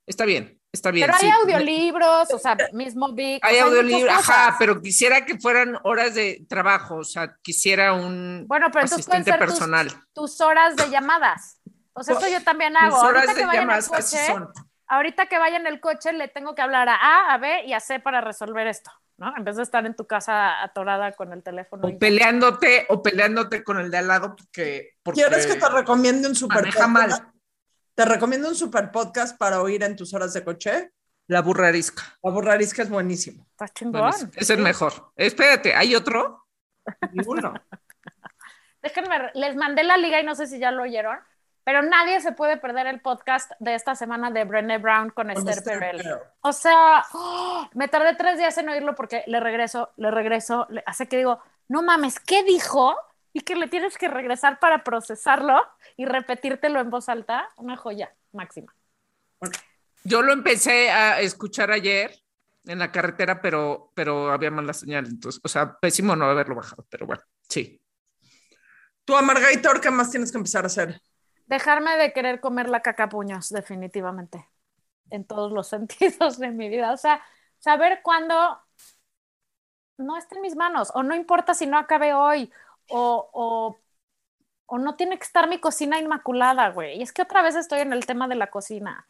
está 0.05 0.25
bien, 0.25 0.59
está 0.71 0.91
bien. 0.91 1.07
Pero 1.07 1.17
hay 1.19 1.29
sí. 1.31 1.35
audiolibros, 1.41 2.33
o 2.33 2.39
sea, 2.39 2.55
mismo 2.73 3.11
Vic. 3.13 3.43
Hay 3.43 3.55
o 3.55 3.57
sea, 3.57 3.65
audiolibros, 3.65 4.13
ajá, 4.13 4.55
pero 4.59 4.81
quisiera 4.81 5.25
que 5.25 5.37
fueran 5.39 5.77
horas 5.83 6.15
de 6.15 6.45
trabajo, 6.47 6.97
o 6.97 7.03
sea, 7.03 7.35
quisiera 7.41 7.93
un 7.93 8.45
Bueno, 8.47 8.67
pero 8.71 8.85
asistente 8.85 9.31
ser 9.31 9.39
tus- 9.39 9.47
personal. 9.49 9.87
tus 10.13 10.39
horas 10.41 10.75
de 10.75 10.89
llamadas. 10.89 11.59
O 11.93 12.03
sea, 12.03 12.15
eso 12.17 12.29
yo 12.29 12.41
también 12.43 12.77
hago. 12.77 12.95
Mis 12.95 13.03
horas 13.03 13.27
Ahorita 13.27 13.47
de 13.51 13.57
llamadas 13.57 13.91
así 13.91 14.17
son. 14.25 14.47
ahorita 14.87 15.25
que 15.25 15.37
vaya 15.37 15.57
en 15.57 15.67
el 15.67 15.79
coche, 15.81 16.13
le 16.13 16.27
tengo 16.29 16.55
que 16.55 16.61
hablar 16.61 16.87
a 16.87 16.95
A, 16.95 17.33
a 17.33 17.37
B 17.39 17.65
y 17.65 17.73
a 17.73 17.79
C 17.81 17.99
para 17.99 18.21
resolver 18.21 18.67
esto, 18.67 18.89
¿no? 19.19 19.33
En 19.37 19.43
vez 19.43 19.57
de 19.57 19.63
estar 19.63 19.85
en 19.85 19.95
tu 19.95 20.07
casa 20.07 20.61
atorada 20.63 21.11
con 21.11 21.31
el 21.33 21.43
teléfono. 21.43 21.85
O 21.85 21.89
y- 21.89 21.97
peleándote, 21.97 22.85
o 22.89 23.01
peleándote 23.03 23.63
con 23.63 23.79
el 23.79 23.91
de 23.91 23.97
al 23.97 24.07
lado 24.07 24.35
porque... 24.35 24.93
porque 25.03 25.21
¿Quieres 25.21 25.45
que 25.45 25.55
te 25.55 25.69
recomiende 25.69 26.27
un 26.27 26.35
super 26.35 26.65
podcast? 26.65 26.89
mal. 26.89 27.31
Te 27.95 28.05
recomiendo 28.05 28.47
un 28.47 28.55
super 28.55 28.91
podcast 28.91 29.37
para 29.37 29.61
oír 29.61 29.83
en 29.83 29.95
tus 29.95 30.13
horas 30.13 30.33
de 30.33 30.43
coche. 30.43 30.91
La 31.27 31.41
burra 31.41 31.67
arisca. 31.67 32.03
La 32.23 32.31
burrarisca 32.31 32.81
es 32.81 32.89
buenísimo. 32.89 33.45
Está 33.51 33.67
chingón. 33.67 34.01
Buenísimo. 34.01 34.31
Es 34.35 34.49
el 34.49 34.59
mejor. 34.59 35.11
Espérate, 35.15 35.75
¿hay 35.75 35.95
otro? 35.95 36.47
Ninguno. 37.11 37.53
Déjenme, 38.81 39.31
les 39.33 39.55
mandé 39.55 39.83
la 39.83 39.97
liga 39.97 40.21
y 40.21 40.23
no 40.23 40.33
sé 40.35 40.47
si 40.47 40.57
ya 40.57 40.71
lo 40.71 40.83
oyeron, 40.83 41.17
pero 41.69 41.83
nadie 41.83 42.19
se 42.19 42.31
puede 42.31 42.57
perder 42.57 42.87
el 42.87 42.99
podcast 42.99 43.51
de 43.59 43.75
esta 43.75 43.93
semana 43.93 44.31
de 44.31 44.43
Brené 44.43 44.79
Brown 44.79 45.11
con, 45.11 45.27
Con 45.27 45.29
Esther 45.29 45.59
Esther 45.59 45.77
Perel. 45.77 45.97
Perel. 45.97 46.17
O 46.41 46.51
sea, 46.51 47.05
¡oh! 47.13 47.69
me 47.75 47.87
tardé 47.87 48.15
tres 48.15 48.39
días 48.39 48.57
en 48.57 48.69
oírlo 48.69 48.95
porque 48.95 49.23
le 49.27 49.39
regreso, 49.39 49.91
le 49.97 50.09
regreso, 50.09 50.65
le- 50.71 50.81
hace 50.87 51.07
que 51.07 51.17
digo, 51.17 51.39
no 51.67 51.83
mames, 51.83 52.19
¿qué 52.19 52.43
dijo? 52.43 52.95
Y 53.33 53.41
que 53.41 53.55
le 53.55 53.67
tienes 53.67 53.99
que 53.99 54.07
regresar 54.07 54.57
para 54.59 54.83
procesarlo 54.83 55.61
y 55.95 56.05
repetírtelo 56.05 56.79
en 56.79 56.89
voz 56.89 57.07
alta, 57.07 57.47
una 57.57 57.77
joya 57.77 58.15
máxima. 58.31 58.73
Yo 60.03 60.23
lo 60.23 60.33
empecé 60.33 60.89
a 60.89 61.21
escuchar 61.21 61.69
ayer 61.69 62.19
en 62.65 62.79
la 62.79 62.91
carretera, 62.91 63.43
pero, 63.43 63.91
pero 63.93 64.31
había 64.31 64.49
mala 64.49 64.73
señal. 64.73 65.05
Entonces, 65.05 65.39
o 65.43 65.47
sea, 65.47 65.77
pésimo 65.77 66.15
no 66.15 66.25
haberlo 66.25 66.55
bajado, 66.55 66.87
pero 66.89 67.05
bueno, 67.05 67.21
sí. 67.47 67.79
Tú, 69.05 69.15
Amargator, 69.15 69.79
¿qué 69.79 69.91
más 69.91 70.09
tienes 70.09 70.31
que 70.31 70.39
empezar 70.39 70.63
a 70.63 70.67
hacer? 70.67 70.99
Dejarme 71.49 71.97
de 71.97 72.13
querer 72.13 72.41
comer 72.41 72.69
la 72.69 72.81
caca 72.81 73.09
puños, 73.09 73.49
definitivamente, 73.49 74.47
en 75.11 75.25
todos 75.25 75.51
los 75.51 75.67
sentidos 75.69 76.39
de 76.39 76.51
mi 76.51 76.69
vida. 76.69 76.93
O 76.93 76.97
sea, 76.97 77.21
saber 77.59 78.01
cuándo 78.03 78.35
no 79.97 80.17
está 80.17 80.35
en 80.35 80.41
mis 80.41 80.55
manos, 80.55 80.91
o 80.95 81.03
no 81.03 81.15
importa 81.15 81.53
si 81.53 81.67
no 81.67 81.77
acabe 81.77 82.13
hoy, 82.13 82.51
o, 82.87 83.29
o, 83.33 83.77
o 84.67 84.77
no 84.79 84.95
tiene 84.95 85.17
que 85.17 85.25
estar 85.25 85.49
mi 85.49 85.59
cocina 85.59 85.99
inmaculada, 85.99 86.69
güey. 86.71 86.99
Y 86.99 87.03
es 87.03 87.13
que 87.13 87.23
otra 87.23 87.41
vez 87.41 87.55
estoy 87.55 87.81
en 87.81 87.93
el 87.93 88.05
tema 88.05 88.27
de 88.27 88.35
la 88.35 88.49
cocina. 88.51 89.05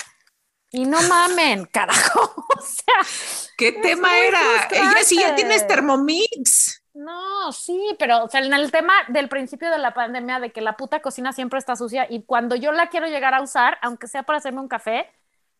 Y 0.72 0.86
no 0.86 1.02
mamen, 1.04 1.66
carajo. 1.66 2.46
O 2.60 2.62
sea, 2.62 3.10
¿Qué 3.58 3.72
tema 3.74 4.18
era? 4.20 4.42
Ella 4.72 5.04
sí 5.04 5.20
ya 5.20 5.36
tienes 5.36 5.68
Thermomix. 5.68 6.84
No, 7.00 7.54
sí, 7.54 7.96
pero 7.98 8.26
o 8.26 8.30
sea, 8.30 8.42
en 8.42 8.54
el 8.54 8.72
tema 8.72 8.92
del 9.08 9.30
principio 9.30 9.72
de 9.72 9.78
la 9.78 9.94
pandemia, 9.94 10.42
de 10.42 10.52
que 10.52 10.60
la 10.60 10.76
puta 10.76 11.02
cocina 11.02 11.32
siempre 11.32 11.58
está 11.58 11.78
sucia 11.78 12.06
y 12.10 12.24
cuando 12.24 12.58
yo 12.58 12.74
la 12.74 12.90
quiero 12.90 13.08
llegar 13.08 13.34
a 13.34 13.42
usar, 13.42 13.78
aunque 13.82 14.08
sea 14.08 14.24
para 14.24 14.40
hacerme 14.40 14.60
un 14.60 14.68
café, 14.68 15.08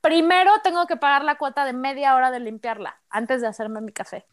primero 0.02 0.52
tengo 0.64 0.86
que 0.86 0.98
pagar 0.98 1.24
la 1.24 1.38
cuota 1.38 1.64
de 1.64 1.72
media 1.72 2.14
hora 2.16 2.30
de 2.30 2.42
limpiarla 2.42 3.00
antes 3.10 3.40
de 3.40 3.48
hacerme 3.48 3.80
mi 3.80 3.94
café. 3.94 4.26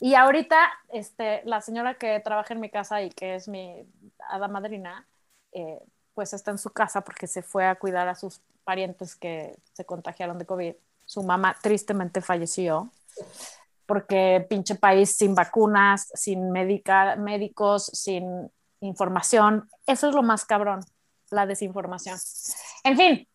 Y 0.00 0.14
ahorita, 0.14 0.56
este, 0.90 1.42
la 1.44 1.60
señora 1.60 1.94
que 1.94 2.20
trabaja 2.20 2.54
en 2.54 2.60
mi 2.60 2.70
casa 2.70 3.02
y 3.02 3.10
que 3.10 3.34
es 3.34 3.48
mi 3.48 3.84
hada 4.28 4.46
madrina, 4.46 5.08
eh, 5.50 5.80
pues 6.14 6.32
está 6.34 6.52
en 6.52 6.58
su 6.58 6.70
casa 6.70 7.00
porque 7.00 7.26
se 7.26 7.42
fue 7.42 7.66
a 7.66 7.74
cuidar 7.74 8.06
a 8.06 8.14
sus 8.14 8.40
parientes 8.62 9.16
que 9.16 9.56
se 9.72 9.84
contagiaron 9.84 10.38
de 10.38 10.46
COVID. 10.46 10.74
Su 11.04 11.24
mamá 11.24 11.56
tristemente 11.60 12.20
falleció 12.20 12.92
porque 13.86 14.46
pinche 14.48 14.74
país 14.74 15.16
sin 15.16 15.34
vacunas, 15.34 16.10
sin 16.14 16.50
médica, 16.50 17.16
médicos, 17.16 17.86
sin 17.86 18.50
información. 18.80 19.68
Eso 19.86 20.08
es 20.08 20.14
lo 20.14 20.22
más 20.22 20.44
cabrón, 20.44 20.80
la 21.30 21.46
desinformación. 21.46 22.18
En 22.84 22.96
fin, 22.96 23.28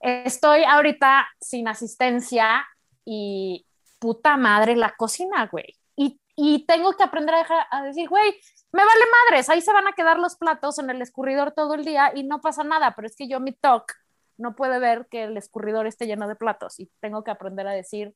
estoy 0.00 0.64
ahorita 0.64 1.28
sin 1.40 1.68
asistencia 1.68 2.66
y 3.04 3.66
puta 3.98 4.36
madre 4.36 4.76
la 4.76 4.94
cocina, 4.96 5.46
güey. 5.50 5.76
Y, 5.96 6.20
y 6.36 6.66
tengo 6.66 6.92
que 6.94 7.04
aprender 7.04 7.34
a 7.70 7.82
decir, 7.82 8.08
güey, 8.08 8.34
me 8.72 8.84
vale 8.84 9.04
madres, 9.30 9.48
ahí 9.48 9.62
se 9.62 9.72
van 9.72 9.86
a 9.88 9.92
quedar 9.92 10.18
los 10.18 10.36
platos 10.36 10.78
en 10.78 10.90
el 10.90 11.00
escurridor 11.00 11.52
todo 11.52 11.74
el 11.74 11.84
día 11.84 12.12
y 12.14 12.24
no 12.24 12.40
pasa 12.40 12.64
nada, 12.64 12.94
pero 12.94 13.06
es 13.06 13.16
que 13.16 13.26
yo 13.26 13.40
mi 13.40 13.52
TOC 13.52 13.92
no 14.36 14.54
puede 14.54 14.78
ver 14.78 15.08
que 15.10 15.24
el 15.24 15.36
escurridor 15.36 15.86
esté 15.86 16.06
lleno 16.06 16.28
de 16.28 16.36
platos 16.36 16.78
y 16.78 16.90
tengo 17.00 17.24
que 17.24 17.30
aprender 17.30 17.66
a 17.66 17.72
decir, 17.72 18.14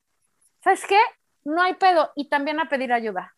¿sabes 0.62 0.84
qué? 0.86 0.98
No 1.44 1.62
hay 1.62 1.74
pedo 1.74 2.12
y 2.14 2.28
también 2.28 2.60
a 2.60 2.68
pedir 2.68 2.92
ayuda. 2.92 3.34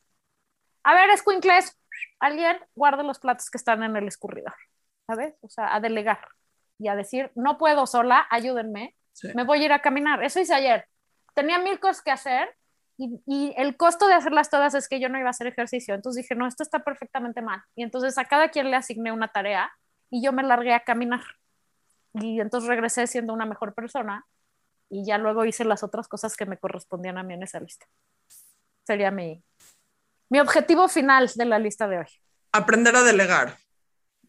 A 0.82 0.94
ver, 0.94 1.10
escuincles, 1.10 1.78
alguien 2.20 2.58
guarde 2.74 3.02
los 3.04 3.18
platos 3.18 3.50
que 3.50 3.58
están 3.58 3.82
en 3.82 3.96
el 3.96 4.06
escurridor, 4.06 4.54
¿sabes? 5.06 5.34
O 5.40 5.48
sea, 5.48 5.74
a 5.74 5.80
delegar 5.80 6.20
y 6.78 6.88
a 6.88 6.96
decir, 6.96 7.30
no 7.34 7.56
puedo 7.58 7.86
sola, 7.86 8.26
ayúdenme, 8.30 8.94
Sí. 9.12 9.28
me 9.34 9.44
voy 9.44 9.62
a 9.62 9.64
ir 9.66 9.72
a 9.72 9.78
caminar. 9.80 10.24
Eso 10.24 10.40
hice 10.40 10.52
ayer. 10.54 10.86
Tenía 11.34 11.60
mil 11.60 11.78
cosas 11.78 12.02
que 12.02 12.10
hacer 12.10 12.52
y, 12.96 13.20
y 13.26 13.54
el 13.56 13.76
costo 13.76 14.08
de 14.08 14.14
hacerlas 14.14 14.50
todas 14.50 14.74
es 14.74 14.88
que 14.88 14.98
yo 14.98 15.08
no 15.08 15.18
iba 15.18 15.28
a 15.28 15.30
hacer 15.30 15.46
ejercicio. 15.46 15.94
Entonces 15.94 16.22
dije, 16.24 16.34
no, 16.34 16.48
esto 16.48 16.64
está 16.64 16.80
perfectamente 16.80 17.40
mal. 17.40 17.62
Y 17.76 17.84
entonces 17.84 18.18
a 18.18 18.24
cada 18.24 18.48
quien 18.48 18.70
le 18.72 18.76
asigné 18.76 19.12
una 19.12 19.28
tarea 19.28 19.70
y 20.10 20.20
yo 20.24 20.32
me 20.32 20.42
largué 20.42 20.74
a 20.74 20.80
caminar. 20.80 21.22
Y 22.14 22.40
entonces 22.40 22.68
regresé 22.68 23.06
siendo 23.06 23.32
una 23.32 23.46
mejor 23.46 23.72
persona 23.74 24.26
y 24.88 25.04
ya 25.04 25.18
luego 25.18 25.44
hice 25.44 25.64
las 25.64 25.82
otras 25.82 26.08
cosas 26.08 26.36
que 26.36 26.46
me 26.46 26.58
correspondían 26.58 27.18
a 27.18 27.22
mí 27.22 27.34
en 27.34 27.42
esa 27.42 27.60
lista. 27.60 27.86
Sería 28.86 29.10
mi, 29.10 29.42
mi 30.28 30.40
objetivo 30.40 30.88
final 30.88 31.30
de 31.34 31.44
la 31.44 31.58
lista 31.58 31.88
de 31.88 31.98
hoy. 31.98 32.06
Aprender 32.52 32.94
a 32.94 33.02
delegar. 33.02 33.58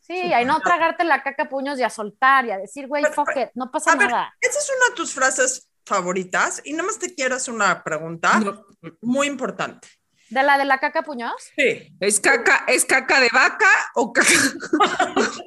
Sí, 0.02 0.34
a 0.34 0.44
no 0.44 0.60
tragarte 0.60 1.04
la 1.04 1.24
caca 1.24 1.44
a 1.44 1.50
puños 1.50 1.80
y 1.80 1.84
a 1.84 1.90
soltar 1.90 2.46
y 2.46 2.52
a 2.52 2.58
decir, 2.58 2.88
güey, 2.88 3.04
fuck 3.06 3.32
it, 3.36 3.50
no 3.56 3.72
pasa 3.72 3.94
A 3.94 3.96
ver, 3.96 4.12
nada. 4.12 4.34
esa 4.40 4.60
es 4.60 4.70
una 4.78 4.90
de 4.90 4.96
tus 4.96 5.14
frases 5.14 5.70
favoritas 5.84 6.62
y 6.64 6.74
nada 6.74 6.84
más 6.84 7.00
te 7.00 7.14
quiero 7.14 7.36
hacer 7.36 7.54
una 7.54 7.84
pregunta 7.84 8.40
No, 8.40 8.66
muy 9.02 9.28
importante. 9.28 9.88
¿De 10.30 10.42
la 10.44 10.58
de 10.58 10.66
la 10.66 10.80
caca 10.80 11.00
a 11.00 11.04
puños? 11.04 11.34
Sí. 11.56 11.96
¿Es 12.00 12.20
caca, 12.20 12.66
¿Es 12.68 12.86
caca 12.86 13.20
de 13.20 13.30
vaca 13.32 13.70
o 13.96 14.12
caca? 14.14 14.28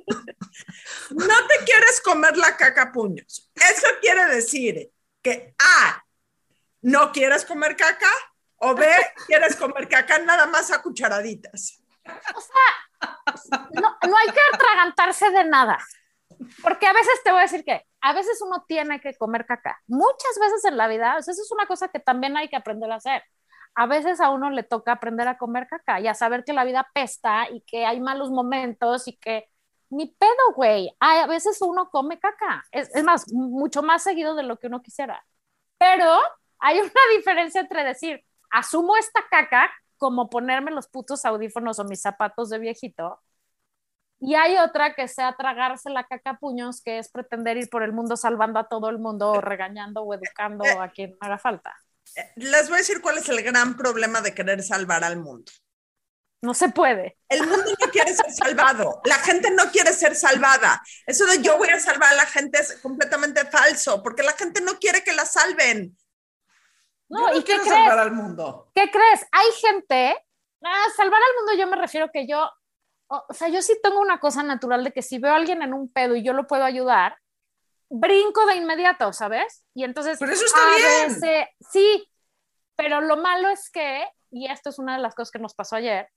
No 1.11 1.27
te 1.49 1.65
quieres 1.65 2.01
comer 2.05 2.37
la 2.37 2.57
caca 2.57 2.83
a 2.83 2.93
puños. 2.93 3.51
Eso 3.55 3.87
quiere 4.01 4.27
decir 4.27 4.91
A, 5.59 6.05
no 6.83 7.13
quieres 7.13 7.45
comer 7.45 7.77
caca 7.77 8.11
o 8.57 8.75
B, 8.75 8.87
quieres 9.27 9.57
comer 9.57 9.89
caca 9.89 10.19
nada 10.19 10.47
más 10.47 10.71
a 10.71 10.83
cucharaditas. 10.83 11.83
No, 13.73 13.97
no 14.09 14.17
hay 14.17 14.27
que 14.27 14.41
atragantarse 14.55 15.31
de 15.31 15.45
nada. 15.45 15.79
Porque 16.63 16.87
a 16.87 16.93
veces 16.93 17.21
te 17.25 17.31
voy 17.31 17.41
a 17.41 17.43
decir 17.43 17.65
que 17.65 17.85
a 18.01 18.13
veces 18.13 18.41
uno 18.43 18.65
tiene 18.67 19.01
que 19.01 19.15
comer 19.17 19.47
caca. 19.47 19.81
Muchas 19.87 20.39
veces 20.41 20.65
en 20.65 20.77
la 20.77 20.89
vida, 20.89 21.17
o 21.19 21.23
sea, 21.23 21.33
eso 21.33 21.43
es 21.43 21.51
una 21.53 21.67
cosa 21.67 21.89
que 21.89 22.01
también 22.01 22.37
hay 22.37 22.49
que 22.49 22.57
aprender 22.57 22.91
a 22.91 22.97
hacer. 22.97 23.23
A 23.75 23.87
veces 23.87 24.21
a 24.21 24.31
uno 24.31 24.51
le 24.51 24.63
toca 24.63 24.93
aprender 24.93 25.29
a 25.29 25.39
comer 25.39 25.69
caca 25.69 26.01
y 26.01 26.09
a 26.09 26.15
saber 26.15 26.45
que 26.45 26.53
la 26.53 26.65
vida 26.65 26.89
pesta 26.95 27.49
y 27.51 27.61
que 27.63 27.87
hay 27.87 28.01
malos 28.01 28.31
momentos 28.31 29.07
y 29.09 29.17
que 29.17 29.49
ni 29.91 30.07
pedo, 30.07 30.55
güey. 30.55 30.95
A 31.01 31.27
veces 31.27 31.59
uno 31.61 31.91
come 31.91 32.19
caca. 32.19 32.65
Es, 32.73 32.95
es 32.95 33.05
más, 33.05 33.33
mucho 33.33 33.83
más 33.83 34.03
seguido 34.03 34.35
de 34.35 34.43
lo 34.43 34.59
que 34.59 34.67
uno 34.67 34.83
quisiera. 34.83 35.25
Pero 35.79 36.19
hay 36.59 36.81
una 36.81 37.17
diferencia 37.17 37.61
entre 37.61 37.85
decir, 37.85 38.25
asumo 38.51 38.97
esta 38.97 39.21
caca 39.31 39.71
como 39.97 40.31
ponerme 40.31 40.71
los 40.71 40.89
putos 40.89 41.25
audífonos 41.25 41.79
o 41.79 41.85
mis 41.85 42.01
zapatos 42.01 42.51
de 42.51 42.59
viejito. 42.59 43.21
Y 44.21 44.35
hay 44.35 44.57
otra 44.57 44.95
que 44.95 45.07
sea 45.07 45.37
tragarse 45.37 45.91
la 45.91 46.05
caca 46.05 46.31
a 46.31 46.39
puños, 46.39 46.83
que 46.83 46.99
es 46.99 47.09
pretender 47.09 47.57
ir 47.57 47.69
por 47.69 47.83
el 47.83 47.93
mundo 47.93 48.17
salvando 48.17 48.59
a 48.59 48.69
todo 48.69 48.89
el 48.89 48.99
mundo, 48.99 49.31
o 49.31 49.41
regañando 49.41 50.03
o 50.03 50.13
educando 50.13 50.65
a 50.81 50.89
quien 50.89 51.17
haga 51.21 51.39
falta. 51.39 51.75
Les 52.35 52.69
voy 52.69 52.77
a 52.77 52.79
decir 52.79 53.01
cuál 53.01 53.19
es 53.19 53.29
el 53.29 53.43
gran 53.43 53.77
problema 53.77 54.21
de 54.21 54.35
querer 54.35 54.63
salvar 54.63 55.05
al 55.05 55.19
mundo. 55.19 55.53
No 56.41 56.55
se 56.55 56.69
puede. 56.69 57.19
El 57.29 57.47
mundo 57.47 57.65
no 57.81 57.91
quiere 57.91 58.15
ser 58.15 58.31
salvado. 58.33 59.01
La 59.05 59.17
gente 59.17 59.51
no 59.51 59.71
quiere 59.73 59.93
ser 59.93 60.15
salvada. 60.15 60.81
Eso 61.07 61.27
de 61.27 61.43
yo 61.43 61.59
voy 61.59 61.69
a 61.69 61.81
salvar 61.81 62.13
a 62.13 62.17
la 62.17 62.27
gente 62.27 62.61
es 62.61 62.81
completamente 62.81 63.45
falso, 63.47 64.03
porque 64.03 64.23
la 64.23 64.33
gente 64.33 64.61
no 64.61 64.79
quiere 64.79 65.03
que 65.03 65.13
la 65.15 65.25
salven. 65.25 65.97
No, 67.09 67.33
Yo 67.33 67.41
¿y 67.41 67.43
qué 67.43 67.55
crees? 67.55 67.69
salvar 67.69 67.99
al 67.99 68.13
mundo. 68.13 68.71
¿Qué 68.75 68.91
crees? 68.91 69.27
Hay 69.33 69.47
gente, 69.61 70.17
ah, 70.63 70.85
salvar 70.97 71.21
al 71.21 71.37
mundo 71.39 71.61
yo 71.61 71.67
me 71.67 71.77
refiero 71.77 72.11
que 72.13 72.27
yo, 72.29 72.49
o, 73.09 73.27
sea, 73.33 73.49
yo 73.49 73.63
sí 73.63 73.77
tengo 73.83 73.99
una 74.01 74.21
cosa 74.21 74.43
natural 74.43 74.85
de 74.85 74.93
que 74.93 75.03
si 75.03 75.19
veo 75.19 75.33
a 75.33 75.37
alguien 75.37 75.63
en 75.63 75.73
un 75.75 75.91
pedo 75.91 76.15
y 76.15 76.23
yo 76.23 76.35
lo 76.35 76.47
puedo 76.47 76.65
ayudar, 76.65 77.17
brinco 77.89 78.45
de 78.47 78.57
inmediato, 78.57 79.13
¿sabes? 79.13 79.65
Y 79.75 79.85
entonces... 79.85 80.19
Pero 80.21 80.33
eso 80.33 80.45
está 80.45 80.63
a 80.63 80.77
bien. 80.77 81.21
veces- 81.21 81.49
sí, 81.73 82.07
Pero 82.77 83.01
lo 83.01 83.17
malo 83.17 83.49
es 83.49 83.71
que, 83.71 84.07
y 84.31 84.51
esto 84.51 84.69
es 84.69 84.79
una 84.79 84.95
de 84.97 85.03
las 85.03 85.15
cosas 85.15 85.33
que 85.33 85.39
nos 85.39 85.55
pasó 85.55 85.77
ayer, 85.77 86.09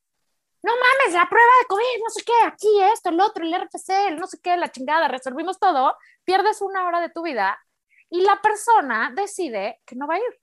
no 0.64 0.72
mames, 0.74 1.14
la 1.14 1.28
prueba 1.28 1.52
de 1.62 1.68
COVID, 1.68 2.04
no 2.04 2.10
sé 2.10 2.24
qué, 2.24 2.34
aquí 2.46 2.68
esto, 2.94 3.10
el 3.10 3.20
otro, 3.20 3.44
el 3.44 3.54
RFC, 3.54 4.08
el 4.08 4.18
no 4.18 4.28
sé 4.28 4.40
qué, 4.42 4.58
la 4.58 4.72
chingada, 4.72 5.08
resolvimos 5.08 5.60
todo, 5.60 5.96
pierdes 6.24 6.62
una 6.62 6.86
hora 6.86 7.02
de 7.02 7.10
tu 7.10 7.24
vida 7.24 7.60
y 8.10 8.22
la 8.22 8.42
persona 8.42 9.12
decide 9.16 9.80
que 9.86 9.96
no 9.96 10.08
va 10.08 10.16
a 10.16 10.20
ir. 10.20 10.42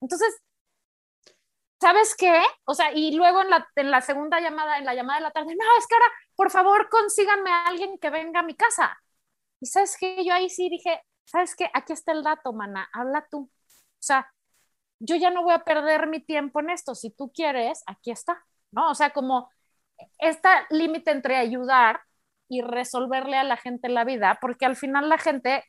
Entonces, 0.00 0.42
¿sabes 1.80 2.14
qué? 2.16 2.42
O 2.64 2.74
sea, 2.74 2.92
y 2.92 3.12
luego 3.12 3.42
en 3.42 3.50
la, 3.50 3.68
en 3.76 3.90
la 3.90 4.00
segunda 4.00 4.40
llamada, 4.40 4.78
en 4.78 4.84
la 4.84 4.94
llamada 4.94 5.18
de 5.20 5.24
la 5.24 5.30
tarde, 5.30 5.54
no, 5.56 5.64
es 5.78 5.86
que 5.86 5.94
ahora, 5.94 6.12
por 6.36 6.50
favor, 6.50 6.88
consíganme 6.90 7.50
a 7.50 7.66
alguien 7.66 7.98
que 7.98 8.10
venga 8.10 8.40
a 8.40 8.42
mi 8.42 8.54
casa. 8.54 8.98
Y 9.60 9.66
sabes 9.66 9.96
qué, 9.98 10.24
yo 10.24 10.34
ahí 10.34 10.50
sí 10.50 10.68
dije, 10.70 11.02
¿sabes 11.24 11.54
qué? 11.56 11.70
Aquí 11.74 11.92
está 11.92 12.12
el 12.12 12.22
dato, 12.22 12.52
mana, 12.52 12.88
habla 12.92 13.26
tú. 13.30 13.50
O 13.50 14.02
sea, 14.02 14.32
yo 15.00 15.16
ya 15.16 15.30
no 15.30 15.42
voy 15.42 15.54
a 15.54 15.64
perder 15.64 16.06
mi 16.08 16.20
tiempo 16.20 16.60
en 16.60 16.70
esto. 16.70 16.94
Si 16.94 17.10
tú 17.10 17.32
quieres, 17.32 17.82
aquí 17.86 18.10
está, 18.10 18.44
¿no? 18.72 18.90
O 18.90 18.94
sea, 18.94 19.10
como 19.10 19.50
este 20.18 20.48
límite 20.70 21.10
entre 21.10 21.36
ayudar 21.36 22.00
y 22.48 22.62
resolverle 22.62 23.36
a 23.36 23.44
la 23.44 23.56
gente 23.56 23.88
la 23.88 24.04
vida, 24.04 24.38
porque 24.40 24.66
al 24.66 24.76
final 24.76 25.08
la 25.08 25.18
gente, 25.18 25.64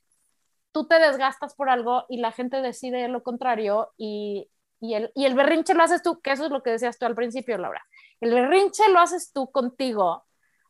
tú 0.71 0.87
te 0.87 0.99
desgastas 0.99 1.55
por 1.55 1.69
algo 1.69 2.05
y 2.09 2.17
la 2.17 2.31
gente 2.31 2.61
decide 2.61 3.07
lo 3.07 3.23
contrario 3.23 3.91
y, 3.97 4.49
y, 4.79 4.95
el, 4.95 5.11
y 5.15 5.25
el 5.25 5.35
berrinche 5.35 5.73
lo 5.73 5.83
haces 5.83 6.01
tú, 6.01 6.21
que 6.21 6.31
eso 6.31 6.45
es 6.45 6.51
lo 6.51 6.63
que 6.63 6.71
decías 6.71 6.97
tú 6.97 7.05
al 7.05 7.15
principio, 7.15 7.57
Laura. 7.57 7.85
El 8.19 8.33
berrinche 8.33 8.89
lo 8.89 8.99
haces 8.99 9.31
tú 9.31 9.51
contigo 9.51 10.25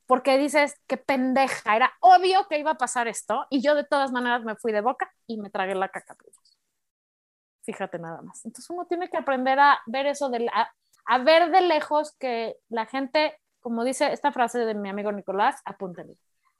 porque 0.06 0.38
dices, 0.38 0.76
qué 0.88 0.98
pendeja, 0.98 1.76
era 1.76 1.94
obvio 2.02 2.46
que 2.50 2.60
iba 2.60 2.72
a 2.72 2.78
pasar 2.78 3.08
esto 3.08 3.46
y 3.50 3.62
yo 3.62 3.76
de 3.76 3.86
todas 3.86 4.12
maneras 4.12 4.44
me 4.44 4.58
fui 4.58 4.74
de 4.74 4.82
boca 4.82 5.10
y 5.26 5.38
me 5.38 5.50
tragué 5.50 5.76
la 5.76 5.88
caca. 5.88 6.18
Fíjate 7.64 8.00
nada 8.00 8.22
más. 8.22 8.44
Entonces 8.44 8.70
uno 8.70 8.86
tiene 8.86 9.10
que 9.10 9.16
aprender 9.16 9.58
a 9.60 9.80
ver 9.86 10.08
eso, 10.08 10.30
de 10.30 10.50
a, 10.54 10.70
a 11.06 11.18
ver 11.20 11.52
de 11.52 11.62
lejos 11.62 12.16
que 12.20 12.58
la 12.70 12.86
gente, 12.86 13.40
como 13.60 13.84
dice 13.84 14.12
esta 14.14 14.32
frase 14.32 14.60
de 14.60 14.74
mi 14.74 14.90
amigo 14.90 15.12
Nicolás, 15.12 15.62
apúntale. 15.66 16.16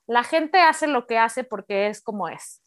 La 0.06 0.24
gente 0.24 0.60
hace 0.60 0.86
lo 0.86 1.06
que 1.06 1.18
hace 1.18 1.44
porque 1.44 1.88
es 1.88 2.02
como 2.02 2.28
es. 2.28 2.62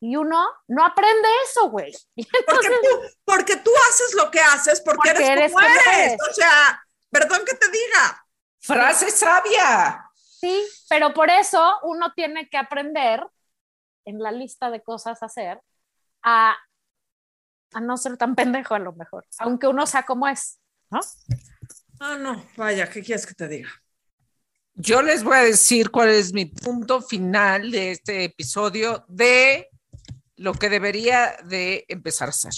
Y 0.00 0.16
uno 0.16 0.46
no 0.66 0.84
aprende 0.84 1.28
eso, 1.44 1.68
güey. 1.70 1.92
Porque, 2.46 2.68
tú, 2.68 3.16
porque 3.24 3.56
tú 3.56 3.70
haces 3.88 4.14
lo 4.14 4.30
que 4.30 4.40
haces 4.40 4.80
porque, 4.80 5.10
Porque 5.10 5.26
eres, 5.26 5.52
como 5.52 5.66
eres. 5.66 5.86
eres. 5.86 6.18
O 6.30 6.32
sea, 6.32 6.82
perdón 7.10 7.42
que 7.44 7.54
te 7.54 7.68
diga. 7.70 8.26
Frase 8.60 9.10
sabia. 9.10 10.10
Sí, 10.14 10.66
pero 10.88 11.12
por 11.12 11.28
eso 11.28 11.78
uno 11.82 12.14
tiene 12.14 12.48
que 12.48 12.56
aprender 12.56 13.26
en 14.06 14.20
la 14.20 14.32
lista 14.32 14.70
de 14.70 14.82
cosas 14.82 15.22
a 15.22 15.26
hacer 15.26 15.60
a, 16.22 16.56
a 17.74 17.80
no 17.80 17.96
ser 17.96 18.16
tan 18.16 18.34
pendejo 18.36 18.74
a 18.74 18.78
lo 18.78 18.92
mejor, 18.92 19.26
aunque 19.38 19.66
uno 19.66 19.86
sea 19.86 20.04
como 20.04 20.26
es, 20.28 20.59
¿no? 20.90 21.00
Ah, 22.00 22.16
no, 22.16 22.46
vaya, 22.56 22.88
¿qué 22.88 23.02
quieres 23.02 23.26
que 23.26 23.34
te 23.34 23.48
diga? 23.48 23.70
Yo 24.74 25.02
les 25.02 25.22
voy 25.22 25.36
a 25.36 25.42
decir 25.42 25.90
cuál 25.90 26.08
es 26.08 26.32
mi 26.32 26.46
punto 26.46 27.02
final 27.02 27.70
de 27.70 27.90
este 27.90 28.24
episodio 28.24 29.04
de 29.08 29.68
lo 30.36 30.54
que 30.54 30.70
debería 30.70 31.36
de 31.44 31.84
empezar 31.88 32.28
a 32.28 32.30
hacer. 32.30 32.52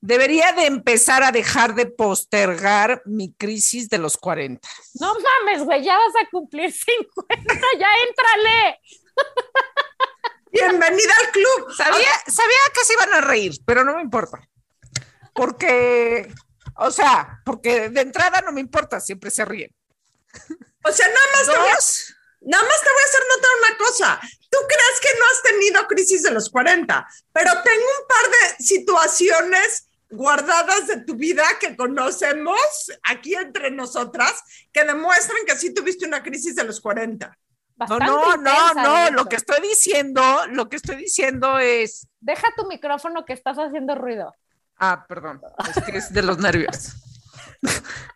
Debería 0.00 0.52
de 0.52 0.66
empezar 0.66 1.22
a 1.22 1.32
dejar 1.32 1.74
de 1.74 1.86
postergar 1.86 3.02
mi 3.06 3.32
crisis 3.34 3.88
de 3.88 3.98
los 3.98 4.16
40. 4.16 4.68
No 5.00 5.14
mames, 5.14 5.64
güey, 5.64 5.84
ya 5.84 5.96
vas 5.96 6.24
a 6.24 6.30
cumplir 6.30 6.72
50, 6.72 7.36
ya 7.78 7.88
éntrale. 8.08 8.80
Bienvenida 10.50 11.12
al 11.24 11.30
club. 11.30 11.72
Sabía, 11.76 12.10
sabía 12.26 12.58
que 12.74 12.84
se 12.84 12.92
iban 12.94 13.14
a 13.14 13.20
reír, 13.20 13.52
pero 13.64 13.84
no 13.84 13.94
me 13.96 14.02
importa. 14.02 14.48
Porque, 15.32 16.32
o 16.78 16.90
sea, 16.90 17.40
porque 17.44 17.88
de 17.90 18.00
entrada 18.00 18.40
no 18.42 18.52
me 18.52 18.60
importa, 18.60 19.00
siempre 19.00 19.30
se 19.30 19.44
ríen. 19.44 19.74
O 20.84 20.92
sea, 20.92 21.06
nada 21.08 21.26
más, 21.32 21.46
te 21.46 21.58
voy 21.58 21.68
a, 21.68 21.74
Dos, 21.74 22.14
nada 22.42 22.62
más 22.62 22.80
te 22.80 22.88
voy 22.90 23.02
a 23.02 23.08
hacer 23.08 23.22
notar 23.34 23.50
una 23.58 23.78
cosa. 23.78 24.20
Tú 24.50 24.58
crees 24.68 25.00
que 25.00 25.18
no 25.18 25.24
has 25.26 25.42
tenido 25.42 25.86
crisis 25.88 26.22
de 26.22 26.30
los 26.30 26.48
40, 26.50 27.06
pero 27.32 27.50
tengo 27.62 27.86
un 28.00 28.06
par 28.06 28.30
de 28.30 28.64
situaciones 28.64 29.88
guardadas 30.10 30.86
de 30.86 30.98
tu 30.98 31.16
vida 31.16 31.44
que 31.60 31.76
conocemos 31.76 32.92
aquí 33.02 33.34
entre 33.34 33.70
nosotras 33.70 34.42
que 34.72 34.84
demuestran 34.84 35.44
que 35.46 35.56
sí 35.56 35.74
tuviste 35.74 36.06
una 36.06 36.22
crisis 36.22 36.54
de 36.54 36.64
los 36.64 36.80
40. 36.80 37.26
no, 37.26 37.34
Bastante 37.76 38.06
no, 38.06 38.36
no, 38.36 38.74
no, 38.74 39.10
lo 39.10 39.26
que 39.26 39.36
estoy 39.36 39.60
diciendo, 39.60 40.22
lo 40.50 40.68
que 40.68 40.76
estoy 40.76 40.96
diciendo 40.96 41.58
es, 41.58 42.06
Deja 42.20 42.48
tu 42.56 42.66
micrófono 42.66 43.24
que 43.24 43.32
estás 43.32 43.56
haciendo 43.56 43.94
ruido. 43.94 44.34
Ah, 44.78 45.04
perdón, 45.08 45.40
es 45.68 45.84
que 45.84 45.96
es 45.98 46.12
de 46.12 46.22
los 46.22 46.38
nervios. 46.38 46.94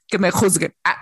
que 0.07 0.19
me 0.19 0.31
juzguen. 0.31 0.75
Ah. 0.85 1.01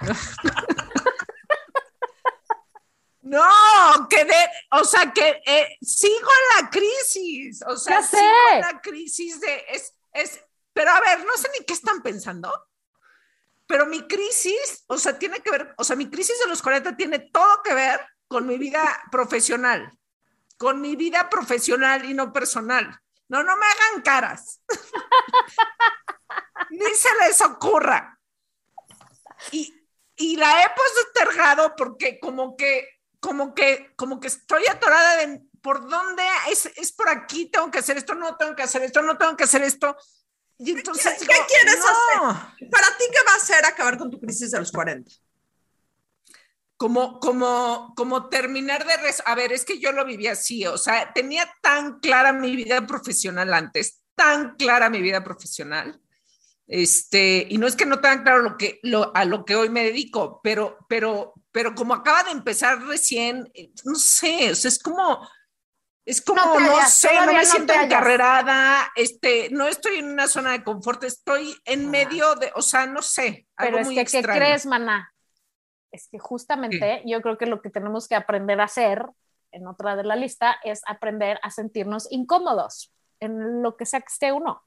No, 3.28 4.08
que 4.08 4.24
de, 4.24 4.48
o 4.70 4.84
sea, 4.84 5.12
que 5.12 5.42
eh, 5.44 5.76
sigo 5.82 6.14
en 6.16 6.62
la 6.62 6.70
crisis, 6.70 7.62
o 7.66 7.76
sea, 7.76 8.02
sigo 8.02 8.22
en 8.54 8.60
la 8.62 8.80
crisis 8.80 9.38
de, 9.38 9.64
es, 9.68 9.94
es, 10.14 10.40
pero 10.72 10.90
a 10.90 11.00
ver, 11.00 11.26
no 11.26 11.36
sé 11.36 11.48
ni 11.58 11.66
qué 11.66 11.74
están 11.74 12.00
pensando, 12.00 12.50
pero 13.66 13.84
mi 13.84 14.08
crisis, 14.08 14.84
o 14.86 14.96
sea, 14.96 15.18
tiene 15.18 15.40
que 15.40 15.50
ver, 15.50 15.74
o 15.76 15.84
sea, 15.84 15.94
mi 15.94 16.08
crisis 16.08 16.38
de 16.40 16.48
los 16.48 16.62
40 16.62 16.96
tiene 16.96 17.18
todo 17.18 17.62
que 17.62 17.74
ver 17.74 18.00
con 18.28 18.46
mi 18.46 18.56
vida 18.56 18.82
profesional, 19.10 19.92
con 20.56 20.80
mi 20.80 20.96
vida 20.96 21.28
profesional 21.28 22.06
y 22.06 22.14
no 22.14 22.32
personal. 22.32 22.98
No, 23.28 23.42
no 23.42 23.56
me 23.56 23.66
hagan 23.66 24.02
caras. 24.02 24.60
Ni 26.70 26.94
se 26.94 27.08
les 27.26 27.40
ocurra. 27.40 28.18
Y, 29.52 29.72
y 30.16 30.36
la 30.36 30.62
he 30.62 30.66
postergado 30.74 31.74
porque 31.76 32.18
como 32.20 32.56
que, 32.56 32.88
como 33.20 33.54
que, 33.54 33.92
como 33.96 34.20
que 34.20 34.28
estoy 34.28 34.66
atorada 34.66 35.16
de 35.26 35.40
por 35.62 35.88
dónde 35.88 36.22
es, 36.50 36.66
es 36.76 36.92
por 36.92 37.08
aquí, 37.08 37.50
tengo 37.50 37.70
que 37.70 37.78
hacer 37.78 37.96
esto, 37.96 38.14
no 38.14 38.36
tengo 38.36 38.54
que 38.54 38.62
hacer 38.62 38.82
esto, 38.82 39.02
no 39.02 39.16
tengo 39.18 39.36
que 39.36 39.44
hacer 39.44 39.62
esto. 39.62 39.96
Y 40.58 40.72
entonces 40.72 41.18
¿Qué- 41.20 41.26
qué 41.26 41.36
quieres 41.46 41.78
hacer? 41.80 42.70
¿Para 42.70 42.96
ti 42.96 43.04
qué 43.12 43.18
va 43.26 43.34
a 43.34 43.38
ser 43.40 43.64
acabar 43.64 43.96
con 43.98 44.10
tu 44.10 44.20
crisis 44.20 44.50
de 44.50 44.58
los 44.58 44.72
40? 44.72 45.10
Como, 46.78 47.20
como, 47.20 47.92
como 47.96 48.30
terminar 48.30 48.86
de... 48.86 48.96
res- 48.96 49.22
A 49.26 49.34
ver, 49.34 49.52
es 49.52 49.66
que 49.66 49.78
yo 49.78 49.92
lo 49.92 50.06
viví 50.06 50.26
así, 50.28 50.66
o 50.66 50.78
sea, 50.78 51.12
tenía 51.12 51.44
tan 51.62 52.00
clara 52.00 52.32
mi 52.32 52.56
vida 52.56 52.86
profesional 52.86 53.52
antes, 53.52 54.02
tan 54.14 54.56
clara 54.56 54.88
mi 54.88 55.02
vida 55.02 55.22
profesional, 55.22 56.00
este, 56.66 57.46
y 57.50 57.58
no 57.58 57.66
es 57.66 57.76
que 57.76 57.86
no 57.86 58.00
tan 58.00 58.22
claro 58.22 58.42
lo 58.42 58.56
que, 58.56 58.78
lo, 58.82 59.14
a 59.16 59.24
lo 59.24 59.44
que 59.44 59.56
hoy 59.56 59.70
me 59.70 59.84
dedico, 59.84 60.40
pero, 60.42 60.78
pero, 60.88 61.34
pero 61.52 61.74
como 61.74 61.94
acaba 61.94 62.24
de 62.24 62.30
empezar 62.32 62.80
recién, 62.82 63.50
eh, 63.54 63.70
no 63.84 63.94
sé, 63.96 64.50
o 64.50 64.54
sea, 64.54 64.70
es 64.70 64.78
como... 64.82 65.28
Es 66.04 66.22
como, 66.22 66.40
No 66.58 66.86
sé, 66.88 67.10
no 67.16 67.26
me 67.26 67.34
no 67.34 67.44
siento 67.44 67.74
encarrerada, 67.74 68.90
este, 68.96 69.50
no 69.50 69.68
estoy 69.68 69.98
en 69.98 70.06
una 70.10 70.26
zona 70.26 70.52
de 70.52 70.64
confort, 70.64 71.04
estoy 71.04 71.54
en 71.66 71.84
Ah. 71.86 71.90
medio 71.90 72.34
de, 72.36 72.50
o 72.54 72.62
sea, 72.62 72.86
no 72.86 73.02
sé, 73.02 73.46
algo 73.56 73.72
Pero 73.72 73.78
es 73.80 73.86
muy 73.86 73.94
que, 73.94 74.04
¿qué 74.06 74.18
extraño. 74.20 74.40
crees, 74.40 74.64
maná? 74.64 75.12
Es 75.90 76.08
que 76.10 76.18
justamente 76.18 77.02
yo 77.06 77.22
creo 77.22 77.38
que 77.38 77.46
lo 77.46 77.62
que 77.62 77.70
tenemos 77.70 78.08
que 78.08 78.14
aprender 78.14 78.60
a 78.60 78.64
hacer 78.64 79.06
en 79.52 79.66
otra 79.66 79.96
de 79.96 80.04
la 80.04 80.16
lista 80.16 80.56
es 80.62 80.82
aprender 80.86 81.38
a 81.42 81.50
sentirnos 81.50 82.10
incómodos 82.10 82.92
en 83.20 83.62
lo 83.62 83.76
que 83.76 83.86
sea 83.86 84.00
que 84.00 84.12
esté 84.12 84.32
uno 84.32 84.62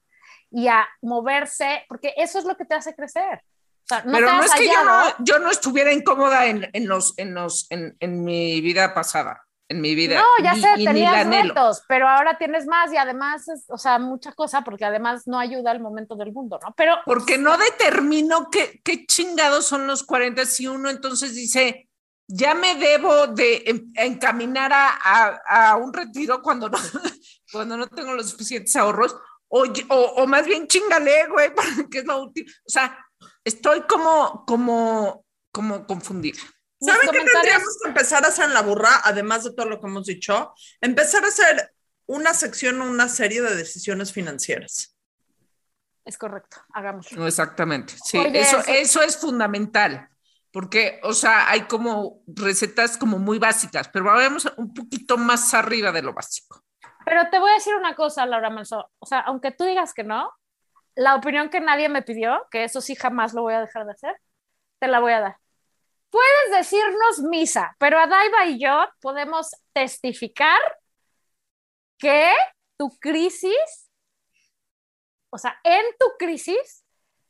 y 0.50 0.68
a 0.68 0.86
moverse, 1.00 1.84
porque 1.88 2.12
eso 2.16 2.38
es 2.38 2.44
lo 2.44 2.56
que 2.56 2.64
te 2.64 2.74
hace 2.74 2.94
crecer. 2.94 3.42
O 3.84 3.86
sea, 3.86 4.02
no 4.04 4.12
pero 4.12 4.26
te 4.26 4.32
no 4.32 4.42
es 4.44 4.52
que 4.52 4.66
yo 4.66 4.84
no, 4.84 5.02
yo 5.20 5.38
no 5.38 5.50
estuviera 5.50 5.92
incómoda 5.92 6.46
en, 6.46 6.68
en 6.72 6.88
los, 6.88 7.18
en, 7.18 7.34
los, 7.34 7.66
en, 7.70 7.96
en 8.00 8.24
mi 8.24 8.60
vida 8.60 8.94
pasada, 8.94 9.44
en 9.68 9.80
mi 9.80 9.94
vida. 9.94 10.16
No, 10.20 10.44
ya 10.44 10.54
ni- 10.54 10.60
sé, 10.60 10.68
tenías 10.84 11.26
retos, 11.26 11.82
pero 11.88 12.08
ahora 12.08 12.36
tienes 12.38 12.66
más 12.66 12.92
y 12.92 12.96
además, 12.96 13.48
es, 13.48 13.64
o 13.68 13.78
sea, 13.78 13.98
mucha 13.98 14.32
cosa, 14.32 14.62
porque 14.62 14.84
además 14.84 15.26
no 15.26 15.38
ayuda 15.38 15.70
al 15.70 15.80
momento 15.80 16.14
del 16.16 16.32
mundo, 16.32 16.58
¿no? 16.62 16.74
Pero 16.76 16.96
Porque 17.06 17.38
no 17.38 17.56
determino 17.56 18.48
qué, 18.50 18.80
qué 18.84 19.06
chingados 19.06 19.64
son 19.66 19.86
los 19.86 20.02
40 20.04 20.44
si 20.44 20.66
uno 20.68 20.90
entonces 20.90 21.34
dice, 21.34 21.88
ya 22.28 22.54
me 22.54 22.74
debo 22.76 23.28
de 23.28 23.62
en- 23.66 23.92
encaminar 23.94 24.72
a, 24.72 24.88
a- 25.02 25.70
a 25.70 25.76
un 25.76 25.92
retiro 25.92 26.42
cuando 26.42 26.68
no, 26.68 26.78
cuando 27.52 27.76
no 27.76 27.86
tengo 27.88 28.12
los 28.14 28.30
suficientes 28.30 28.74
ahorros, 28.76 29.16
o, 29.48 29.64
o, 29.90 29.96
o 30.16 30.26
más 30.26 30.46
bien 30.46 30.66
chingale, 30.66 31.26
güey, 31.28 31.50
que 31.90 31.98
es 32.00 32.04
lo 32.04 32.22
último. 32.22 32.48
O 32.66 32.70
sea, 32.70 32.98
estoy 33.44 33.82
como, 33.82 34.44
como, 34.46 35.24
como 35.50 35.86
confundida. 35.86 36.38
¿Saben 36.84 37.08
qué 37.12 37.18
tendríamos 37.24 37.78
que 37.82 37.88
empezar 37.88 38.24
a 38.24 38.28
hacer 38.28 38.46
en 38.46 38.54
la 38.54 38.62
burra, 38.62 39.00
además 39.04 39.44
de 39.44 39.54
todo 39.54 39.66
lo 39.66 39.80
que 39.80 39.86
hemos 39.86 40.06
dicho? 40.06 40.52
Empezar 40.80 41.24
a 41.24 41.28
hacer 41.28 41.74
una 42.06 42.34
sección 42.34 42.80
o 42.80 42.86
una 42.90 43.08
serie 43.08 43.40
de 43.42 43.54
decisiones 43.56 44.12
financieras. 44.12 44.96
es 46.04 46.18
correcto, 46.18 46.56
hagámoslo. 46.74 47.16
No, 47.20 47.26
exactamente. 47.28 47.94
Sí, 48.04 48.18
Oye, 48.18 48.40
eso, 48.40 48.58
eso- 48.58 48.72
eso 48.72 49.02
es 49.02 49.16
fundamental. 49.16 50.08
Porque, 50.50 51.00
o 51.04 51.14
sea, 51.14 51.48
hay 51.48 51.62
como 51.62 52.22
recetas 52.26 52.98
como 52.98 53.18
muy 53.18 53.38
básicas, 53.38 53.88
pero 53.88 54.04
vamos 54.06 54.52
un 54.58 54.74
poquito 54.74 55.16
más 55.16 55.54
arriba 55.54 55.92
de 55.92 56.02
lo 56.02 56.12
básico. 56.12 56.62
Pero 57.06 57.30
te 57.30 57.38
voy 57.38 57.50
a 57.50 57.54
decir 57.54 57.74
una 57.74 57.94
cosa, 57.94 58.26
Laura 58.26 58.50
Manso. 58.50 58.90
O 58.98 59.06
sea, 59.06 59.20
aunque 59.20 59.50
tú 59.52 59.64
digas 59.64 59.94
que 59.94 60.04
no, 60.04 60.30
la 60.94 61.14
opinión 61.14 61.48
que 61.48 61.60
nadie 61.60 61.88
me 61.88 62.02
pidió, 62.02 62.46
que 62.50 62.64
eso 62.64 62.80
sí 62.82 62.94
jamás 62.96 63.32
lo 63.32 63.40
voy 63.42 63.54
a 63.54 63.60
dejar 63.60 63.86
de 63.86 63.92
hacer, 63.92 64.14
te 64.78 64.88
la 64.88 65.00
voy 65.00 65.12
a 65.12 65.20
dar. 65.20 65.36
Puedes 66.12 66.58
decirnos 66.58 67.20
misa, 67.20 67.74
pero 67.78 67.98
Adaiba 67.98 68.44
y 68.44 68.60
yo 68.60 68.86
podemos 69.00 69.50
testificar 69.72 70.60
que 71.96 72.30
tu 72.76 72.90
crisis, 72.98 73.88
o 75.30 75.38
sea, 75.38 75.58
en 75.64 75.82
tu 75.98 76.04
crisis, 76.18 76.84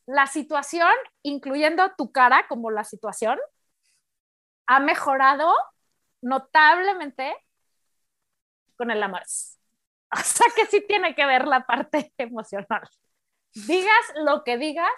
la 0.07 0.27
situación, 0.27 0.91
incluyendo 1.23 1.93
tu 1.97 2.11
cara 2.11 2.49
como 2.49 2.73
la 2.73 2.83
situación, 2.83 3.39
ha 4.67 4.81
mejorado 4.81 5.55
notablemente 6.21 7.37
con 8.75 8.91
el 8.91 9.01
amor. 9.01 9.23
O 10.15 10.19
sea 10.25 10.47
que 10.57 10.67
sí 10.67 10.85
tiene 10.89 11.15
que 11.15 11.25
ver 11.25 11.47
la 11.47 11.65
parte 11.65 12.13
emocional. 12.19 12.89
Digas 13.55 14.13
lo 14.17 14.43
que 14.43 14.59
digas, 14.59 14.93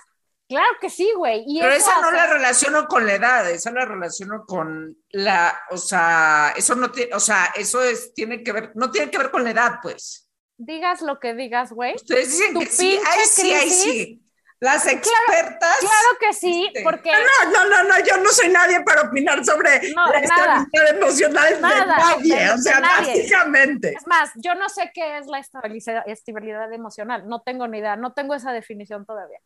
claro 0.49 0.73
que 0.81 0.91
sí, 0.91 1.11
güey. 1.17 1.45
Pero 1.61 1.73
esa 1.73 2.01
no 2.01 2.09
hace- 2.09 2.17
la 2.17 2.27
relaciono 2.27 2.87
con 2.87 3.07
la 3.07 3.15
edad, 3.15 3.51
esa 3.51 3.71
la 3.73 3.85
relaciono 3.85 4.45
con 4.47 4.97
la, 5.11 5.59
o 5.71 5.77
sea, 5.77 6.53
eso 6.57 6.75
no 6.75 6.91
tiene, 6.91 7.15
o 7.15 7.21
sea, 7.21 7.47
eso 7.55 7.83
es, 7.83 8.13
tiene 8.15 8.43
que 8.43 8.53
ver, 8.53 8.73
no 8.75 8.91
tiene 8.91 9.11
que 9.11 9.19
ver 9.19 9.31
con 9.31 9.45
la 9.45 9.51
edad, 9.51 9.73
pues. 9.83 10.29
digas 10.57 11.03
lo 11.03 11.19
que 11.19 11.35
digas, 11.35 11.73
güey. 11.73 11.95
Ustedes 11.97 12.31
dicen 12.31 12.59
que 12.59 12.67
sí, 12.67 12.99
ay 13.07 13.21
sí, 13.27 13.53
ay 13.53 13.71
sí. 13.71 14.21
Las 14.61 14.87
expertas. 14.87 15.77
Claro 15.81 16.09
que 16.21 16.33
sí, 16.33 16.67
Este, 16.69 16.83
porque 16.85 17.11
No, 17.13 17.51
no, 17.51 17.69
no, 17.69 17.83
no, 17.89 18.05
yo 18.07 18.17
no 18.19 18.31
soy 18.31 18.49
nadie 18.49 18.81
para 18.83 19.03
opinar 19.03 19.45
sobre 19.45 19.93
No, 19.93 20.07
la 20.07 20.21
nada. 20.23 20.63
estabilidad 20.63 20.97
emocional 20.97 21.55
de 21.55 21.61
nadie, 21.61 22.37
de- 22.37 22.51
o 22.51 22.59
sea, 22.59 22.81
nadie. 22.81 23.09
básicamente. 23.15 23.95
es 23.99 24.07
más, 24.07 24.31
yo 24.37 24.55
no 24.55 24.69
sé 24.71 24.91
qué 24.95 25.19
es 25.19 25.27
la 25.27 25.41
estabilidad, 25.41 26.05
estabilidad 26.07 26.73
emocional, 26.73 27.29
no 27.29 27.43
tengo 27.43 27.67
ni 27.69 27.79
idea, 27.79 27.97
no 27.97 28.15
tengo 28.15 28.35
esa 28.35 28.53
definición 28.53 29.05
todavía. 29.05 29.41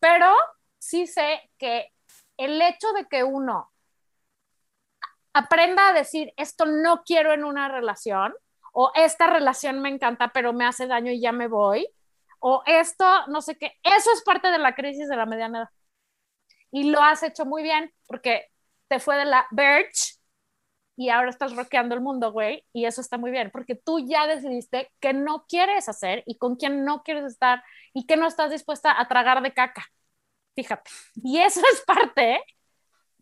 Pero 0.00 0.34
sí 0.78 1.06
sé 1.06 1.50
que 1.58 1.92
el 2.36 2.60
hecho 2.62 2.92
de 2.92 3.06
que 3.06 3.24
uno 3.24 3.70
aprenda 5.32 5.88
a 5.88 5.92
decir 5.92 6.32
esto 6.36 6.66
no 6.66 7.02
quiero 7.04 7.32
en 7.32 7.44
una 7.44 7.68
relación 7.68 8.34
o 8.72 8.92
esta 8.94 9.26
relación 9.28 9.80
me 9.80 9.88
encanta 9.88 10.28
pero 10.28 10.52
me 10.52 10.66
hace 10.66 10.86
daño 10.86 11.12
y 11.12 11.20
ya 11.20 11.32
me 11.32 11.48
voy 11.48 11.88
o 12.40 12.62
esto 12.66 13.04
no 13.28 13.40
sé 13.40 13.56
qué, 13.56 13.72
eso 13.82 14.10
es 14.12 14.22
parte 14.22 14.50
de 14.50 14.58
la 14.58 14.74
crisis 14.74 15.08
de 15.08 15.16
la 15.16 15.26
mediana 15.26 15.58
edad. 15.60 15.70
Y 16.70 16.90
lo 16.90 17.00
has 17.02 17.22
hecho 17.22 17.44
muy 17.46 17.62
bien 17.62 17.92
porque 18.06 18.46
te 18.88 19.00
fue 19.00 19.16
de 19.16 19.24
la 19.24 19.46
Birch 19.50 20.17
y 20.98 21.10
ahora 21.10 21.30
estás 21.30 21.54
rockeando 21.54 21.94
el 21.94 22.00
mundo, 22.00 22.32
güey, 22.32 22.66
y 22.72 22.84
eso 22.84 23.00
está 23.00 23.18
muy 23.18 23.30
bien, 23.30 23.52
porque 23.52 23.76
tú 23.76 24.00
ya 24.00 24.26
decidiste 24.26 24.90
que 24.98 25.12
no 25.12 25.46
quieres 25.48 25.88
hacer 25.88 26.24
y 26.26 26.38
con 26.38 26.56
quién 26.56 26.84
no 26.84 27.04
quieres 27.04 27.24
estar 27.24 27.62
y 27.94 28.04
que 28.04 28.16
no 28.16 28.26
estás 28.26 28.50
dispuesta 28.50 29.00
a 29.00 29.06
tragar 29.06 29.40
de 29.40 29.54
caca. 29.54 29.86
Fíjate. 30.56 30.90
Y 31.22 31.38
eso 31.38 31.60
es 31.72 31.82
parte, 31.82 32.42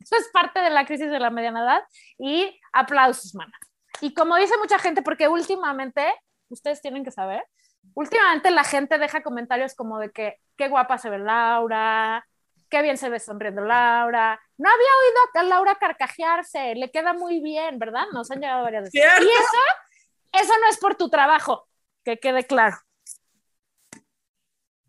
eso 0.00 0.16
es 0.16 0.26
parte 0.32 0.60
de 0.60 0.70
la 0.70 0.86
crisis 0.86 1.10
de 1.10 1.20
la 1.20 1.28
mediana 1.28 1.64
edad 1.64 1.82
y 2.18 2.58
aplausos, 2.72 3.34
mana. 3.34 3.52
Y 4.00 4.14
como 4.14 4.36
dice 4.36 4.54
mucha 4.56 4.78
gente, 4.78 5.02
porque 5.02 5.28
últimamente, 5.28 6.02
ustedes 6.48 6.80
tienen 6.80 7.04
que 7.04 7.10
saber, 7.10 7.44
últimamente 7.92 8.50
la 8.52 8.64
gente 8.64 8.96
deja 8.96 9.22
comentarios 9.22 9.74
como 9.74 9.98
de 9.98 10.10
que 10.12 10.38
qué 10.56 10.68
guapa 10.68 10.96
se 10.96 11.10
ve 11.10 11.18
Laura, 11.18 12.26
qué 12.70 12.80
bien 12.80 12.96
se 12.96 13.10
ve 13.10 13.20
sonriendo 13.20 13.60
Laura. 13.60 14.40
No 14.58 14.70
había 14.70 14.88
oído 15.02 15.20
a 15.34 15.42
Laura 15.42 15.74
carcajearse, 15.76 16.74
le 16.74 16.90
queda 16.90 17.12
muy 17.12 17.40
bien, 17.40 17.78
¿verdad? 17.78 18.06
Nos 18.12 18.30
han 18.30 18.40
llegado 18.40 18.62
varias 18.62 18.84
veces. 18.84 18.92
¿Cierto? 18.92 19.24
Y 19.24 19.28
eso, 19.28 20.42
eso 20.44 20.52
no 20.60 20.68
es 20.68 20.78
por 20.78 20.96
tu 20.96 21.10
trabajo, 21.10 21.68
que 22.04 22.18
quede 22.18 22.44
claro. 22.44 22.78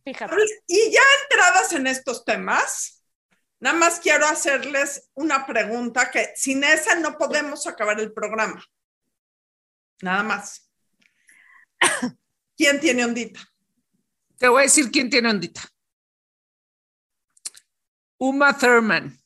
Fíjate. 0.05 0.35
Y 0.67 0.91
ya 0.91 1.01
entradas 1.23 1.73
en 1.73 1.87
estos 1.87 2.23
temas, 2.23 3.03
nada 3.59 3.77
más 3.77 3.99
quiero 3.99 4.25
hacerles 4.25 5.09
una 5.15 5.45
pregunta 5.45 6.11
que 6.11 6.31
sin 6.35 6.63
esa 6.63 6.95
no 6.95 7.17
podemos 7.17 7.67
acabar 7.67 7.99
el 7.99 8.13
programa. 8.13 8.63
Nada 10.01 10.23
más. 10.23 10.71
¿Quién 12.55 12.79
tiene 12.79 13.03
ondita? 13.03 13.41
Te 14.37 14.47
voy 14.47 14.61
a 14.61 14.63
decir 14.63 14.89
quién 14.91 15.09
tiene 15.09 15.29
ondita. 15.29 15.61
Uma 18.17 18.57
Thurman. 18.57 19.17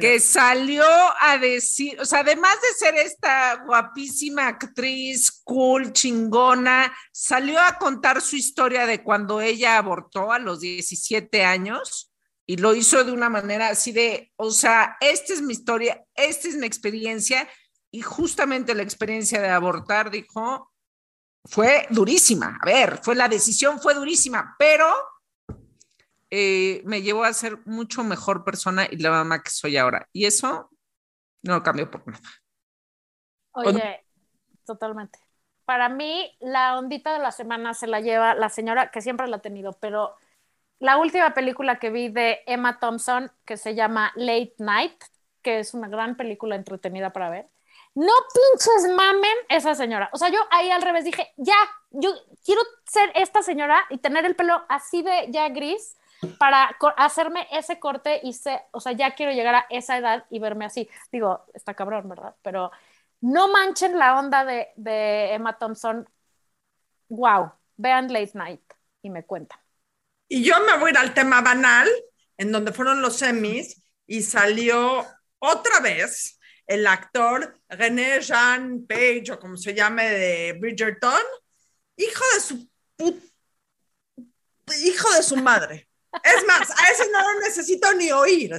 Que 0.00 0.20
salió 0.20 0.84
a 1.20 1.38
decir, 1.38 2.00
o 2.00 2.04
sea, 2.04 2.20
además 2.20 2.56
de 2.60 2.86
ser 2.86 2.94
esta 2.96 3.64
guapísima 3.66 4.46
actriz, 4.46 5.42
cool, 5.44 5.92
chingona, 5.92 6.96
salió 7.12 7.60
a 7.60 7.78
contar 7.78 8.20
su 8.20 8.36
historia 8.36 8.86
de 8.86 9.02
cuando 9.02 9.40
ella 9.40 9.78
abortó 9.78 10.32
a 10.32 10.38
los 10.38 10.60
17 10.60 11.44
años 11.44 12.12
y 12.46 12.56
lo 12.56 12.74
hizo 12.74 13.04
de 13.04 13.12
una 13.12 13.28
manera 13.28 13.68
así 13.68 13.92
de, 13.92 14.32
o 14.36 14.50
sea, 14.50 14.96
esta 15.00 15.32
es 15.32 15.42
mi 15.42 15.52
historia, 15.52 16.04
esta 16.14 16.48
es 16.48 16.56
mi 16.56 16.66
experiencia 16.66 17.48
y 17.90 18.00
justamente 18.00 18.74
la 18.74 18.82
experiencia 18.82 19.40
de 19.40 19.48
abortar, 19.48 20.10
dijo, 20.10 20.72
fue 21.44 21.86
durísima. 21.90 22.58
A 22.60 22.66
ver, 22.66 23.00
fue 23.02 23.14
la 23.14 23.28
decisión, 23.28 23.80
fue 23.80 23.94
durísima, 23.94 24.54
pero 24.58 24.92
eh, 26.30 26.82
me 26.84 27.02
llevó 27.02 27.24
a 27.24 27.32
ser 27.32 27.58
mucho 27.64 28.04
mejor 28.04 28.44
persona 28.44 28.86
y 28.90 28.96
la 28.98 29.10
mamá 29.10 29.42
que 29.42 29.50
soy 29.50 29.76
ahora. 29.76 30.08
Y 30.12 30.26
eso 30.26 30.70
no 31.42 31.54
lo 31.54 31.62
cambio 31.62 31.90
por 31.90 32.06
nada. 32.06 32.28
Oye, 33.52 34.04
totalmente. 34.64 35.18
Para 35.64 35.88
mí, 35.88 36.36
la 36.40 36.78
ondita 36.78 37.12
de 37.12 37.18
la 37.18 37.32
semana 37.32 37.74
se 37.74 37.86
la 37.86 38.00
lleva 38.00 38.34
la 38.34 38.48
señora, 38.48 38.90
que 38.90 39.02
siempre 39.02 39.26
la 39.28 39.36
ha 39.36 39.42
tenido, 39.42 39.72
pero 39.80 40.14
la 40.78 40.96
última 40.96 41.34
película 41.34 41.78
que 41.78 41.90
vi 41.90 42.08
de 42.08 42.40
Emma 42.46 42.78
Thompson, 42.78 43.30
que 43.44 43.56
se 43.56 43.74
llama 43.74 44.12
Late 44.14 44.54
Night, 44.58 45.02
que 45.42 45.58
es 45.58 45.74
una 45.74 45.88
gran 45.88 46.16
película 46.16 46.56
entretenida 46.56 47.12
para 47.12 47.30
ver. 47.30 47.48
No 47.94 48.12
pinches 48.32 48.94
mamen 48.94 49.36
esa 49.48 49.74
señora. 49.74 50.08
O 50.12 50.18
sea, 50.18 50.28
yo 50.28 50.38
ahí 50.50 50.70
al 50.70 50.82
revés 50.82 51.04
dije, 51.04 51.32
ya, 51.36 51.56
yo 51.90 52.12
quiero 52.44 52.62
ser 52.86 53.10
esta 53.14 53.42
señora 53.42 53.84
y 53.90 53.98
tener 53.98 54.24
el 54.24 54.36
pelo 54.36 54.64
así 54.68 55.02
de 55.02 55.26
ya 55.30 55.48
gris 55.48 55.97
para 56.38 56.76
hacerme 56.96 57.46
ese 57.52 57.78
corte 57.78 58.20
y 58.22 58.32
se, 58.32 58.60
o 58.72 58.80
sea, 58.80 58.92
ya 58.92 59.14
quiero 59.14 59.32
llegar 59.32 59.54
a 59.54 59.66
esa 59.70 59.98
edad 59.98 60.26
y 60.30 60.38
verme 60.38 60.64
así. 60.64 60.88
Digo, 61.12 61.44
está 61.54 61.74
cabrón, 61.74 62.08
¿verdad? 62.08 62.34
Pero 62.42 62.70
no 63.20 63.48
manchen 63.48 63.98
la 63.98 64.18
onda 64.18 64.44
de, 64.44 65.32
Emma 65.32 65.58
Thompson. 65.58 66.08
Wow, 67.08 67.52
vean 67.76 68.12
Late 68.12 68.32
Night 68.34 68.62
y 69.02 69.10
me 69.10 69.24
cuentan. 69.24 69.58
Y 70.28 70.42
yo 70.42 70.60
me 70.60 70.76
voy 70.78 70.88
a 70.88 70.90
ir 70.90 70.98
al 70.98 71.14
tema 71.14 71.40
banal, 71.40 71.88
en 72.36 72.52
donde 72.52 72.72
fueron 72.72 73.00
los 73.00 73.16
semis, 73.16 73.82
y 74.06 74.22
salió 74.22 75.06
otra 75.38 75.80
vez 75.80 76.38
el 76.66 76.86
actor 76.86 77.58
René 77.68 78.20
Jean 78.20 78.86
Page, 78.86 79.32
o 79.32 79.38
como 79.38 79.56
se 79.56 79.74
llame, 79.74 80.10
de 80.10 80.52
Bridgerton, 80.52 81.22
hijo 81.96 82.24
de 82.34 82.40
su 82.40 82.68
hijo 84.84 85.10
de 85.14 85.22
su 85.22 85.36
madre. 85.36 85.87
Es 86.22 86.46
más, 86.46 86.70
a 86.70 86.90
ese 86.92 87.10
no 87.10 87.20
lo 87.34 87.40
necesito 87.40 87.92
ni 87.94 88.10
oír. 88.12 88.52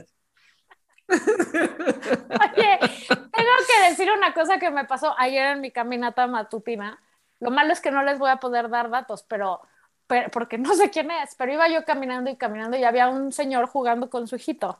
Oye, 1.09 2.79
tengo 3.09 3.51
que 3.67 3.89
decir 3.89 4.11
una 4.11 4.33
cosa 4.33 4.59
que 4.59 4.69
me 4.71 4.85
pasó 4.85 5.15
ayer 5.17 5.47
en 5.47 5.61
mi 5.61 5.71
caminata 5.71 6.27
matutina. 6.27 7.01
Lo 7.39 7.51
malo 7.51 7.73
es 7.73 7.81
que 7.81 7.91
no 7.91 8.03
les 8.03 8.19
voy 8.19 8.29
a 8.29 8.37
poder 8.37 8.69
dar 8.69 8.89
datos, 8.89 9.23
pero, 9.23 9.61
pero- 10.07 10.29
porque 10.31 10.57
no 10.57 10.73
sé 10.75 10.89
quién 10.89 11.09
es, 11.11 11.35
pero 11.35 11.53
iba 11.53 11.67
yo 11.69 11.85
caminando 11.85 12.29
y 12.29 12.37
caminando 12.37 12.77
y 12.77 12.83
había 12.83 13.09
un 13.09 13.31
señor 13.31 13.67
jugando 13.67 14.09
con 14.09 14.27
su 14.27 14.35
hijito. 14.35 14.79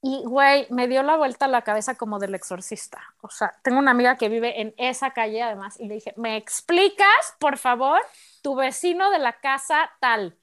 Y, 0.00 0.22
güey, 0.24 0.66
me 0.70 0.86
dio 0.86 1.02
la 1.02 1.16
vuelta 1.16 1.46
a 1.46 1.48
la 1.48 1.62
cabeza 1.62 1.96
como 1.96 2.20
del 2.20 2.34
exorcista. 2.34 3.02
O 3.20 3.30
sea, 3.30 3.52
tengo 3.62 3.78
una 3.80 3.90
amiga 3.90 4.16
que 4.16 4.28
vive 4.28 4.60
en 4.60 4.72
esa 4.78 5.12
calle 5.12 5.42
además 5.42 5.78
y 5.80 5.88
le 5.88 5.94
dije, 5.94 6.14
¿me 6.16 6.36
explicas, 6.36 7.34
por 7.40 7.58
favor, 7.58 8.00
tu 8.42 8.54
vecino 8.54 9.10
de 9.10 9.18
la 9.18 9.40
casa 9.40 9.90
tal? 10.00 10.36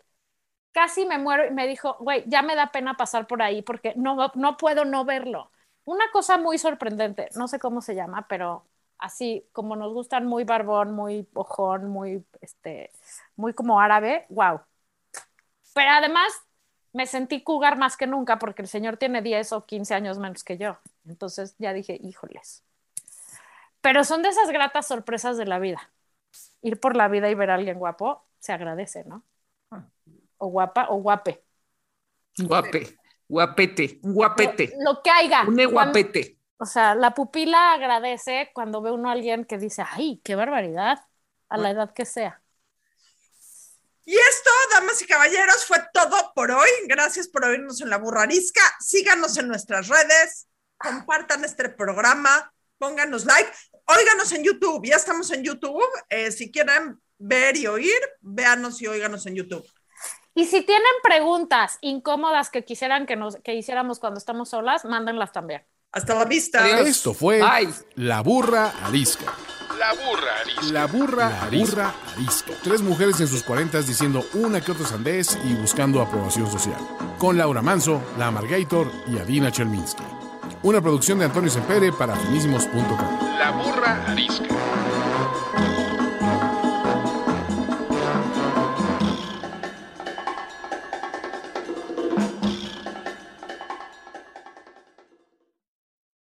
Casi 0.75 1.05
me 1.05 1.17
muero 1.17 1.47
y 1.47 1.51
me 1.51 1.67
dijo, 1.67 1.95
güey, 2.01 2.25
ya 2.27 2.41
me 2.41 2.53
da 2.53 2.69
pena 2.69 2.97
pasar 2.97 3.27
por 3.27 3.41
ahí 3.41 3.61
porque 3.61 3.93
no, 3.95 4.29
no 4.35 4.57
puedo 4.57 4.83
no 4.83 5.05
verlo. 5.05 5.49
Una 5.85 6.11
cosa 6.11 6.37
muy 6.37 6.57
sorprendente, 6.57 7.29
no 7.35 7.47
sé 7.47 7.59
cómo 7.59 7.81
se 7.81 7.95
llama, 7.95 8.27
pero 8.27 8.65
así 8.97 9.47
como 9.53 9.77
nos 9.77 9.93
gustan 9.93 10.25
muy 10.25 10.43
barbón, 10.43 10.91
muy 10.91 11.29
ojón, 11.33 11.87
muy, 11.89 12.25
este, 12.41 12.91
muy 13.37 13.53
como 13.53 13.79
árabe, 13.79 14.25
wow. 14.27 14.59
Pero 15.73 15.91
además 15.91 16.33
me 16.91 17.05
sentí 17.05 17.41
cougar 17.41 17.77
más 17.77 17.95
que 17.95 18.05
nunca 18.05 18.37
porque 18.37 18.61
el 18.61 18.67
señor 18.67 18.97
tiene 18.97 19.21
10 19.21 19.53
o 19.53 19.65
15 19.65 19.93
años 19.93 20.19
menos 20.19 20.43
que 20.43 20.57
yo. 20.57 20.77
Entonces 21.07 21.55
ya 21.57 21.71
dije, 21.71 21.97
híjoles. 22.03 22.65
Pero 23.79 24.03
son 24.03 24.23
de 24.23 24.27
esas 24.27 24.49
gratas 24.51 24.87
sorpresas 24.87 25.37
de 25.37 25.45
la 25.45 25.57
vida. 25.59 25.89
Ir 26.61 26.81
por 26.81 26.97
la 26.97 27.07
vida 27.07 27.29
y 27.29 27.35
ver 27.35 27.49
a 27.49 27.55
alguien 27.55 27.79
guapo 27.79 28.25
se 28.39 28.51
agradece, 28.51 29.05
¿no? 29.05 29.23
O 30.45 30.49
guapa 30.49 30.87
o 30.89 30.97
guape. 30.97 31.43
Guape, 32.37 32.97
guapete, 33.27 33.99
guapete, 34.03 34.73
Lo, 34.77 34.93
lo 34.93 35.01
que 35.01 35.09
haya. 35.09 35.43
un 35.47 35.55
guapete. 35.71 36.37
o 36.57 36.65
sea, 36.65 36.93
la 36.93 37.13
pupila 37.13 37.73
agradece 37.73 38.51
cuando 38.53 38.81
ve 38.81 38.91
uno 38.91 39.09
a 39.09 39.13
alguien 39.13 39.45
que 39.45 39.57
dice, 39.57 39.83
ay, 39.89 40.21
qué 40.23 40.35
barbaridad, 40.35 40.99
a 41.49 41.57
la 41.57 41.71
edad 41.71 41.93
que 41.93 42.05
sea. 42.05 42.41
Y 44.05 44.13
esto, 44.15 44.51
damas 44.73 45.01
y 45.01 45.07
caballeros, 45.07 45.65
fue 45.65 45.77
todo 45.91 46.31
por 46.35 46.51
hoy. 46.51 46.69
Gracias 46.87 47.27
por 47.27 47.43
oírnos 47.45 47.81
en 47.81 47.89
la 47.89 47.97
burrarisca. 47.97 48.61
Síganos 48.79 49.35
en 49.37 49.47
nuestras 49.47 49.87
redes, 49.87 50.47
compartan 50.77 51.43
este 51.43 51.69
programa, 51.69 52.53
pónganos 52.77 53.25
like, 53.25 53.49
óiganos 53.87 54.31
en 54.33 54.43
YouTube. 54.43 54.85
Ya 54.85 54.97
estamos 54.97 55.31
en 55.31 55.43
YouTube. 55.43 55.81
Eh, 56.09 56.31
si 56.31 56.51
quieren 56.51 57.01
ver 57.17 57.57
y 57.57 57.65
oír, 57.65 57.99
véanos 58.21 58.79
y 58.81 58.87
óiganos 58.87 59.25
en 59.25 59.35
YouTube. 59.35 59.65
Y 60.37 60.45
si 60.45 60.61
tienen 60.63 60.83
preguntas 61.01 61.77
incómodas 61.79 62.49
que 62.49 62.65
quisieran 62.65 63.05
que, 63.05 63.15
nos, 63.15 63.37
que 63.37 63.55
hiciéramos 63.55 63.99
cuando 63.99 64.17
estamos 64.17 64.49
solas, 64.49 64.83
mándenlas 64.83 65.31
también. 65.31 65.63
Hasta 65.93 66.13
la 66.13 66.25
vista. 66.25 66.61
Adiós. 66.61 66.87
Esto 66.87 67.13
fue 67.13 67.39
Bye. 67.39 67.73
La 67.95 68.21
Burra 68.21 68.73
Arisca. 68.83 69.33
La 69.79 69.91
burra 69.93 70.31
arisca. 70.41 70.71
La 70.71 70.85
burra, 70.87 71.41
arisca. 71.43 71.93
arisca. 72.15 72.53
Tres 72.63 72.81
mujeres 72.81 73.19
en 73.19 73.27
sus 73.27 73.43
cuarentas 73.43 73.87
diciendo 73.87 74.23
una 74.33 74.61
que 74.61 74.71
otra 74.71 74.85
sandez 74.85 75.37
y 75.43 75.53
buscando 75.53 76.01
aprobación 76.01 76.49
social. 76.49 76.79
Con 77.17 77.37
Laura 77.37 77.61
Manso, 77.61 78.01
La 78.17 78.27
Amargator 78.27 78.89
y 79.07 79.17
Adina 79.17 79.51
Chelminsky. 79.51 80.03
Una 80.63 80.81
producción 80.81 81.19
de 81.19 81.25
Antonio 81.25 81.49
Sempere 81.49 81.91
para 81.91 82.15
finísimos.com. 82.15 83.37
La 83.37 83.51
burra 83.51 84.05
arisca. 84.07 84.45